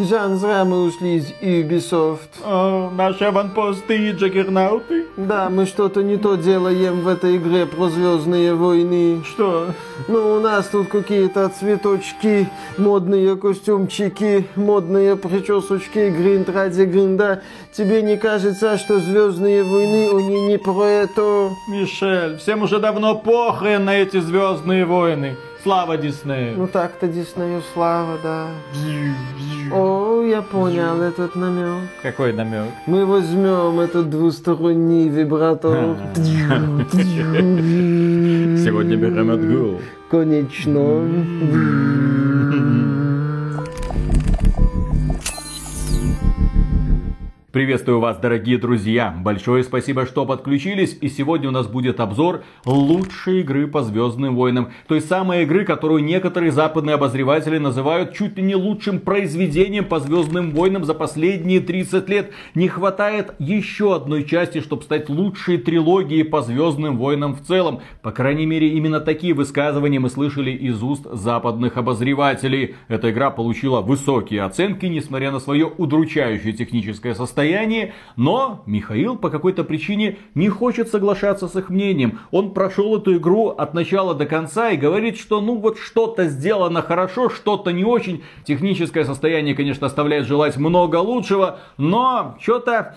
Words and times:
Жан, 0.00 0.36
зря 0.36 0.64
мы 0.64 0.82
ушли 0.82 1.16
из 1.16 1.32
Ubisoft. 1.40 2.42
О, 2.44 2.90
наши 2.90 3.24
аванпосты 3.24 3.96
и 3.96 4.10
джаггернауты. 4.10 5.06
Да, 5.16 5.48
мы 5.48 5.66
что-то 5.66 6.02
не 6.02 6.16
то 6.16 6.34
делаем 6.34 7.02
в 7.02 7.08
этой 7.08 7.36
игре 7.36 7.64
про 7.64 7.88
Звездные 7.88 8.54
войны. 8.54 9.22
Что? 9.24 9.68
Ну, 10.08 10.36
у 10.36 10.40
нас 10.40 10.66
тут 10.66 10.88
какие-то 10.88 11.48
цветочки, 11.48 12.48
модные 12.78 13.36
костюмчики, 13.36 14.48
модные 14.56 15.14
причесочки, 15.14 16.10
гринд 16.10 16.48
ради 16.48 16.82
гринда. 16.82 17.42
Тебе 17.72 18.02
не 18.02 18.16
кажется, 18.16 18.76
что 18.76 18.98
Звездные 18.98 19.62
войны, 19.62 20.10
они 20.18 20.48
не 20.48 20.58
про 20.58 20.84
это? 20.84 21.50
Мишель, 21.68 22.38
всем 22.38 22.62
уже 22.62 22.80
давно 22.80 23.14
похрен 23.14 23.84
на 23.84 23.96
эти 23.98 24.18
звездные 24.18 24.84
войны. 24.84 25.36
Слава 25.64 25.96
Диснею. 25.96 26.58
Ну 26.58 26.66
так-то 26.66 27.08
Диснею 27.08 27.62
слава, 27.72 28.18
да. 28.22 28.48
О, 29.72 30.20
я 30.22 30.42
понял 30.42 31.00
этот 31.00 31.34
намек. 31.36 31.88
Какой 32.02 32.34
намек? 32.34 32.68
Мы 32.86 33.06
возьмем 33.06 33.80
этот 33.80 34.10
двусторонний 34.10 35.08
вибратор. 35.08 35.96
Сегодня 38.62 38.96
берем 38.96 39.30
отгул. 39.30 39.80
Конечно. 40.10 41.00
Приветствую 47.54 48.00
вас, 48.00 48.18
дорогие 48.18 48.58
друзья! 48.58 49.14
Большое 49.16 49.62
спасибо, 49.62 50.06
что 50.06 50.26
подключились. 50.26 50.98
И 51.00 51.08
сегодня 51.08 51.50
у 51.50 51.52
нас 51.52 51.68
будет 51.68 52.00
обзор 52.00 52.42
лучшей 52.64 53.42
игры 53.42 53.68
по 53.68 53.84
Звездным 53.84 54.34
войнам. 54.34 54.72
Той 54.88 55.00
самой 55.00 55.44
игры, 55.44 55.64
которую 55.64 56.02
некоторые 56.02 56.50
западные 56.50 56.94
обозреватели 56.94 57.58
называют 57.58 58.12
чуть 58.12 58.36
ли 58.36 58.42
не 58.42 58.56
лучшим 58.56 58.98
произведением 58.98 59.84
по 59.84 60.00
Звездным 60.00 60.50
войнам 60.50 60.82
за 60.82 60.94
последние 60.94 61.60
30 61.60 62.08
лет. 62.08 62.32
Не 62.56 62.66
хватает 62.66 63.36
еще 63.38 63.94
одной 63.94 64.24
части, 64.24 64.58
чтобы 64.60 64.82
стать 64.82 65.08
лучшей 65.08 65.58
трилогией 65.58 66.24
по 66.24 66.42
Звездным 66.42 66.98
войнам 66.98 67.36
в 67.36 67.42
целом. 67.42 67.82
По 68.02 68.10
крайней 68.10 68.46
мере, 68.46 68.70
именно 68.70 68.98
такие 68.98 69.32
высказывания 69.32 70.00
мы 70.00 70.10
слышали 70.10 70.50
из 70.50 70.82
уст 70.82 71.06
западных 71.08 71.76
обозревателей. 71.76 72.74
Эта 72.88 73.12
игра 73.12 73.30
получила 73.30 73.80
высокие 73.80 74.42
оценки, 74.42 74.86
несмотря 74.86 75.30
на 75.30 75.38
свое 75.38 75.66
удручающее 75.66 76.52
техническое 76.52 77.14
состояние 77.14 77.43
состоянии, 77.44 77.92
но 78.16 78.62
Михаил 78.66 79.16
по 79.16 79.28
какой-то 79.28 79.64
причине 79.64 80.16
не 80.34 80.48
хочет 80.48 80.88
соглашаться 80.88 81.46
с 81.46 81.56
их 81.56 81.68
мнением. 81.68 82.20
Он 82.30 82.54
прошел 82.54 82.96
эту 82.96 83.16
игру 83.16 83.48
от 83.48 83.74
начала 83.74 84.14
до 84.14 84.24
конца 84.24 84.70
и 84.70 84.76
говорит, 84.76 85.18
что 85.18 85.40
ну 85.40 85.58
вот 85.58 85.78
что-то 85.78 86.26
сделано 86.26 86.80
хорошо, 86.80 87.28
что-то 87.28 87.70
не 87.70 87.84
очень. 87.84 88.22
Техническое 88.44 89.04
состояние, 89.04 89.54
конечно, 89.54 89.86
оставляет 89.86 90.26
желать 90.26 90.56
много 90.56 90.96
лучшего, 90.96 91.58
но 91.76 92.36
что-то 92.40 92.96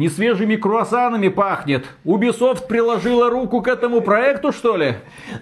не 0.00 0.08
свежими 0.08 0.56
круассанами 0.56 1.28
пахнет. 1.28 1.84
Ubisoft 2.06 2.66
приложила 2.66 3.28
руку 3.28 3.60
к 3.60 3.68
этому 3.68 4.00
проекту, 4.00 4.50
что 4.50 4.78
ли? 4.78 4.94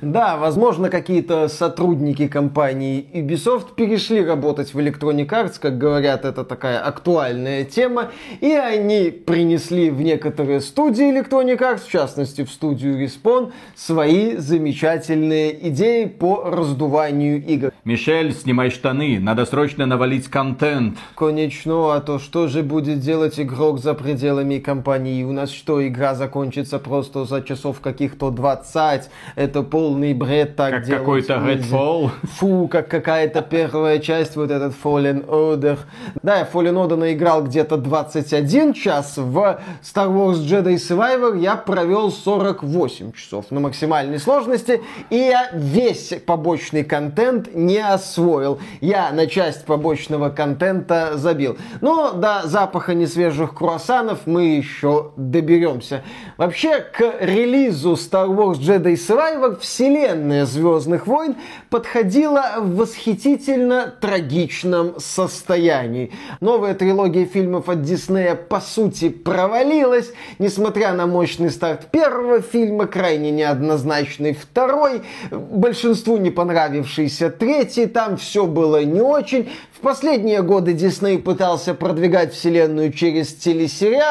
Да, 0.02 0.36
возможно, 0.36 0.90
какие-то 0.90 1.46
сотрудники 1.46 2.26
компании 2.26 3.06
Ubisoft 3.14 3.76
перешли 3.76 4.24
работать 4.24 4.74
в 4.74 4.78
Electronic 4.80 5.28
Arts, 5.28 5.60
как 5.60 5.78
говорят, 5.78 6.24
это 6.24 6.42
такая 6.42 6.80
актуальная 6.80 7.62
тема, 7.62 8.10
и 8.40 8.50
они 8.50 9.10
принесли 9.10 9.90
в 9.90 10.02
некоторые 10.02 10.60
студии 10.60 11.08
Electronic 11.08 11.58
Arts, 11.58 11.82
в 11.86 11.92
частности 11.92 12.42
в 12.42 12.50
студию 12.50 13.00
Respawn, 13.00 13.52
свои 13.76 14.38
замечательные 14.38 15.68
идеи 15.68 16.06
по 16.06 16.50
раздуванию 16.50 17.40
игр. 17.46 17.70
Мишель, 17.84 18.32
снимай 18.32 18.70
штаны, 18.70 19.20
надо 19.20 19.46
срочно 19.46 19.86
навалить 19.86 20.26
контент. 20.26 20.98
Конечно, 21.14 21.94
а 21.94 22.00
то 22.00 22.18
что 22.18 22.48
же 22.48 22.64
будет 22.64 22.98
делать 22.98 23.38
игрок 23.38 23.78
за 23.78 23.94
пределами 23.94 24.47
пределами 24.48 24.58
компании. 24.58 25.24
У 25.24 25.32
нас 25.32 25.50
что, 25.50 25.86
игра 25.86 26.14
закончится 26.14 26.78
просто 26.78 27.25
за 27.25 27.42
часов 27.42 27.81
каких-то 27.81 28.31
20? 28.31 29.10
Это 29.36 29.62
полный 29.62 30.14
бред 30.14 30.56
так 30.56 30.70
Как 30.70 30.84
делать 30.84 31.00
какой-то. 31.00 31.34
Redfall. 31.34 32.10
Фу, 32.38 32.69
как 32.69 32.88
какая-то 32.88 33.42
первая 33.42 33.98
часть, 33.98 34.36
вот 34.36 34.50
этот 34.50 34.75
Fallen 34.82 35.26
Order. 35.26 35.78
Да, 36.22 36.38
я 36.38 36.48
Fallen 36.50 36.75
Order 36.75 36.97
наиграл 36.97 37.44
где-то 37.44 37.76
21 37.76 38.72
час. 38.72 39.16
В 39.16 39.60
Star 39.82 40.09
Wars 40.09 40.36
Jedi 40.36 40.76
Survivor 40.76 41.38
я 41.38 41.56
провел 41.56 42.10
48 42.10 43.12
часов 43.12 43.50
на 43.50 43.60
максимальной 43.60 44.19
сложности. 44.19 44.80
И 45.10 45.16
я 45.16 45.50
весь 45.53 46.15
побочный 46.26 46.84
контент 46.84 47.54
не 47.54 47.78
освоил. 47.78 48.59
Я 48.80 49.10
на 49.12 49.26
часть 49.26 49.65
побочного 49.65 50.30
контента 50.30 51.12
забил. 51.16 51.56
Но 51.80 52.12
до 52.12 52.42
запаха 52.44 52.94
несвежих 52.94 53.54
круассанов 53.54 54.26
мы 54.28 54.56
еще 54.56 55.12
доберемся. 55.16 56.03
Вообще, 56.37 56.81
к 56.81 57.16
релизу 57.21 57.94
Star 57.94 58.28
Wars 58.28 58.59
Jedi 58.59 58.94
Survivor 58.94 59.59
вселенная 59.59 60.47
Звездных 60.47 61.06
войн 61.06 61.37
подходила 61.71 62.56
в 62.59 62.77
восхитительно 62.77 63.93
трагичном 64.00 65.00
состоянии. 65.00 66.12
Новая 66.41 66.75
трилогия 66.75 67.25
фильмов 67.25 67.69
от 67.69 67.83
Диснея 67.83 68.34
по 68.34 68.61
сути 68.61 69.09
провалилась, 69.09 70.12
несмотря 70.39 70.93
на 70.93 71.06
мощный 71.06 71.50
старт 71.50 71.91
первого 71.91 72.41
фильма, 72.41 72.87
крайне 72.87 73.31
неоднозначный 73.31 74.34
второй, 74.34 75.03
большинству 75.31 76.19
не 76.19 76.31
понравившийся 76.31 77.31
третий, 77.31 77.87
там 77.87 78.16
все 78.19 78.47
было 78.47 78.84
не 78.84 79.00
очень. 79.00 79.49
В 79.72 79.81
последние 79.81 80.43
годы 80.43 80.72
Дисней 80.72 81.19
пытался 81.19 81.72
продвигать 81.72 82.34
вселенную 82.34 82.93
через 82.93 83.33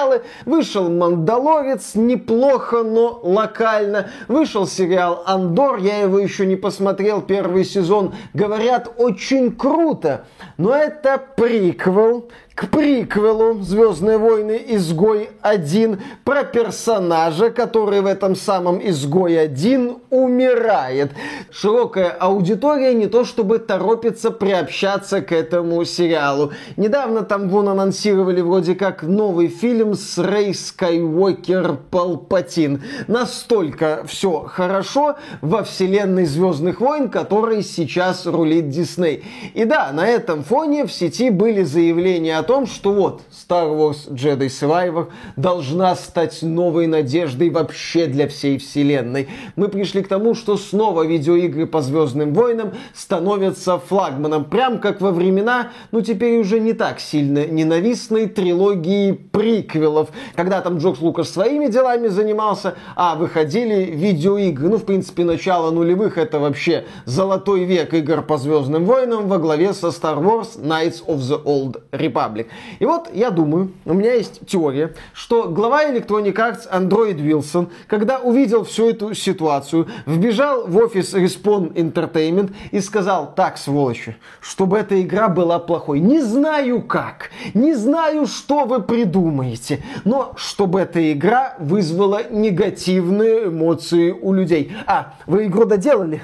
телесериалы. 0.07 0.21
Вышел 0.45 0.89
«Мандалорец», 0.89 1.95
неплохо, 1.95 2.83
но 2.83 3.19
локально. 3.23 4.09
Вышел 4.27 4.67
сериал 4.67 5.23
«Андор», 5.25 5.77
я 5.77 5.99
его 5.99 6.19
еще 6.19 6.45
не 6.45 6.55
посмотрел, 6.55 7.21
первый 7.21 7.65
сезон. 7.65 8.13
Говорят, 8.33 8.93
очень 8.97 9.55
круто. 9.55 10.25
Но 10.57 10.75
это 10.75 11.21
приквел 11.35 12.29
к 12.57 12.69
приквелу 12.69 13.61
«Звездные 13.61 14.17
войны. 14.17 14.59
Изгой 14.69 15.29
1» 15.43 15.99
про 16.23 16.43
персонажа, 16.43 17.51
который 17.51 18.01
в 18.01 18.07
этом 18.07 18.35
самом 18.35 18.79
«Изгой 18.83 19.35
1» 19.45 20.01
умирает. 20.09 21.11
Широкая 21.51 22.09
аудитория 22.09 22.95
не 22.95 23.05
то 23.05 23.25
чтобы 23.25 23.59
торопится 23.59 24.31
приобщаться 24.31 25.21
к 25.21 25.31
этому 25.31 25.85
сериалу. 25.85 26.51
Недавно 26.77 27.21
там 27.21 27.47
вон 27.49 27.69
анонсировали 27.69 28.41
вроде 28.41 28.73
как 28.73 29.03
новый 29.03 29.49
фильм 29.49 29.93
с 29.93 30.17
Рей 30.17 30.55
Скайуокер 30.55 31.77
Палпатин. 31.91 32.81
Настолько 33.07 34.03
все 34.07 34.47
хорошо 34.49 35.17
во 35.41 35.63
вселенной 35.63 36.25
Звездных 36.25 36.81
войн, 36.81 37.09
которой 37.09 37.61
сейчас 37.61 38.25
рулит 38.25 38.69
Дисней. 38.69 39.23
И 39.53 39.63
да, 39.63 39.91
на 39.93 40.07
этом 40.07 40.43
фоне 40.43 40.87
в 40.87 40.91
сети 40.91 41.29
были 41.29 41.61
заявления 41.61 42.39
о 42.39 42.46
том, 42.47 42.65
что 42.65 42.93
вот 42.93 43.21
Star 43.29 43.69
Wars 43.69 44.09
Jedi 44.09 44.47
Survivor 44.47 45.09
должна 45.35 45.95
стать 45.95 46.41
новой 46.41 46.87
надеждой 46.87 47.49
вообще 47.49 48.07
для 48.07 48.27
всей 48.27 48.57
вселенной. 48.57 49.27
Мы 49.55 49.67
пришли 49.67 50.01
к 50.01 50.07
тому, 50.07 50.33
что 50.33 50.57
снова 50.57 51.05
видеоигры 51.05 51.67
по 51.67 51.81
Звездным 51.81 52.33
войнам 52.33 52.71
становятся 52.95 53.77
флагманом. 53.77 54.45
Прям 54.45 54.79
как 54.79 55.01
во 55.01 55.11
времена, 55.11 55.71
ну 55.91 56.01
теперь 56.01 56.39
уже 56.39 56.59
не 56.59 56.73
так 56.73 56.99
сильно 56.99 57.45
ненавистной 57.45 58.27
трилогии 58.27 59.11
приквелов, 59.11 60.09
когда 60.35 60.61
там 60.61 60.77
Джордж 60.77 60.99
Лукас 61.01 61.29
своими 61.29 61.67
делами 61.67 62.07
занимался, 62.07 62.75
а 62.95 63.15
выходили 63.15 63.91
видеоигры. 63.91 64.69
Ну, 64.69 64.77
в 64.77 64.85
принципе, 64.85 65.25
начало 65.25 65.71
нулевых 65.71 66.17
это 66.17 66.39
вообще 66.39 66.85
золотой 67.05 67.65
век 67.65 67.93
игр 67.93 68.21
по 68.21 68.37
Звездным 68.37 68.85
войнам 68.85 69.27
во 69.27 69.37
главе 69.37 69.73
со 69.73 69.87
Star 69.87 70.17
Wars 70.23 70.57
Knights 70.57 71.05
of 71.05 71.17
the 71.17 71.43
Old 71.43 71.81
Republic. 71.91 72.36
И 72.79 72.85
вот 72.85 73.09
я 73.13 73.31
думаю, 73.31 73.71
у 73.85 73.93
меня 73.93 74.13
есть 74.13 74.45
теория, 74.47 74.93
что 75.13 75.49
глава 75.49 75.85
Electronic 75.85 76.33
Arts 76.33 76.67
Андроид 76.69 77.19
Вилсон, 77.19 77.69
когда 77.87 78.19
увидел 78.19 78.63
всю 78.63 78.89
эту 78.89 79.13
ситуацию, 79.13 79.87
вбежал 80.05 80.67
в 80.67 80.77
офис 80.77 81.13
Respawn 81.13 81.73
Entertainment 81.73 82.53
и 82.71 82.79
сказал, 82.79 83.33
так, 83.35 83.57
сволочи, 83.57 84.17
чтобы 84.41 84.77
эта 84.77 85.01
игра 85.01 85.27
была 85.27 85.59
плохой. 85.59 85.99
Не 85.99 86.21
знаю 86.21 86.81
как, 86.81 87.31
не 87.53 87.73
знаю, 87.73 88.27
что 88.27 88.65
вы 88.65 88.81
придумаете, 88.81 89.83
но 90.03 90.33
чтобы 90.35 90.81
эта 90.81 91.11
игра 91.11 91.55
вызвала 91.59 92.21
негативные 92.29 93.47
эмоции 93.47 94.11
у 94.11 94.33
людей. 94.33 94.71
А, 94.85 95.15
вы 95.25 95.45
игру 95.45 95.65
доделали? 95.65 96.21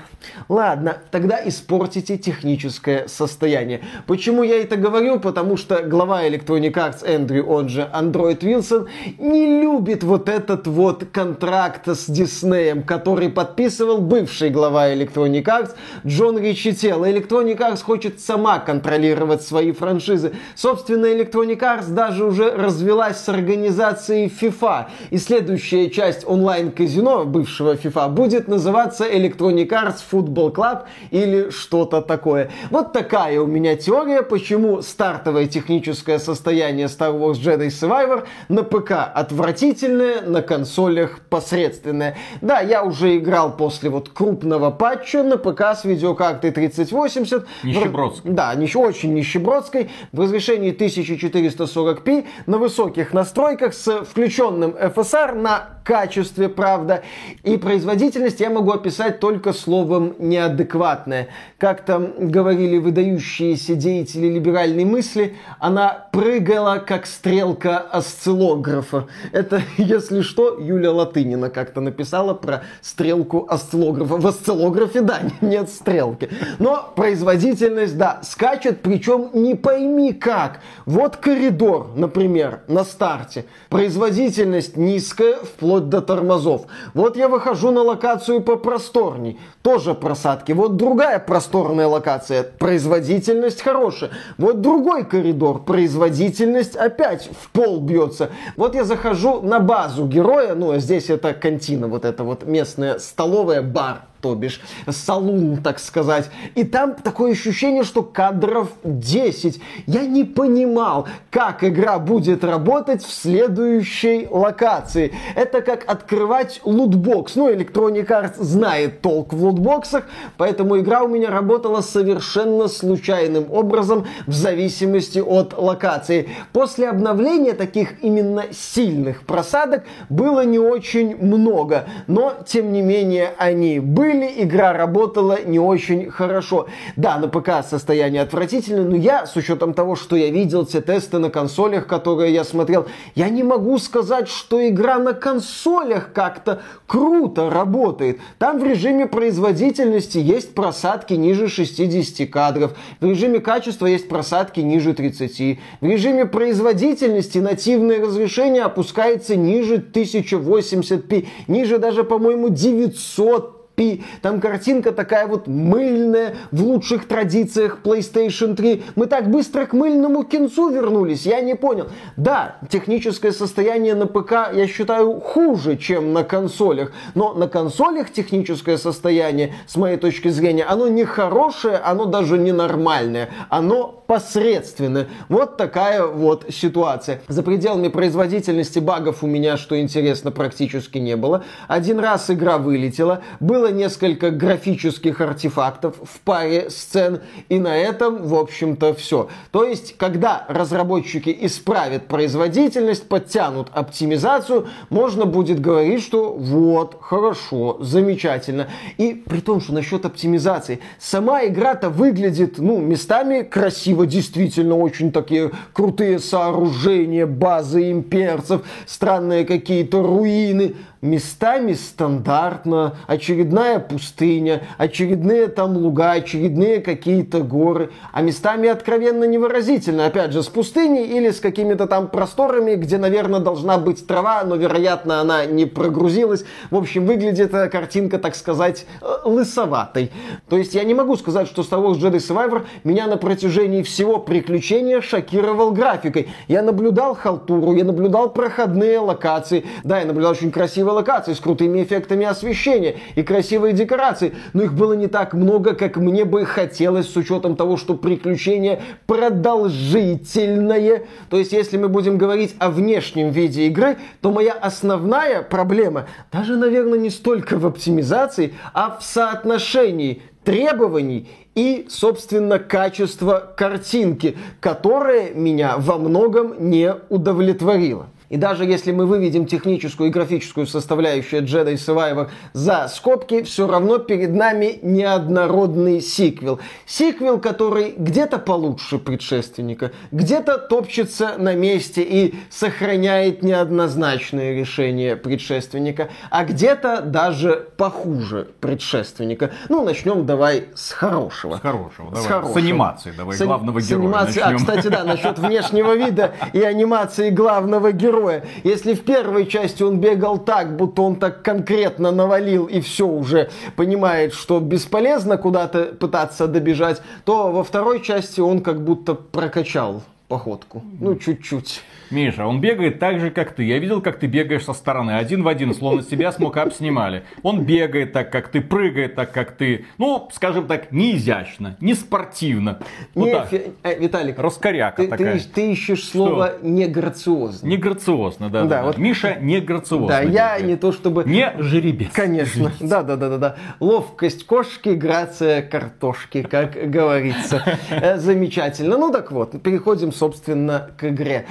Ладно, 0.48 0.98
тогда 1.12 1.40
испортите 1.48 2.18
техническое 2.18 3.08
состояние. 3.08 3.82
Почему 4.08 4.44
я 4.44 4.62
это 4.62 4.78
говорю? 4.78 5.20
Потому 5.20 5.58
что 5.58 5.82
глава 5.84 6.03
глава 6.04 6.28
Electronic 6.28 6.74
Arts 6.74 7.06
Эндрю, 7.06 7.46
он 7.46 7.70
же 7.70 7.90
Android 7.94 8.40
Wilson, 8.40 8.88
не 9.20 9.62
любит 9.62 10.04
вот 10.04 10.28
этот 10.28 10.68
вот 10.68 11.06
контракт 11.14 11.88
с 11.88 12.10
Диснеем, 12.10 12.84
который 12.84 13.30
подписывал 13.30 14.00
бывший 14.00 14.50
глава 14.50 14.90
Electronic 14.90 15.46
Arts 15.46 15.72
Джон 16.06 16.38
Ричителло. 16.38 17.10
Electronic 17.10 17.58
Arts 17.58 17.82
хочет 17.82 18.20
сама 18.20 18.60
контролировать 18.60 19.44
свои 19.44 19.72
франшизы. 19.72 20.34
Собственно, 20.56 21.06
Electronic 21.06 21.60
Arts 21.60 21.90
даже 21.90 22.26
уже 22.26 22.52
развелась 22.52 23.20
с 23.20 23.30
организацией 23.30 24.28
FIFA. 24.28 24.88
И 25.10 25.18
следующая 25.18 25.90
часть 25.90 26.28
онлайн-казино 26.28 27.24
бывшего 27.24 27.76
FIFA 27.76 28.10
будет 28.10 28.50
называться 28.50 29.06
Electronic 29.10 29.70
Arts 29.70 30.00
Football 30.12 30.54
Club 30.54 30.82
или 31.12 31.50
что-то 31.50 32.02
такое. 32.02 32.52
Вот 32.72 32.92
такая 32.92 33.40
у 33.40 33.48
меня 33.48 33.78
теория, 33.78 34.22
почему 34.22 34.82
стартовое 34.82 35.48
техническое 35.94 36.20
состояние 36.20 36.88
Star 36.88 37.18
Wars 37.18 37.34
Jedi 37.34 37.68
Survivor 37.68 38.26
на 38.50 38.64
ПК 38.64 38.92
отвратительное, 39.14 40.22
на 40.22 40.42
консолях 40.42 41.20
посредственное. 41.30 42.18
Да, 42.42 42.62
я 42.62 42.84
уже 42.84 43.18
играл 43.18 43.56
после 43.56 43.90
вот 43.90 44.10
крупного 44.10 44.72
патча 44.72 45.24
на 45.24 45.38
ПК 45.38 45.62
с 45.76 45.86
видеокартой 45.86 46.52
3080. 46.52 47.46
Нищебродской. 47.64 48.32
В... 48.32 48.34
Да, 48.34 48.56
нищ... 48.56 48.76
очень 48.76 49.14
нищебродской. 49.14 49.92
В 50.12 50.20
разрешении 50.20 50.76
1440p 50.76 52.26
на 52.48 52.58
высоких 52.58 53.14
настройках 53.14 53.74
с 53.74 54.04
включенным 54.04 54.72
FSR 54.72 55.36
на 55.36 55.70
качестве, 55.84 56.50
правда. 56.50 57.04
И 57.44 57.58
производительность 57.58 58.40
я 58.40 58.50
могу 58.50 58.72
описать 58.72 59.20
только 59.20 59.54
словом 59.54 60.16
неадекватная. 60.20 61.28
Как 61.58 61.86
там 61.86 62.14
говорили 62.30 62.78
выдающиеся 62.78 63.76
деятели 63.76 64.28
либеральной 64.28 64.86
мысли, 64.86 65.36
она 65.60 66.08
прыгала 66.12 66.84
как 66.86 67.06
стрелка 67.06 67.80
осциллографа. 67.80 69.08
Это, 69.32 69.62
если 69.78 70.22
что, 70.22 70.58
Юля 70.60 70.92
Латынина 70.92 71.50
как-то 71.50 71.82
написала 71.82 72.34
про 72.34 72.64
стрелку 72.82 73.46
осциллографа. 73.50 74.18
В 74.18 74.28
осциллографе, 74.28 75.02
да, 75.02 75.22
нет 75.42 75.70
стрелки. 75.70 76.30
Но 76.60 76.92
производительность, 76.96 77.98
да, 77.98 78.22
скачет, 78.24 78.82
причем 78.82 79.30
не 79.34 79.56
пойми 79.56 80.14
как. 80.14 80.60
Вот 80.86 81.18
коридор, 81.18 81.90
например, 81.96 82.62
на 82.68 82.84
старте. 82.84 83.46
Производительность 83.70 84.78
низкая, 84.78 85.36
вплоть 85.36 85.73
до 85.82 86.02
тормозов. 86.02 86.64
Вот 86.94 87.18
я 87.18 87.28
выхожу 87.28 87.72
на 87.72 87.82
локацию 87.82 88.42
попросторней. 88.42 89.40
Тоже 89.62 89.94
просадки. 89.94 90.52
Вот 90.52 90.78
другая 90.78 91.20
просторная 91.20 91.88
локация. 91.88 92.44
Производительность 92.44 93.62
хорошая. 93.62 94.12
Вот 94.38 94.62
другой 94.62 95.06
коридор. 95.06 95.64
Производительность 95.64 96.76
опять 96.76 97.30
в 97.42 97.50
пол 97.52 97.80
бьется. 97.80 98.30
Вот 98.56 98.76
я 98.76 98.84
захожу 98.84 99.42
на 99.42 99.60
базу 99.60 100.06
героя. 100.08 100.56
Ну, 100.56 100.72
а 100.72 100.80
здесь 100.80 101.10
это 101.10 101.34
кантина. 101.34 101.88
Вот 101.88 102.06
это 102.06 102.24
вот 102.24 102.44
местная 102.46 103.00
столовая, 103.00 103.62
бар 103.62 104.02
то 104.24 104.36
бишь 104.36 104.62
салун, 104.90 105.58
так 105.58 105.80
сказать. 105.80 106.30
И 106.56 106.64
там 106.64 106.96
такое 106.96 107.34
ощущение, 107.34 107.84
что 107.84 108.04
кадров 108.04 108.70
10. 108.86 109.62
Я 109.86 110.06
не 110.06 110.24
понимал, 110.24 111.10
как 111.30 111.66
игра 111.66 112.00
будет 112.00 112.46
работать 112.46 113.04
в 113.04 113.12
следующей 113.12 114.30
локации. 114.32 115.12
Это 115.36 115.62
как 115.62 115.84
открывать 115.92 116.62
лутбокс. 116.64 117.36
Ну, 117.36 117.52
Electronic 117.52 118.08
Arts 118.08 118.42
знает 118.42 119.02
толк 119.02 119.34
в 119.34 119.44
лутбоксах, 119.44 120.06
поэтому 120.38 120.80
игра 120.80 121.04
у 121.04 121.10
меня 121.10 121.30
работала 121.30 121.82
совершенно 121.82 122.70
случайным 122.70 123.52
образом 123.52 124.08
в 124.26 124.32
зависимости 124.32 125.20
от 125.20 125.54
локации. 125.58 126.30
После 126.54 126.88
обновления 126.88 127.52
таких 127.52 128.02
именно 128.02 128.46
сильных 128.54 129.26
просадок 129.26 129.84
было 130.08 130.46
не 130.46 130.60
очень 130.60 131.18
много, 131.18 131.90
но 132.08 132.36
тем 132.48 132.72
не 132.72 132.82
менее 132.82 133.34
они 133.38 133.82
были 133.82 134.13
были, 134.14 134.44
игра 134.44 134.74
работала 134.74 135.40
не 135.44 135.60
очень 135.60 136.10
хорошо. 136.10 136.68
Да, 136.96 137.18
на 137.18 137.28
ПК 137.28 137.66
состояние 137.68 138.22
отвратительное, 138.22 138.86
но 138.86 138.96
я, 138.96 139.26
с 139.26 139.36
учетом 139.36 139.74
того, 139.74 139.96
что 139.96 140.16
я 140.16 140.30
видел, 140.30 140.66
те 140.66 140.82
тесты 140.82 141.18
на 141.20 141.30
консолях, 141.30 141.88
которые 141.88 142.34
я 142.34 142.44
смотрел, 142.44 142.88
я 143.16 143.30
не 143.30 143.44
могу 143.44 143.78
сказать, 143.78 144.28
что 144.28 144.68
игра 144.68 145.00
на 145.00 145.14
консолях 145.14 146.12
как-то 146.14 146.62
круто 146.88 147.50
работает. 147.50 148.20
Там 148.38 148.60
в 148.60 148.64
режиме 148.64 149.08
производительности 149.08 150.18
есть 150.18 150.54
просадки 150.54 151.14
ниже 151.14 151.48
60 151.48 152.30
кадров, 152.30 152.74
в 153.00 153.06
режиме 153.06 153.40
качества 153.40 153.88
есть 153.88 154.08
просадки 154.08 154.60
ниже 154.60 154.94
30, 154.94 155.60
в 155.82 155.86
режиме 155.86 156.26
производительности 156.26 157.40
нативное 157.40 158.02
разрешение 158.02 158.64
опускается 158.64 159.36
ниже 159.36 159.78
1080p, 159.78 161.28
ниже 161.48 161.78
даже, 161.80 162.04
по-моему, 162.04 162.50
900 162.50 163.63
пи. 163.76 164.04
Там 164.22 164.40
картинка 164.40 164.92
такая 164.92 165.28
вот 165.28 165.48
мыльная, 165.48 166.36
в 166.52 166.64
лучших 166.64 167.08
традициях 167.08 167.80
PlayStation 167.84 168.56
3. 168.56 168.84
Мы 168.96 169.08
так 169.08 169.30
быстро 169.30 169.66
к 169.66 169.74
мыльному 169.74 170.24
кинцу 170.24 170.70
вернулись, 170.70 171.26
я 171.26 171.42
не 171.42 171.56
понял. 171.56 171.88
Да, 172.18 172.58
техническое 172.70 173.32
состояние 173.32 173.96
на 173.96 174.08
ПК, 174.08 174.52
я 174.54 174.68
считаю, 174.68 175.20
хуже, 175.20 175.78
чем 175.78 176.14
на 176.14 176.24
консолях. 176.24 176.92
Но 177.16 177.34
на 177.34 177.48
консолях 177.48 178.12
техническое 178.12 178.78
состояние, 178.78 179.54
с 179.68 179.76
моей 179.76 179.98
точки 179.98 180.30
зрения, 180.30 180.64
оно 180.64 180.88
не 180.88 181.06
хорошее, 181.06 181.78
оно 181.78 182.06
даже 182.06 182.38
не 182.38 182.52
нормальное. 182.52 183.30
Оно 183.50 184.04
посредственное. 184.08 185.08
Вот 185.30 185.58
такая 185.58 186.06
вот 186.06 186.46
ситуация. 186.50 187.22
За 187.28 187.42
пределами 187.42 187.88
производительности 187.88 188.80
багов 188.80 189.24
у 189.24 189.28
меня, 189.28 189.58
что 189.58 189.80
интересно, 189.80 190.32
практически 190.32 190.98
не 191.00 191.16
было. 191.16 191.44
Один 191.68 192.00
раз 192.00 192.30
игра 192.30 192.58
вылетела. 192.58 193.22
Был 193.40 193.63
было 193.64 193.72
несколько 193.72 194.30
графических 194.30 195.22
артефактов 195.22 195.96
в 196.04 196.20
паре 196.22 196.70
сцен, 196.70 197.22
и 197.48 197.60
на 197.60 197.78
этом, 197.78 198.28
в 198.28 198.36
общем-то, 198.36 198.94
все. 198.94 199.30
То 199.52 199.64
есть, 199.64 199.96
когда 199.96 200.46
разработчики 200.50 201.36
исправят 201.44 202.08
производительность, 202.08 203.08
подтянут 203.08 203.70
оптимизацию, 203.72 204.68
можно 204.90 205.26
будет 205.26 205.62
говорить, 205.62 206.04
что 206.04 206.34
вот, 206.34 206.98
хорошо, 207.00 207.78
замечательно. 207.80 208.68
И 208.98 209.14
при 209.14 209.40
том, 209.40 209.62
что 209.62 209.74
насчет 209.74 210.06
оптимизации, 210.06 210.80
сама 211.00 211.46
игра-то 211.46 211.90
выглядит, 211.90 212.58
ну, 212.58 212.80
местами 212.80 213.44
красиво, 213.44 214.06
действительно, 214.06 214.76
очень 214.76 215.14
такие 215.14 215.52
крутые 215.72 216.20
сооружения, 216.20 217.26
базы 217.26 217.92
имперцев, 217.92 218.64
странные 218.86 219.46
какие-то 219.46 220.04
руины, 220.04 220.76
местами 221.04 221.74
стандартно, 221.74 222.96
очередная 223.08 223.78
пустыня, 223.80 224.64
очередные 224.78 225.48
там 225.48 225.76
луга, 225.76 226.14
очередные 226.14 226.80
какие-то 226.80 227.42
горы, 227.42 227.92
а 228.14 228.22
местами 228.22 228.70
откровенно 228.70 229.26
невыразительно, 229.26 230.06
опять 230.06 230.32
же, 230.32 230.42
с 230.42 230.48
пустыней 230.48 231.06
или 231.06 231.30
с 231.30 231.42
какими-то 231.42 231.88
там 231.88 232.08
просторами, 232.08 232.76
где, 232.76 232.98
наверное, 232.98 233.42
должна 233.42 233.78
быть 233.78 234.08
трава, 234.08 234.44
но, 234.46 234.56
вероятно, 234.56 235.20
она 235.20 235.46
не 235.46 235.66
прогрузилась. 235.66 236.46
В 236.72 236.78
общем, 236.78 237.06
выглядит 237.06 237.54
эта 237.54 237.68
картинка, 237.68 238.18
так 238.18 238.36
сказать, 238.36 238.86
э, 239.02 239.06
лысоватой. 239.26 240.10
То 240.48 240.58
есть 240.58 240.74
я 240.74 240.86
не 240.86 240.94
могу 240.94 241.18
сказать, 241.18 241.48
что 241.48 241.64
Star 241.64 241.84
Wars 241.84 242.00
Jedi 242.00 242.18
Survivor 242.18 242.64
меня 242.86 243.08
на 243.08 243.18
протяжении 243.18 243.84
всего 243.84 244.20
приключения 244.20 245.02
шокировал 245.02 245.72
графикой. 245.72 246.30
Я 246.48 246.62
наблюдал 246.62 247.14
халтуру, 247.14 247.74
я 247.74 247.84
наблюдал 247.84 248.30
проходные 248.30 249.00
локации, 249.00 249.66
да, 249.84 250.00
я 250.00 250.06
наблюдал 250.06 250.32
очень 250.32 250.52
красиво 250.52 250.93
локации 250.94 251.34
с 251.34 251.40
крутыми 251.40 251.84
эффектами 251.84 252.26
освещения 252.26 252.96
и 253.16 253.24
красивые 253.24 253.74
декорации, 253.74 254.34
но 254.54 254.64
их 254.64 254.74
было 254.74 254.94
не 254.94 255.08
так 255.08 255.34
много, 255.34 255.76
как 255.76 255.98
мне 255.98 256.24
бы 256.24 256.46
хотелось 256.46 257.12
с 257.12 257.16
учетом 257.18 257.56
того, 257.56 257.78
что 257.78 257.96
приключение 257.96 258.82
продолжительное. 259.06 261.04
То 261.30 261.38
есть, 261.38 261.52
если 261.52 261.78
мы 261.78 261.90
будем 261.90 262.18
говорить 262.18 262.56
о 262.60 262.70
внешнем 262.70 263.32
виде 263.32 263.68
игры, 263.68 263.98
то 264.22 264.32
моя 264.32 264.54
основная 264.54 265.42
проблема 265.42 266.08
даже, 266.32 266.56
наверное, 266.56 267.00
не 267.00 267.10
столько 267.10 267.58
в 267.58 267.66
оптимизации, 267.66 268.54
а 268.74 268.98
в 268.98 269.04
соотношении 269.04 270.22
требований 270.44 271.28
и, 271.56 271.88
собственно, 271.90 272.60
качества 272.60 273.54
картинки, 273.56 274.38
которое 274.60 275.34
меня 275.34 275.76
во 275.78 275.98
многом 275.98 276.70
не 276.70 276.94
удовлетворило. 277.10 278.08
И 278.34 278.38
даже 278.38 278.66
если 278.66 278.92
мы 278.92 279.06
выведем 279.06 279.46
техническую 279.46 280.10
и 280.10 280.12
графическую 280.12 280.66
составляющую 280.66 281.44
Jedi 281.44 281.76
Survivor 281.76 282.32
за 282.54 282.88
скобки, 282.88 283.44
все 283.44 283.68
равно 283.68 284.00
перед 284.00 284.32
нами 284.34 284.80
неоднородный 284.82 286.02
сиквел. 286.02 286.60
Сиквел, 286.88 287.40
который 287.40 287.94
где-то 287.96 288.40
получше 288.40 288.98
предшественника, 288.98 289.92
где-то 290.12 290.58
топчется 290.58 291.36
на 291.38 291.54
месте 291.54 292.02
и 292.02 292.34
сохраняет 292.50 293.44
неоднозначные 293.44 294.60
решения 294.60 295.16
предшественника, 295.16 296.10
а 296.32 296.44
где-то 296.44 297.04
даже 297.04 297.68
похуже 297.78 298.48
предшественника. 298.60 299.52
Ну, 299.70 299.86
начнем 299.86 300.26
давай 300.26 300.70
с 300.74 300.92
хорошего. 300.92 301.58
С 301.58 301.60
хорошего, 301.60 302.10
давай. 302.10 302.24
С, 302.24 302.26
хорошего. 302.26 302.54
с 302.54 302.58
анимацией, 302.58 303.16
давай, 303.16 303.38
С- 303.38 303.46
главного 303.46 303.80
с 303.80 303.88
героя 303.88 304.06
анимацией. 304.06 304.42
А, 304.42 304.50
начнем. 304.50 304.66
кстати, 304.66 304.88
да, 304.88 305.04
насчет 305.04 305.38
внешнего 305.38 305.96
вида 305.96 306.34
и 306.54 306.64
анимации 306.64 307.30
главного 307.30 307.92
героя. 307.92 308.23
Если 308.64 308.94
в 308.94 309.04
первой 309.04 309.46
части 309.46 309.84
он 309.84 310.00
бегал 310.00 310.38
так, 310.38 310.76
будто 310.78 311.02
он 311.02 311.16
так 311.16 311.44
конкретно 311.44 312.12
навалил 312.12 312.66
и 312.66 312.82
все 312.82 313.08
уже 313.08 313.50
понимает, 313.76 314.34
что 314.34 314.60
бесполезно 314.60 315.38
куда-то 315.38 315.86
пытаться 316.00 316.48
добежать, 316.48 317.02
то 317.26 317.52
во 317.52 317.64
второй 317.64 318.02
части 318.02 318.42
он 318.42 318.62
как 318.62 318.84
будто 318.84 319.14
прокачал 319.14 320.02
походку. 320.28 320.84
Ну, 321.00 321.16
чуть-чуть. 321.16 321.82
Миша, 322.14 322.46
он 322.46 322.62
бегает 322.62 323.00
так 323.00 323.20
же, 323.20 323.30
как 323.32 323.54
ты. 323.54 323.64
Я 323.64 323.80
видел, 323.80 324.02
как 324.02 324.20
ты 324.20 324.28
бегаешь 324.28 324.64
со 324.64 324.74
стороны. 324.74 325.12
Один 325.12 325.44
в 325.44 325.48
один, 325.48 325.74
словно 325.74 326.04
тебя 326.04 326.32
с 326.32 326.40
мокап 326.40 326.72
снимали. 326.74 327.24
Он 327.42 327.62
бегает 327.64 328.14
так, 328.14 328.32
как 328.32 328.50
ты, 328.50 328.62
прыгает 328.62 329.16
так, 329.16 329.32
как 329.32 329.52
ты. 329.58 329.86
Ну, 329.98 330.30
скажем 330.32 330.68
так, 330.68 330.92
не 330.92 331.16
изящно, 331.16 331.76
не 331.82 331.94
спортивно. 331.96 332.80
Вот 333.16 333.26
Не, 333.26 333.32
так. 333.34 333.54
Э, 333.84 334.00
Виталик, 334.00 334.40
Раскоряка 334.40 334.98
ты, 334.98 335.04
ты 335.04 335.10
такая. 335.10 335.36
ищ- 335.38 335.50
ты 335.54 335.72
ищешь 335.72 336.04
слово 336.08 336.54
неграциозно. 336.62 337.68
Не 337.68 337.78
грациозно, 337.78 338.50
да. 338.50 338.64
Да, 338.64 338.68
да, 338.68 338.76
да. 338.78 338.84
вот- 338.84 338.98
Миша 338.98 339.36
не 339.42 339.60
грациозно. 339.60 340.08
Да, 340.08 340.22
я 340.22 340.54
бегает. 340.58 340.66
не 340.68 340.76
то 340.78 340.92
чтобы... 340.92 341.24
Не 341.26 341.54
жеребец. 341.58 342.12
Конечно, 342.14 342.72
да, 342.80 343.02
да, 343.04 343.16
да, 343.16 343.30
да, 343.30 343.38
да. 343.38 343.56
Ловкость 343.80 344.46
кошки, 344.46 344.90
грация 344.90 345.62
картошки, 345.62 346.44
как 346.44 346.74
говорится. 346.90 347.64
Э, 347.90 348.18
Замечательно. 348.18 348.98
Ну 348.98 349.12
так 349.12 349.32
вот, 349.32 349.62
переходим, 349.64 350.12
собственно, 350.12 350.90
к 350.98 351.10
игре. 351.10 351.46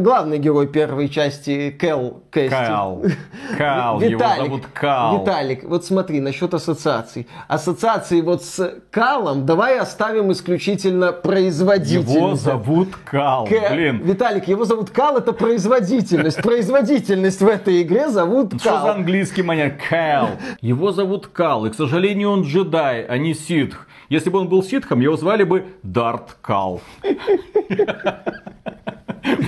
Э, 0.00 0.02
Главный 0.02 0.38
герой 0.38 0.66
первой 0.66 1.08
части 1.08 1.70
Кэл 1.70 2.22
Кэсти. 2.30 2.50
Кал. 2.50 3.02
Кал, 3.58 4.00
его 4.00 4.10
Виталик, 4.16 4.44
зовут 4.46 4.62
Кал. 4.72 5.20
Виталик, 5.20 5.64
вот 5.64 5.84
смотри, 5.84 6.20
насчет 6.20 6.54
ассоциаций. 6.54 7.26
Ассоциации 7.48 8.20
вот 8.22 8.42
с 8.42 8.74
Калом 8.90 9.46
давай 9.46 9.78
оставим 9.78 10.32
исключительно 10.32 11.12
производительность. 11.12 12.14
Его 12.14 12.34
зовут 12.34 12.88
Кал. 13.04 13.46
К- 13.46 13.72
Блин, 13.72 14.00
Виталик, 14.02 14.48
его 14.48 14.64
зовут 14.64 14.90
Кал, 14.90 15.16
это 15.18 15.32
производительность. 15.32 16.42
Производительность 16.42 17.40
в 17.40 17.46
этой 17.48 17.82
игре 17.82 18.08
зовут 18.08 18.54
Что 18.60 18.70
за 18.70 18.70
Кал. 18.70 18.88
английский 18.90 19.42
манер? 19.42 19.76
Кал. 19.88 20.30
Его 20.60 20.92
зовут 20.92 21.26
Кал, 21.28 21.66
и, 21.66 21.70
к 21.70 21.74
сожалению, 21.74 22.30
он 22.30 22.42
джедай, 22.42 23.04
а 23.04 23.18
не 23.18 23.34
ситх. 23.34 23.86
Если 24.08 24.28
бы 24.30 24.40
он 24.40 24.48
был 24.48 24.62
ситхом, 24.64 25.00
его 25.00 25.16
звали 25.16 25.44
бы 25.44 25.66
Дарт 25.84 26.36
Кал. 26.40 26.80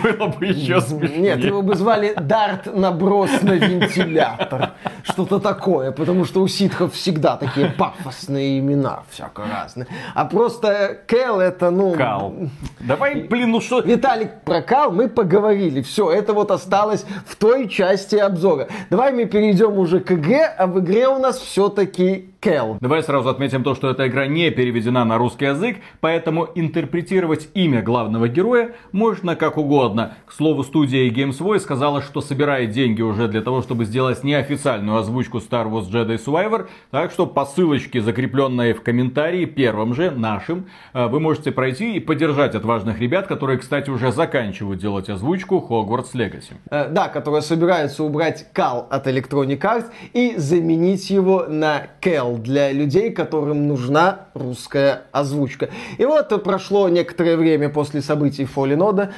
Было 0.02 0.26
бы 0.28 0.46
еще 0.46 0.80
смешнее. 0.80 1.20
Нет, 1.20 1.44
его 1.44 1.62
бы 1.62 1.74
звали 1.74 2.14
Дарт 2.16 2.74
наброс 2.74 3.42
на 3.42 3.52
вентилятор. 3.52 4.70
Что-то 5.04 5.38
такое, 5.38 5.92
потому 5.92 6.24
что 6.24 6.42
у 6.42 6.48
ситхов 6.48 6.94
всегда 6.94 7.36
такие 7.36 7.68
пафосные 7.68 8.58
имена, 8.58 9.02
всяко 9.10 9.42
разные. 9.42 9.86
А 10.14 10.24
просто 10.24 10.98
Кэл 11.06 11.40
это, 11.40 11.70
ну... 11.70 11.92
Кал. 11.94 12.34
Давай, 12.80 13.22
блин, 13.22 13.50
ну 13.50 13.60
что... 13.60 13.80
Виталик, 13.80 14.42
про 14.44 14.62
Кал 14.62 14.92
мы 14.92 15.08
поговорили. 15.08 15.82
Все, 15.82 16.10
это 16.10 16.32
вот 16.32 16.50
осталось 16.50 17.04
в 17.26 17.36
той 17.36 17.68
части 17.68 18.16
обзора. 18.16 18.68
Давай 18.90 19.12
мы 19.12 19.26
перейдем 19.26 19.78
уже 19.78 20.00
к 20.00 20.12
игре, 20.12 20.44
а 20.44 20.66
в 20.66 20.80
игре 20.80 21.08
у 21.08 21.18
нас 21.18 21.38
все-таки 21.38 22.32
Кэл. 22.40 22.78
Давай 22.80 23.02
сразу 23.02 23.28
отметим 23.28 23.62
то, 23.62 23.74
что 23.76 23.90
эта 23.90 24.08
игра 24.08 24.26
не 24.26 24.50
переведена 24.50 25.04
на 25.04 25.16
русский 25.16 25.44
язык, 25.44 25.76
поэтому 26.00 26.48
интерпретировать 26.56 27.48
имя 27.54 27.82
главного 27.82 28.28
героя 28.28 28.72
можно 28.90 29.36
как 29.36 29.58
угодно. 29.58 29.91
К 30.26 30.32
слову, 30.32 30.64
студия 30.64 31.10
Games 31.10 31.38
Voice 31.38 31.60
сказала, 31.60 32.02
что 32.02 32.20
собирает 32.20 32.70
деньги 32.70 33.02
уже 33.02 33.28
для 33.28 33.42
того, 33.42 33.62
чтобы 33.62 33.84
сделать 33.84 34.24
неофициальную 34.24 34.98
озвучку 34.98 35.38
Star 35.38 35.70
Wars 35.70 35.90
Jedi 35.90 36.18
Survivor, 36.18 36.68
так 36.90 37.10
что 37.10 37.26
по 37.26 37.44
ссылочке, 37.44 38.00
закрепленной 38.00 38.72
в 38.72 38.82
комментарии, 38.82 39.44
первым 39.44 39.94
же, 39.94 40.10
нашим, 40.10 40.66
э, 40.94 41.06
вы 41.06 41.20
можете 41.20 41.52
пройти 41.52 41.96
и 41.96 42.00
поддержать 42.00 42.54
отважных 42.54 43.00
ребят, 43.00 43.26
которые, 43.26 43.58
кстати, 43.58 43.90
уже 43.90 44.12
заканчивают 44.12 44.80
делать 44.80 45.08
озвучку 45.08 45.64
Hogwarts 45.68 46.12
Legacy. 46.14 46.54
Э, 46.70 46.88
да, 46.88 47.08
которая 47.08 47.42
собирается 47.42 48.04
убрать 48.04 48.46
Кал 48.52 48.86
от 48.90 49.06
Electronic 49.06 49.60
Arts 49.60 49.86
и 50.12 50.36
заменить 50.36 51.10
его 51.10 51.46
на 51.48 51.88
Кэл 52.00 52.38
для 52.38 52.72
людей, 52.72 53.10
которым 53.10 53.68
нужна 53.68 54.26
русская 54.34 55.02
озвучка. 55.12 55.68
И 55.98 56.04
вот 56.04 56.42
прошло 56.42 56.88
некоторое 56.88 57.36
время 57.36 57.68
после 57.68 58.02
событий 58.02 58.44
Fallen 58.44 58.78
Order, 58.78 59.10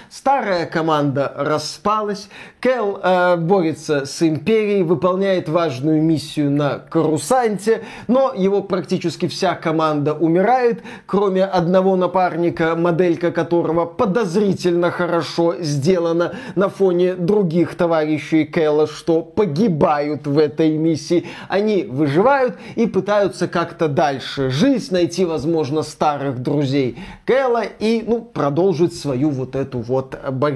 старая 0.64 0.66
команда 0.66 1.32
распалась, 1.36 2.28
Кэл 2.60 2.98
э, 3.02 3.36
борется 3.36 4.06
с 4.06 4.22
Империей, 4.22 4.82
выполняет 4.82 5.48
важную 5.48 6.02
миссию 6.02 6.50
на 6.50 6.78
Карусанте, 6.78 7.82
но 8.08 8.32
его 8.34 8.62
практически 8.62 9.28
вся 9.28 9.54
команда 9.54 10.14
умирает, 10.14 10.82
кроме 11.06 11.44
одного 11.44 11.96
напарника, 11.96 12.74
моделька 12.76 13.32
которого 13.32 13.84
подозрительно 13.84 14.90
хорошо 14.90 15.56
сделана 15.60 16.32
на 16.54 16.68
фоне 16.68 17.14
других 17.14 17.74
товарищей 17.74 18.44
Кэла, 18.44 18.86
что 18.86 19.22
погибают 19.22 20.26
в 20.26 20.38
этой 20.38 20.78
миссии. 20.78 21.24
Они 21.48 21.84
выживают 21.84 22.56
и 22.76 22.86
пытаются 22.86 23.46
как-то 23.48 23.88
дальше 23.88 24.50
жить, 24.50 24.90
найти, 24.90 25.24
возможно, 25.24 25.82
старых 25.82 26.42
друзей 26.42 26.96
Кэла 27.26 27.64
и, 27.80 28.04
ну, 28.06 28.22
продолжить 28.22 28.94
свою 28.94 29.30
вот 29.30 29.54
эту 29.56 29.78
вот 29.78 30.18
борьбу. 30.30 30.53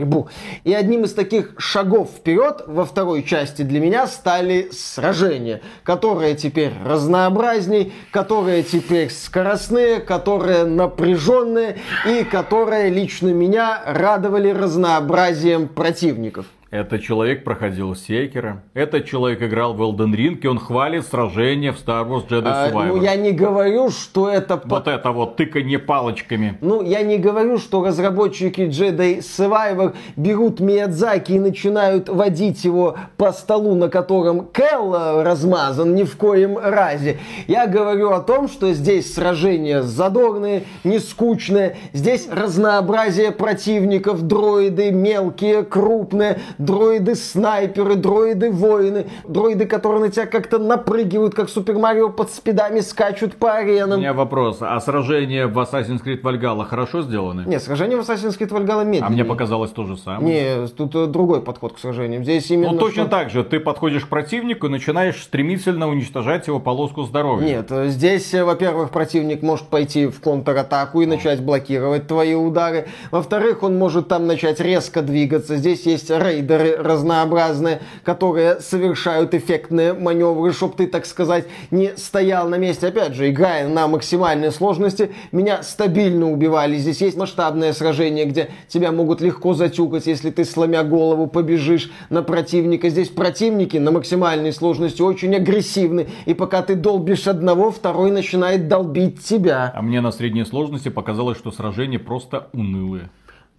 И 0.64 0.72
одним 0.72 1.04
из 1.04 1.14
таких 1.14 1.54
шагов 1.58 2.10
вперед 2.10 2.62
во 2.66 2.84
второй 2.84 3.22
части 3.22 3.62
для 3.62 3.80
меня 3.80 4.06
стали 4.06 4.70
сражения, 4.72 5.60
которые 5.84 6.34
теперь 6.34 6.72
разнообразней, 6.84 7.92
которые 8.10 8.62
теперь 8.62 9.10
скоростные, 9.10 10.00
которые 10.00 10.64
напряженные 10.64 11.78
и 12.06 12.24
которые 12.24 12.90
лично 12.90 13.28
меня 13.28 13.82
радовали 13.86 14.50
разнообразием 14.50 15.68
противников. 15.68 16.46
Этот 16.70 17.02
человек 17.02 17.44
проходил 17.44 17.94
Секера. 17.96 18.62
Этот 18.74 19.06
человек 19.06 19.42
играл 19.42 19.72
в 19.72 19.80
Elden 19.80 20.14
Ring, 20.14 20.38
и 20.42 20.46
он 20.46 20.58
хвалит 20.58 21.06
сражения 21.06 21.72
в 21.72 21.76
Star 21.76 22.06
Wars 22.06 22.28
Jedi 22.28 22.42
А, 22.44 22.68
Survivor. 22.68 22.86
ну, 22.88 23.02
я 23.02 23.16
не 23.16 23.32
говорю, 23.32 23.88
что 23.88 24.28
это... 24.28 24.60
Вот 24.62 24.86
это 24.86 25.10
вот 25.12 25.36
тыканье 25.36 25.78
палочками. 25.78 26.58
Ну, 26.60 26.82
я 26.82 27.00
не 27.00 27.16
говорю, 27.16 27.56
что 27.56 27.82
разработчики 27.82 28.62
Jedi 28.62 29.20
Survivor 29.20 29.94
берут 30.16 30.60
Миядзаки 30.60 31.32
и 31.32 31.38
начинают 31.38 32.10
водить 32.10 32.62
его 32.64 32.96
по 33.16 33.32
столу, 33.32 33.74
на 33.74 33.88
котором 33.88 34.46
Кэл 34.52 34.94
э, 34.94 35.22
размазан, 35.22 35.94
ни 35.94 36.02
в 36.02 36.18
коем 36.18 36.58
разе. 36.58 37.16
Я 37.46 37.66
говорю 37.66 38.10
о 38.10 38.20
том, 38.20 38.46
что 38.46 38.74
здесь 38.74 39.14
сражения 39.14 39.80
задорные, 39.80 40.64
не 40.84 40.98
скучные. 40.98 41.78
Здесь 41.94 42.28
разнообразие 42.30 43.32
противников, 43.32 44.20
дроиды 44.22 44.90
мелкие, 44.90 45.62
крупные, 45.62 46.40
дроиды-снайперы, 46.58 47.94
дроиды-воины, 47.96 49.06
дроиды, 49.26 49.66
которые 49.66 50.00
на 50.02 50.08
тебя 50.10 50.26
как-то 50.26 50.58
напрыгивают, 50.58 51.34
как 51.34 51.48
Супер 51.48 51.78
Марио 51.78 52.08
под 52.10 52.30
спидами 52.30 52.80
скачут 52.80 53.36
по 53.36 53.46
У 53.46 53.50
аренам. 53.50 54.00
меня 54.00 54.12
вопрос. 54.12 54.58
А 54.60 54.78
сражения 54.80 55.46
в 55.46 55.58
Assassin's 55.58 56.02
Creed 56.04 56.22
Valhalla 56.22 56.64
хорошо 56.64 57.02
сделаны? 57.02 57.44
Нет, 57.46 57.62
сражение 57.62 57.96
в 58.00 58.00
Assassin's 58.08 58.38
Creed 58.38 58.50
Valhalla 58.50 58.84
медленнее. 58.84 59.06
А 59.06 59.10
мне 59.10 59.24
показалось 59.24 59.70
то 59.70 59.84
же 59.84 59.96
самое. 59.96 60.60
Не, 60.62 60.66
тут 60.68 60.94
э, 60.94 61.06
другой 61.06 61.40
подход 61.40 61.74
к 61.74 61.78
сражениям. 61.78 62.24
Здесь 62.24 62.50
именно... 62.50 62.72
Ну 62.72 62.78
точно 62.78 63.02
что- 63.04 63.10
так 63.10 63.30
же. 63.30 63.44
Ты 63.44 63.60
подходишь 63.60 64.04
к 64.04 64.08
противнику 64.08 64.66
и 64.66 64.70
начинаешь 64.70 65.22
стремительно 65.22 65.88
уничтожать 65.88 66.46
его 66.46 66.60
полоску 66.60 67.02
здоровья. 67.04 67.46
Нет, 67.46 67.66
э, 67.70 67.88
здесь, 67.88 68.32
э, 68.34 68.44
во-первых, 68.44 68.90
противник 68.90 69.42
может 69.42 69.66
пойти 69.68 70.06
в 70.06 70.20
контратаку 70.20 71.00
и 71.00 71.06
начать 71.06 71.40
блокировать 71.40 72.06
твои 72.06 72.34
удары. 72.34 72.86
Во-вторых, 73.10 73.62
он 73.62 73.78
может 73.78 74.08
там 74.08 74.26
начать 74.26 74.60
резко 74.60 75.02
двигаться. 75.02 75.56
Здесь 75.56 75.86
есть 75.86 76.10
рейдеры 76.48 76.76
разнообразные, 76.82 77.80
которые 78.04 78.60
совершают 78.60 79.34
эффектные 79.34 79.92
маневры, 79.92 80.52
чтобы 80.52 80.74
ты, 80.74 80.86
так 80.86 81.06
сказать, 81.06 81.46
не 81.70 81.96
стоял 81.96 82.48
на 82.48 82.56
месте. 82.56 82.88
Опять 82.88 83.14
же, 83.14 83.30
играя 83.30 83.68
на 83.68 83.88
максимальной 83.88 84.50
сложности, 84.50 85.10
меня 85.32 85.62
стабильно 85.62 86.30
убивали. 86.30 86.76
Здесь 86.76 87.00
есть 87.00 87.16
масштабное 87.16 87.72
сражение, 87.72 88.24
где 88.24 88.50
тебя 88.68 88.92
могут 88.92 89.20
легко 89.20 89.54
затюкать, 89.54 90.06
если 90.06 90.30
ты, 90.30 90.44
сломя 90.44 90.82
голову, 90.82 91.26
побежишь 91.26 91.90
на 92.10 92.22
противника. 92.22 92.88
Здесь 92.88 93.08
противники 93.08 93.76
на 93.76 93.90
максимальной 93.90 94.52
сложности 94.52 95.02
очень 95.02 95.34
агрессивны. 95.34 96.08
И 96.26 96.34
пока 96.34 96.62
ты 96.62 96.74
долбишь 96.74 97.26
одного, 97.26 97.70
второй 97.70 98.10
начинает 98.10 98.68
долбить 98.68 99.22
тебя. 99.22 99.72
А 99.74 99.82
мне 99.82 100.00
на 100.00 100.12
средней 100.12 100.44
сложности 100.44 100.88
показалось, 100.88 101.38
что 101.38 101.50
сражения 101.50 101.98
просто 101.98 102.48
унылые. 102.52 103.10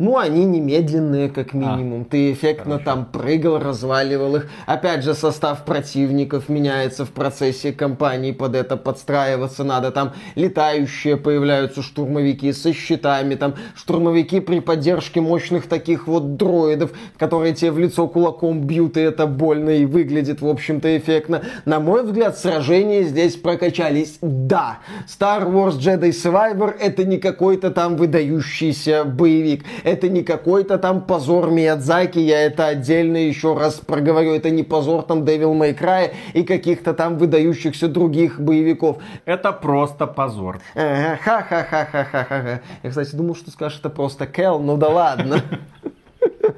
Ну, 0.02 0.18
они 0.18 0.46
немедленные, 0.46 1.28
как 1.28 1.54
минимум. 1.54 2.04
А, 2.04 2.06
Ты 2.10 2.32
эффектно 2.32 2.78
хорошо. 2.78 2.86
там 2.86 3.06
прыгал, 3.06 3.60
разваливал 3.60 4.38
их. 4.38 4.50
Опять 4.66 5.04
же, 5.04 5.14
состав 5.14 5.66
противников 5.66 6.48
меняется 6.48 7.04
в 7.04 7.10
процессе 7.10 7.74
кампании, 7.74 8.32
под 8.32 8.56
это 8.56 8.78
подстраиваться 8.78 9.66
надо. 9.66 9.92
Там 9.92 10.14
летающие 10.36 11.18
появляются 11.18 11.82
штурмовики 11.82 12.54
со 12.54 12.72
щитами, 12.72 13.36
там 13.36 13.56
штурмовики 13.76 14.40
при 14.40 14.62
поддержке 14.62 15.20
мощных 15.20 15.68
таких 15.68 16.08
вот 16.08 16.38
дроидов, 16.38 16.92
которые 17.18 17.54
тебе 17.54 17.72
в 17.72 17.80
лицо 17.80 18.08
кулаком 18.08 18.62
бьют, 18.62 18.96
и 18.96 19.02
это 19.02 19.28
больно 19.28 19.72
и 19.72 19.84
выглядит, 19.84 20.40
в 20.40 20.48
общем-то, 20.48 20.98
эффектно. 20.98 21.42
На 21.66 21.82
мой 21.82 22.06
взгляд, 22.06 22.38
сражения 22.38 23.04
здесь 23.04 23.36
прокачались. 23.36 24.18
Да, 24.22 24.80
Star 25.10 25.52
Wars 25.52 25.78
Jedi 25.78 26.12
Survivor 26.12 26.74
это 26.80 27.04
не 27.04 27.18
какой-то 27.18 27.70
там 27.70 27.98
выдающийся 27.98 29.04
боевик 29.04 29.66
это 29.90 30.10
не 30.10 30.24
какой-то 30.24 30.78
там 30.78 31.02
позор 31.02 31.50
Миядзаки, 31.50 32.20
я 32.20 32.44
это 32.44 32.68
отдельно 32.68 33.18
еще 33.18 33.56
раз 33.58 33.76
проговорю, 33.76 34.34
это 34.34 34.50
не 34.50 34.64
позор 34.64 35.04
там 35.04 35.24
Devil 35.24 35.54
May 35.58 35.78
Cry 35.78 36.12
и 36.34 36.44
каких-то 36.44 36.94
там 36.94 37.18
выдающихся 37.18 37.88
других 37.88 38.40
боевиков. 38.40 38.98
Это 39.26 39.52
просто 39.52 40.08
позор. 40.08 40.60
Ха-ха-ха-ха-ха-ха. 40.74 42.62
Я, 42.84 42.90
кстати, 42.90 43.16
думал, 43.16 43.36
что 43.36 43.52
скажешь, 43.52 43.80
это 43.80 43.90
просто 43.90 44.28
Кэл, 44.28 44.60
ну 44.60 44.78
да 44.78 44.90
ладно. 44.90 45.42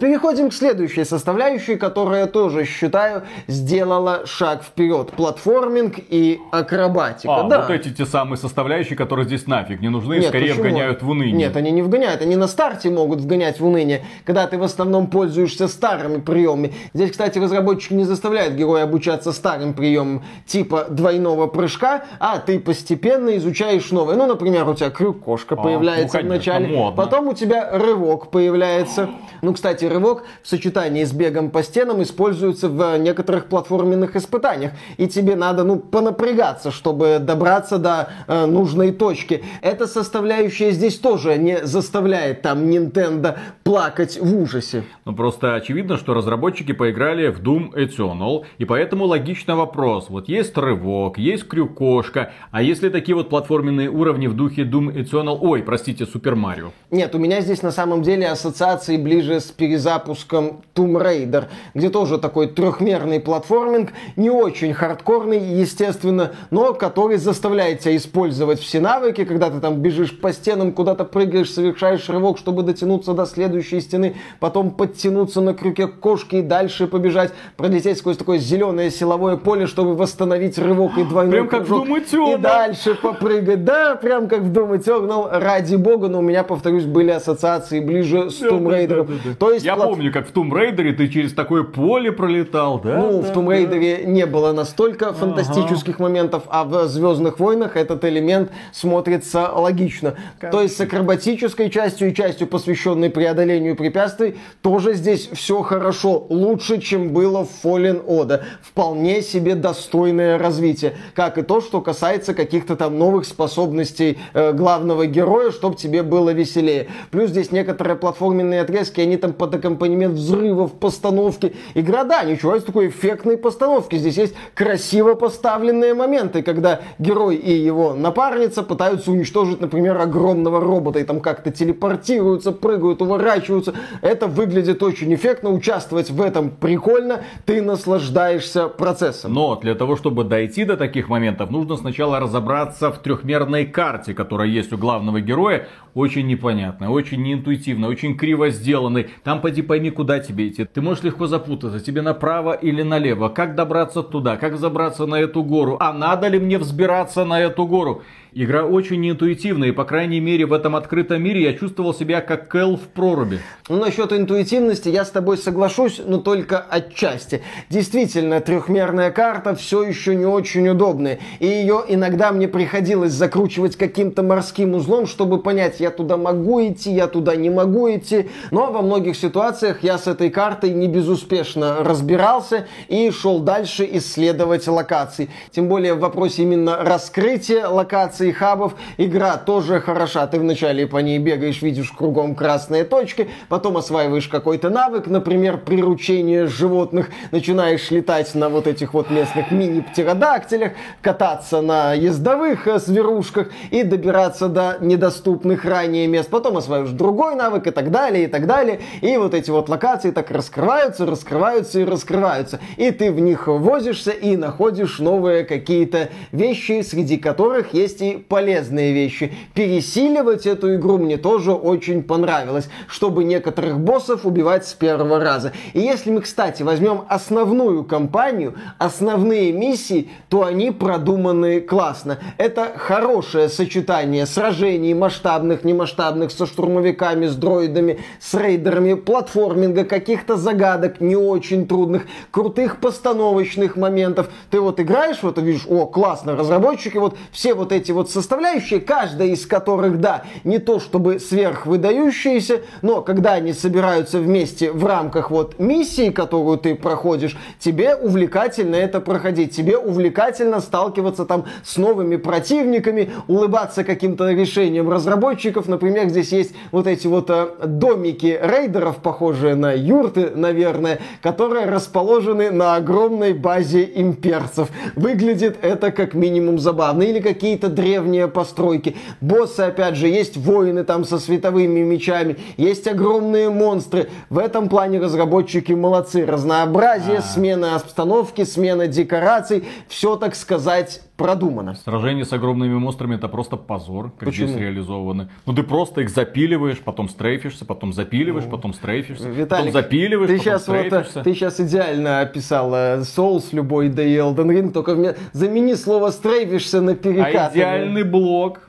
Переходим 0.00 0.50
к 0.50 0.54
следующей 0.54 1.04
составляющей, 1.04 1.76
которая 1.76 2.26
тоже, 2.26 2.64
считаю, 2.64 3.22
сделала 3.46 4.26
шаг 4.26 4.62
вперед. 4.62 5.12
Платформинг 5.12 5.96
и 5.98 6.40
акробатика. 6.50 7.34
А, 7.34 7.42
да. 7.44 7.60
вот 7.60 7.70
эти 7.70 7.90
те 7.90 8.06
самые 8.06 8.38
составляющие, 8.38 8.96
которые 8.96 9.26
здесь 9.26 9.46
нафиг 9.46 9.80
не 9.80 9.88
нужны, 9.88 10.14
Нет, 10.14 10.28
скорее 10.28 10.50
почему? 10.50 10.62
вгоняют 10.62 11.02
в 11.02 11.08
уныние. 11.08 11.34
Нет, 11.34 11.56
они 11.56 11.70
не 11.70 11.82
вгоняют, 11.82 12.22
они 12.22 12.36
на 12.36 12.46
старте 12.46 12.90
могут 12.90 13.20
вгонять 13.20 13.60
в 13.60 13.66
уныние, 13.66 14.04
когда 14.24 14.46
ты 14.46 14.58
в 14.58 14.62
основном 14.62 15.08
пользуешься 15.08 15.68
старыми 15.68 16.20
приемами. 16.20 16.74
Здесь, 16.94 17.12
кстати, 17.12 17.38
разработчики 17.38 17.94
не 17.94 18.04
заставляют 18.04 18.54
героя 18.54 18.84
обучаться 18.84 19.32
старым 19.32 19.74
приемам 19.74 20.22
типа 20.46 20.86
двойного 20.90 21.46
прыжка, 21.46 22.04
а 22.20 22.38
ты 22.38 22.58
постепенно 22.58 23.36
изучаешь 23.36 23.90
новые. 23.90 24.16
Ну, 24.16 24.26
например, 24.26 24.68
у 24.68 24.74
тебя 24.74 24.90
крюк-кошка 24.90 25.54
а, 25.54 25.62
появляется 25.62 26.16
ну, 26.16 26.22
конечно, 26.22 26.34
вначале, 26.34 26.76
модно. 26.76 27.02
потом 27.02 27.28
у 27.28 27.34
тебя 27.34 27.70
рывок 27.72 28.30
появляется. 28.30 29.10
Ну, 29.42 29.52
кстати, 29.58 29.86
рывок 29.86 30.22
в 30.44 30.48
сочетании 30.48 31.02
с 31.02 31.12
бегом 31.12 31.50
по 31.50 31.64
стенам 31.64 32.00
используется 32.00 32.68
в 32.68 32.96
некоторых 32.96 33.46
платформенных 33.46 34.14
испытаниях. 34.14 34.70
И 34.98 35.08
тебе 35.08 35.34
надо, 35.34 35.64
ну, 35.64 35.80
понапрягаться, 35.80 36.70
чтобы 36.70 37.18
добраться 37.20 37.78
до 37.78 38.08
э, 38.28 38.46
нужной 38.46 38.92
точки. 38.92 39.42
Эта 39.60 39.88
составляющая 39.88 40.70
здесь 40.70 40.96
тоже 40.96 41.36
не 41.38 41.66
заставляет 41.66 42.42
там 42.42 42.66
Nintendo 42.66 43.36
плакать 43.64 44.16
в 44.20 44.40
ужасе. 44.40 44.84
Ну, 45.04 45.12
просто 45.12 45.56
очевидно, 45.56 45.96
что 45.96 46.14
разработчики 46.14 46.70
поиграли 46.70 47.26
в 47.26 47.42
Doom 47.42 47.72
Eternal, 47.74 48.44
и 48.58 48.64
поэтому 48.64 49.06
логичный 49.06 49.56
вопрос. 49.56 50.06
Вот 50.08 50.28
есть 50.28 50.56
рывок, 50.56 51.18
есть 51.18 51.48
крюкошка, 51.48 52.30
а 52.52 52.62
если 52.62 52.90
такие 52.90 53.16
вот 53.16 53.28
платформенные 53.28 53.90
уровни 53.90 54.28
в 54.28 54.34
духе 54.34 54.62
Doom 54.62 54.94
Eternal, 54.94 55.36
ой, 55.40 55.64
простите, 55.64 56.06
Супер 56.06 56.36
Марио? 56.36 56.70
Нет, 56.92 57.12
у 57.16 57.18
меня 57.18 57.40
здесь 57.40 57.62
на 57.62 57.72
самом 57.72 58.02
деле 58.02 58.28
ассоциации 58.28 58.96
ближе 58.96 59.40
с 59.40 59.47
перезапуском 59.50 60.62
Tomb 60.74 61.02
Raider, 61.02 61.46
где 61.74 61.90
тоже 61.90 62.18
такой 62.18 62.48
трехмерный 62.48 63.20
платформинг, 63.20 63.92
не 64.16 64.30
очень 64.30 64.74
хардкорный, 64.74 65.38
естественно, 65.38 66.32
но 66.50 66.74
который 66.74 67.16
заставляет 67.16 67.80
тебя 67.80 67.96
использовать 67.96 68.60
все 68.60 68.80
навыки, 68.80 69.24
когда 69.24 69.50
ты 69.50 69.60
там 69.60 69.76
бежишь 69.76 70.18
по 70.18 70.32
стенам, 70.32 70.72
куда-то 70.72 71.04
прыгаешь, 71.04 71.50
совершаешь 71.50 72.08
рывок, 72.08 72.38
чтобы 72.38 72.62
дотянуться 72.62 73.12
до 73.12 73.26
следующей 73.26 73.80
стены, 73.80 74.16
потом 74.40 74.70
подтянуться 74.70 75.40
на 75.40 75.54
крюке 75.54 75.86
кошки 75.86 76.36
и 76.36 76.42
дальше 76.42 76.86
побежать, 76.86 77.32
пролететь 77.56 77.98
сквозь 77.98 78.16
такое 78.16 78.38
зеленое 78.38 78.90
силовое 78.90 79.36
поле, 79.36 79.66
чтобы 79.66 79.94
восстановить 79.94 80.58
рывок 80.58 80.98
и 80.98 81.04
двойной 81.04 81.32
Прям 81.32 81.48
как 81.48 81.66
прыжок, 81.66 81.88
в 81.88 82.32
И 82.32 82.36
дальше 82.36 82.94
попрыгать. 82.94 83.64
Да, 83.64 83.96
прям 83.96 84.28
как 84.28 84.40
в 84.40 84.52
Doom 84.52 84.78
Eternal. 84.78 85.38
Ради 85.38 85.76
бога, 85.76 86.08
но 86.08 86.18
у 86.18 86.22
меня, 86.22 86.44
повторюсь, 86.44 86.84
были 86.84 87.10
ассоциации 87.10 87.80
ближе 87.80 88.30
с 88.30 88.40
Tomb 88.40 88.64
Raider. 88.64 89.04
Да, 89.04 89.04
да, 89.04 89.12
да, 89.24 89.30
то 89.38 89.52
есть 89.52 89.64
Я 89.64 89.76
плат... 89.76 89.90
помню, 89.90 90.12
как 90.12 90.28
в 90.28 90.32
Tomb 90.32 90.50
Raider 90.50 90.92
ты 90.92 91.08
через 91.08 91.32
такое 91.32 91.62
поле 91.62 92.12
пролетал, 92.12 92.80
да? 92.80 92.98
Ну, 92.98 93.22
да, 93.22 93.28
в 93.28 93.36
Tomb 93.36 93.46
Raider 93.46 94.02
да. 94.04 94.10
не 94.10 94.26
было 94.26 94.52
настолько 94.52 95.08
ага. 95.08 95.18
фантастических 95.18 95.98
моментов, 95.98 96.44
а 96.48 96.64
в 96.64 96.88
Звездных 96.88 97.38
войнах 97.38 97.76
этот 97.76 98.04
элемент 98.04 98.50
смотрится 98.72 99.50
логично. 99.54 100.14
Как... 100.38 100.50
То 100.50 100.62
есть 100.62 100.76
с 100.76 100.80
акробатической 100.80 101.70
частью 101.70 102.10
и 102.10 102.14
частью, 102.14 102.46
посвященной 102.46 103.10
преодолению 103.10 103.76
препятствий, 103.76 104.36
тоже 104.62 104.94
здесь 104.94 105.28
все 105.32 105.62
хорошо. 105.62 106.26
Лучше, 106.28 106.80
чем 106.80 107.12
было 107.12 107.44
в 107.44 107.64
Fallen 107.64 108.04
Order. 108.04 108.42
Вполне 108.62 109.22
себе 109.22 109.54
достойное 109.54 110.38
развитие. 110.38 110.94
Как 111.14 111.38
и 111.38 111.42
то, 111.42 111.60
что 111.60 111.80
касается 111.80 112.34
каких-то 112.34 112.76
там 112.76 112.98
новых 112.98 113.24
способностей 113.24 114.18
э, 114.34 114.52
главного 114.52 115.06
героя, 115.06 115.50
чтобы 115.50 115.76
тебе 115.76 116.02
было 116.02 116.30
веселее. 116.30 116.88
Плюс 117.10 117.30
здесь 117.30 117.52
некоторые 117.52 117.96
платформенные 117.96 118.62
отрезки, 118.62 119.00
они 119.00 119.16
там 119.16 119.27
под 119.32 119.54
аккомпанемент 119.54 120.14
взрывов, 120.14 120.72
постановки. 120.72 121.54
Игра, 121.74 122.04
да, 122.04 122.24
ничего 122.24 122.56
из 122.56 122.64
такой 122.64 122.88
эффектной 122.88 123.36
постановки. 123.36 123.96
Здесь 123.96 124.16
есть 124.16 124.34
красиво 124.54 125.14
поставленные 125.14 125.94
моменты, 125.94 126.42
когда 126.42 126.80
герой 126.98 127.36
и 127.36 127.52
его 127.52 127.94
напарница 127.94 128.62
пытаются 128.62 129.10
уничтожить, 129.10 129.60
например, 129.60 129.96
огромного 129.98 130.60
робота 130.60 130.98
и 130.98 131.04
там 131.04 131.20
как-то 131.20 131.50
телепортируются, 131.50 132.52
прыгают, 132.52 133.02
уворачиваются. 133.02 133.74
Это 134.02 134.26
выглядит 134.26 134.82
очень 134.82 135.14
эффектно, 135.14 135.50
участвовать 135.50 136.10
в 136.10 136.20
этом 136.20 136.50
прикольно, 136.50 137.22
ты 137.44 137.62
наслаждаешься 137.62 138.68
процессом. 138.68 139.34
Но 139.34 139.56
для 139.56 139.74
того, 139.74 139.96
чтобы 139.96 140.24
дойти 140.24 140.64
до 140.64 140.76
таких 140.76 141.08
моментов, 141.08 141.50
нужно 141.50 141.76
сначала 141.76 142.20
разобраться 142.20 142.90
в 142.90 142.98
трехмерной 142.98 143.66
карте, 143.66 144.14
которая 144.14 144.48
есть 144.48 144.72
у 144.72 144.78
главного 144.78 145.20
героя, 145.20 145.68
очень 145.94 146.26
непонятная, 146.26 146.88
очень 146.88 147.22
неинтуитивная, 147.22 147.88
очень 147.88 148.16
криво 148.16 148.50
сделанной. 148.50 149.10
Там 149.24 149.40
поди 149.40 149.62
пойми, 149.62 149.90
куда 149.90 150.18
тебе 150.20 150.48
идти. 150.48 150.64
Ты 150.64 150.80
можешь 150.80 151.04
легко 151.04 151.26
запутаться, 151.26 151.80
тебе 151.80 152.02
направо 152.02 152.52
или 152.52 152.82
налево. 152.82 153.28
Как 153.28 153.54
добраться 153.54 154.02
туда, 154.02 154.36
как 154.36 154.56
забраться 154.58 155.06
на 155.06 155.16
эту 155.16 155.42
гору, 155.42 155.76
а 155.80 155.92
надо 155.92 156.28
ли 156.28 156.38
мне 156.38 156.58
взбираться 156.58 157.24
на 157.24 157.40
эту 157.40 157.66
гору. 157.66 158.02
Игра 158.34 158.64
очень 158.64 159.00
неинтуитивная, 159.00 159.68
и, 159.68 159.72
по 159.72 159.84
крайней 159.84 160.20
мере, 160.20 160.44
в 160.44 160.52
этом 160.52 160.76
открытом 160.76 161.22
мире 161.22 161.44
я 161.44 161.54
чувствовал 161.54 161.94
себя 161.94 162.20
как 162.20 162.48
Кэл 162.48 162.76
в 162.76 162.82
проруби. 162.88 163.40
Ну, 163.70 163.76
насчет 163.76 164.12
интуитивности 164.12 164.90
я 164.90 165.06
с 165.06 165.10
тобой 165.10 165.38
соглашусь, 165.38 166.00
но 166.04 166.18
только 166.18 166.58
отчасти. 166.58 167.42
Действительно, 167.70 168.40
трехмерная 168.40 169.10
карта 169.12 169.54
все 169.54 169.82
еще 169.82 170.14
не 170.14 170.26
очень 170.26 170.68
удобная, 170.68 171.20
и 171.38 171.46
ее 171.46 171.82
иногда 171.88 172.30
мне 172.30 172.48
приходилось 172.48 173.12
закручивать 173.12 173.76
каким-то 173.76 174.22
морским 174.22 174.74
узлом, 174.74 175.06
чтобы 175.06 175.40
понять, 175.40 175.80
я 175.80 175.90
туда 175.90 176.18
могу 176.18 176.60
идти, 176.66 176.92
я 176.92 177.06
туда 177.06 177.34
не 177.34 177.48
могу 177.48 177.90
идти, 177.90 178.28
но 178.50 178.70
во 178.70 178.82
многих 178.82 179.16
ситуациях 179.16 179.82
я 179.82 179.96
с 179.96 180.06
этой 180.06 180.28
картой 180.28 180.70
не 180.70 180.86
безуспешно 180.86 181.82
разбирался 181.82 182.66
и 182.88 183.10
шел 183.10 183.38
дальше 183.38 183.88
исследовать 183.90 184.66
локации. 184.68 185.30
Тем 185.50 185.68
более 185.68 185.94
в 185.94 186.00
вопросе 186.00 186.42
именно 186.42 186.76
раскрытия 186.84 187.66
локаций 187.68 188.17
локаций, 188.18 188.32
хабов. 188.32 188.74
Игра 188.96 189.36
тоже 189.36 189.80
хороша. 189.80 190.26
Ты 190.26 190.38
вначале 190.38 190.86
по 190.86 190.98
ней 190.98 191.18
бегаешь, 191.18 191.62
видишь 191.62 191.90
кругом 191.90 192.34
красные 192.34 192.84
точки, 192.84 193.28
потом 193.48 193.76
осваиваешь 193.76 194.28
какой-то 194.28 194.70
навык, 194.70 195.06
например, 195.06 195.58
приручение 195.58 196.46
животных, 196.46 197.10
начинаешь 197.30 197.90
летать 197.90 198.34
на 198.34 198.48
вот 198.48 198.66
этих 198.66 198.94
вот 198.94 199.10
местных 199.10 199.50
мини-птеродактилях, 199.50 200.72
кататься 201.02 201.60
на 201.60 201.94
ездовых 201.94 202.66
э, 202.66 202.78
зверушках 202.78 203.48
и 203.70 203.82
добираться 203.82 204.48
до 204.48 204.78
недоступных 204.80 205.64
ранее 205.64 206.06
мест. 206.06 206.28
Потом 206.30 206.56
осваиваешь 206.56 206.92
другой 206.92 207.34
навык 207.34 207.66
и 207.66 207.70
так 207.70 207.90
далее, 207.90 208.24
и 208.24 208.26
так 208.26 208.46
далее. 208.46 208.80
И 209.00 209.16
вот 209.16 209.34
эти 209.34 209.50
вот 209.50 209.68
локации 209.68 210.10
так 210.10 210.30
раскрываются, 210.30 211.06
раскрываются 211.06 211.80
и 211.80 211.84
раскрываются. 211.84 212.60
И 212.76 212.90
ты 212.90 213.12
в 213.12 213.20
них 213.20 213.46
возишься 213.46 214.10
и 214.10 214.36
находишь 214.36 214.98
новые 214.98 215.44
какие-то 215.44 216.08
вещи, 216.32 216.82
среди 216.82 217.16
которых 217.16 217.74
есть 217.74 218.00
и 218.00 218.07
полезные 218.16 218.92
вещи. 218.92 219.32
Пересиливать 219.54 220.46
эту 220.46 220.74
игру 220.76 220.98
мне 220.98 221.16
тоже 221.16 221.52
очень 221.52 222.02
понравилось, 222.02 222.68
чтобы 222.88 223.24
некоторых 223.24 223.78
боссов 223.78 224.24
убивать 224.24 224.66
с 224.66 224.74
первого 224.74 225.18
раза. 225.18 225.52
И 225.74 225.80
если 225.80 226.10
мы, 226.10 226.22
кстати, 226.22 226.62
возьмем 226.62 227.02
основную 227.08 227.84
кампанию, 227.84 228.54
основные 228.78 229.52
миссии, 229.52 230.10
то 230.28 230.44
они 230.44 230.70
продуманы 230.70 231.60
классно. 231.60 232.18
Это 232.36 232.72
хорошее 232.76 233.48
сочетание 233.48 234.26
сражений 234.26 234.94
масштабных, 234.94 235.64
немасштабных, 235.64 236.30
со 236.30 236.46
штурмовиками, 236.46 237.26
с 237.26 237.34
дроидами, 237.34 238.00
с 238.20 238.34
рейдерами, 238.34 238.94
платформинга, 238.94 239.84
каких-то 239.84 240.36
загадок 240.36 241.00
не 241.00 241.16
очень 241.16 241.66
трудных, 241.66 242.06
крутых 242.30 242.80
постановочных 242.80 243.76
моментов. 243.76 244.28
Ты 244.50 244.60
вот 244.60 244.80
играешь, 244.80 245.18
вот 245.22 245.38
видишь, 245.38 245.66
о, 245.68 245.86
классно, 245.86 246.36
разработчики 246.36 246.96
вот 246.96 247.16
все 247.32 247.54
вот 247.54 247.72
эти 247.72 247.92
вот 247.98 248.10
составляющие, 248.10 248.80
каждая 248.80 249.28
из 249.28 249.44
которых, 249.44 250.00
да, 250.00 250.22
не 250.44 250.58
то 250.58 250.78
чтобы 250.78 251.18
сверхвыдающиеся, 251.18 252.60
но 252.80 253.02
когда 253.02 253.32
они 253.32 253.52
собираются 253.52 254.20
вместе 254.20 254.70
в 254.70 254.86
рамках 254.86 255.32
вот 255.32 255.58
миссии, 255.58 256.10
которую 256.10 256.58
ты 256.58 256.76
проходишь, 256.76 257.36
тебе 257.58 257.96
увлекательно 257.96 258.76
это 258.76 259.00
проходить, 259.00 259.54
тебе 259.54 259.76
увлекательно 259.76 260.60
сталкиваться 260.60 261.24
там 261.24 261.46
с 261.64 261.76
новыми 261.76 262.14
противниками, 262.16 263.10
улыбаться 263.26 263.82
каким-то 263.82 264.30
решением 264.30 264.88
разработчиков. 264.88 265.66
Например, 265.66 266.08
здесь 266.08 266.30
есть 266.30 266.54
вот 266.70 266.86
эти 266.86 267.08
вот 267.08 267.28
э, 267.30 267.48
домики 267.66 268.38
рейдеров, 268.40 268.98
похожие 268.98 269.56
на 269.56 269.72
юрты, 269.72 270.30
наверное, 270.36 271.00
которые 271.20 271.66
расположены 271.66 272.52
на 272.52 272.76
огромной 272.76 273.32
базе 273.32 273.90
имперцев. 273.92 274.68
Выглядит 274.94 275.56
это 275.62 275.90
как 275.90 276.14
минимум 276.14 276.60
забавно. 276.60 277.02
Или 277.02 277.18
какие-то 277.18 277.68
древние 277.68 277.87
постройки. 278.28 278.96
Боссы, 279.20 279.60
опять 279.60 279.96
же, 279.96 280.08
есть 280.08 280.36
воины 280.36 280.84
там 280.84 281.04
со 281.04 281.18
световыми 281.18 281.80
мечами, 281.80 282.36
есть 282.56 282.86
огромные 282.86 283.50
монстры. 283.50 284.08
В 284.30 284.38
этом 284.38 284.68
плане 284.68 284.98
разработчики 284.98 285.72
молодцы. 285.72 286.26
Разнообразие, 286.26 287.18
А-а-а. 287.18 287.22
смена 287.22 287.76
обстановки, 287.76 288.44
смена 288.44 288.86
декораций. 288.86 289.64
Все, 289.88 290.16
так 290.16 290.34
сказать, 290.34 291.02
продумано. 291.18 291.74
Сражение 291.74 292.24
с 292.24 292.32
огромными 292.32 292.74
монстрами 292.74 293.16
это 293.16 293.28
просто 293.28 293.56
позор, 293.56 294.12
как 294.16 294.28
Почему? 294.28 294.46
здесь 294.46 294.60
реализованы. 294.60 295.28
Ну 295.44 295.52
ты 295.52 295.64
просто 295.64 296.00
их 296.00 296.10
запиливаешь, 296.10 296.78
потом 296.78 297.10
стрейфишься, 297.10 297.66
потом 297.66 297.92
запиливаешь, 297.92 298.44
ну, 298.44 298.50
потом 298.50 298.72
стрейфишься, 298.72 299.28
Виталик, 299.28 299.66
потом 299.66 299.72
запиливаешь, 299.72 300.28
ты 300.30 300.38
потом 300.38 300.44
сейчас 300.44 300.62
стрейфишься. 300.62 301.12
Вот, 301.16 301.24
ты 301.24 301.34
сейчас 301.34 301.60
идеально 301.60 302.20
описал 302.20 302.72
э, 302.72 303.00
Souls 303.00 303.48
любой, 303.52 303.88
да 303.90 304.02
и 304.02 304.16
Elden 304.16 304.46
Ring, 304.46 304.72
только 304.72 304.94
мне 304.94 305.16
замени 305.32 305.74
слово 305.74 306.10
стрейфишься 306.10 306.80
на 306.80 306.94
перекатывание. 306.94 307.44
А 307.44 307.50
идеальный 307.52 308.04
блок 308.04 308.60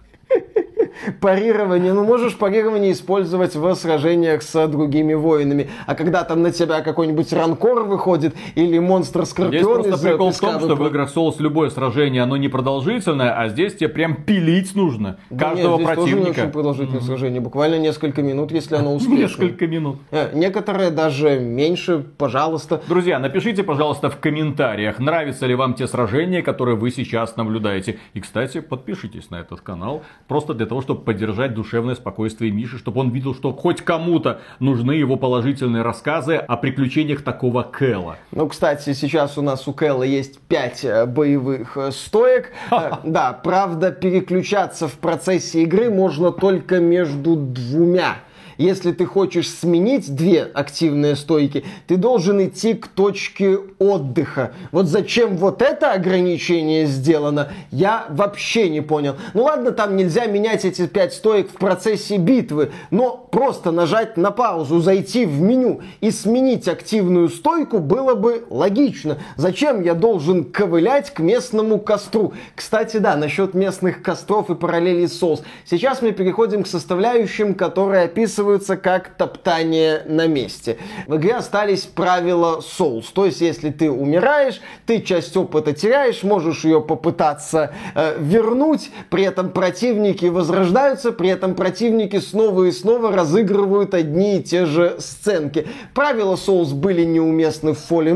парирование. 1.22 1.94
Ну, 1.94 2.04
можешь 2.04 2.38
парирование 2.38 2.92
использовать 2.92 3.56
в 3.56 3.76
сражениях 3.76 4.42
с 4.42 4.68
другими 4.68 5.14
воинами. 5.14 5.70
А 5.86 5.96
когда 5.96 6.24
там 6.24 6.42
на 6.42 6.52
тебя 6.52 6.82
какой-нибудь 6.82 7.32
ранкор 7.34 7.84
выходит 7.84 8.36
или 8.56 8.80
монстр 8.80 9.26
скорпион 9.26 9.84
Здесь 9.84 9.92
просто 9.92 10.10
прикол 10.10 10.32
в 10.32 10.40
том, 10.40 10.60
что 10.60 10.76
в 10.76 10.88
играх 10.88 11.16
Souls 11.16 11.36
любое 11.40 11.70
сражение, 11.70 12.24
оно 12.24 12.38
не 12.38 12.50
продолжительное, 12.50 13.38
а 13.38 13.50
здесь 13.50 13.76
тебе 13.76 13.90
прям 13.90 14.16
пилить 14.16 14.76
нужно 14.76 15.18
да 15.30 15.50
каждого 15.50 15.78
нет, 15.78 15.88
здесь 15.88 15.96
противника. 15.96 16.16
Тоже 16.16 16.24
не 16.24 16.42
очень 16.42 16.52
продолжительное 16.52 17.02
mm-hmm. 17.02 17.06
сражение. 17.06 17.42
Буквально 17.42 17.80
несколько 17.80 18.22
минут, 18.22 18.52
если 18.52 18.76
оно 18.76 18.96
успешно. 18.96 19.44
Несколько 19.44 19.68
минут. 19.68 19.98
Э, 20.12 20.32
некоторые 20.34 20.92
даже 20.92 21.40
меньше, 21.40 22.06
пожалуйста. 22.18 22.82
Друзья, 22.88 23.20
напишите, 23.20 23.64
пожалуйста, 23.64 24.10
в 24.10 24.18
комментариях, 24.18 25.00
нравятся 25.00 25.46
ли 25.46 25.56
вам 25.56 25.74
те 25.74 25.88
сражения, 25.88 26.42
которые 26.42 26.76
вы 26.76 26.92
сейчас 26.92 27.36
наблюдаете. 27.38 28.00
И, 28.14 28.22
кстати, 28.22 28.60
подпишитесь 28.60 29.30
на 29.30 29.38
этот 29.38 29.62
канал, 29.62 30.04
просто 30.28 30.54
для 30.54 30.66
того, 30.66 30.79
чтобы 30.82 31.02
поддержать 31.02 31.54
душевное 31.54 31.96
спокойствие 31.96 32.52
Миши, 32.52 32.78
чтобы 32.78 33.02
он 33.02 33.12
видел, 33.12 33.34
что 33.34 33.52
хоть 33.54 33.82
кому-то 33.82 34.42
нужны 34.60 34.94
его 34.94 35.16
положительные 35.16 35.84
рассказы 35.84 36.36
о 36.36 36.58
приключениях 36.58 37.22
такого 37.22 37.64
Кэла. 37.64 38.18
Ну, 38.32 38.48
кстати, 38.48 38.94
сейчас 38.94 39.38
у 39.38 39.42
нас 39.42 39.68
у 39.68 39.74
Кэла 39.74 40.04
есть 40.04 40.40
5 40.40 40.86
э, 40.86 41.06
боевых 41.06 41.78
э, 41.78 41.92
стоек. 41.92 42.52
Э, 42.72 42.92
да, 43.04 43.34
правда, 43.34 43.92
переключаться 43.92 44.88
в 44.88 44.94
процессе 44.94 45.64
игры 45.64 45.90
можно 45.90 46.32
только 46.32 46.80
между 46.80 47.36
двумя. 47.36 48.16
Если 48.60 48.92
ты 48.92 49.06
хочешь 49.06 49.50
сменить 49.50 50.14
две 50.14 50.44
активные 50.44 51.16
стойки, 51.16 51.64
ты 51.88 51.96
должен 51.96 52.44
идти 52.44 52.74
к 52.74 52.88
точке 52.88 53.58
отдыха. 53.80 54.52
Вот 54.74 54.88
зачем 54.88 55.38
вот 55.38 55.62
это 55.62 55.94
ограничение 55.94 56.86
сделано, 56.86 57.54
я 57.72 58.06
вообще 58.10 58.70
не 58.70 58.82
понял. 58.82 59.16
Ну 59.34 59.44
ладно, 59.44 59.72
там 59.72 59.96
нельзя 59.96 60.26
менять 60.26 60.66
эти 60.66 60.88
пять 60.88 61.14
стоек 61.14 61.50
в 61.50 61.54
процессе 61.54 62.18
битвы, 62.18 62.72
но 62.92 63.16
просто 63.32 63.72
нажать 63.72 64.18
на 64.18 64.32
паузу, 64.32 64.82
зайти 64.82 65.26
в 65.26 65.40
меню 65.40 65.80
и 66.02 66.12
сменить 66.12 66.68
активную 66.68 67.30
стойку 67.30 67.80
было 67.80 68.16
бы 68.16 68.44
логично. 68.50 69.20
Зачем 69.38 69.82
я 69.84 69.94
должен 69.94 70.44
ковылять 70.44 71.12
к 71.14 71.20
местному 71.20 71.80
костру? 71.80 72.34
Кстати, 72.56 72.98
да, 72.98 73.16
насчет 73.16 73.54
местных 73.54 74.02
костров 74.02 74.50
и 74.50 74.56
параллелей 74.56 75.08
с 75.08 75.24
Souls. 75.24 75.44
Сейчас 75.64 76.02
мы 76.02 76.12
переходим 76.12 76.64
к 76.64 76.68
составляющим, 76.68 77.56
которые 77.56 78.04
описывают 78.04 78.49
описываются 78.50 78.78
как 78.78 79.10
топтание 79.10 80.04
на 80.06 80.28
месте. 80.28 80.78
В 81.08 81.18
игре 81.18 81.36
остались 81.36 81.84
правила 81.84 82.60
Souls. 82.60 83.06
То 83.14 83.26
есть, 83.26 83.42
если 83.42 83.70
ты 83.70 83.92
умираешь, 83.92 84.62
ты 84.86 85.02
часть 85.02 85.36
опыта 85.38 85.74
теряешь, 85.74 86.24
можешь 86.24 86.66
ее 86.66 86.82
попытаться 86.82 87.72
э, 87.96 88.16
вернуть, 88.20 88.90
при 89.10 89.24
этом 89.24 89.52
противники 89.52 90.26
возрождаются, 90.26 91.12
при 91.12 91.30
этом 91.30 91.56
противники 91.56 92.20
снова 92.20 92.66
и 92.66 92.72
снова 92.72 93.12
разыгрывают 93.12 93.94
одни 93.94 94.38
и 94.38 94.44
те 94.44 94.66
же 94.66 94.96
сценки. 95.00 95.68
Правила 95.94 96.36
Souls 96.36 96.74
были 96.74 97.04
неуместны 97.04 97.74
в 97.74 97.80
Fallen 97.90 98.10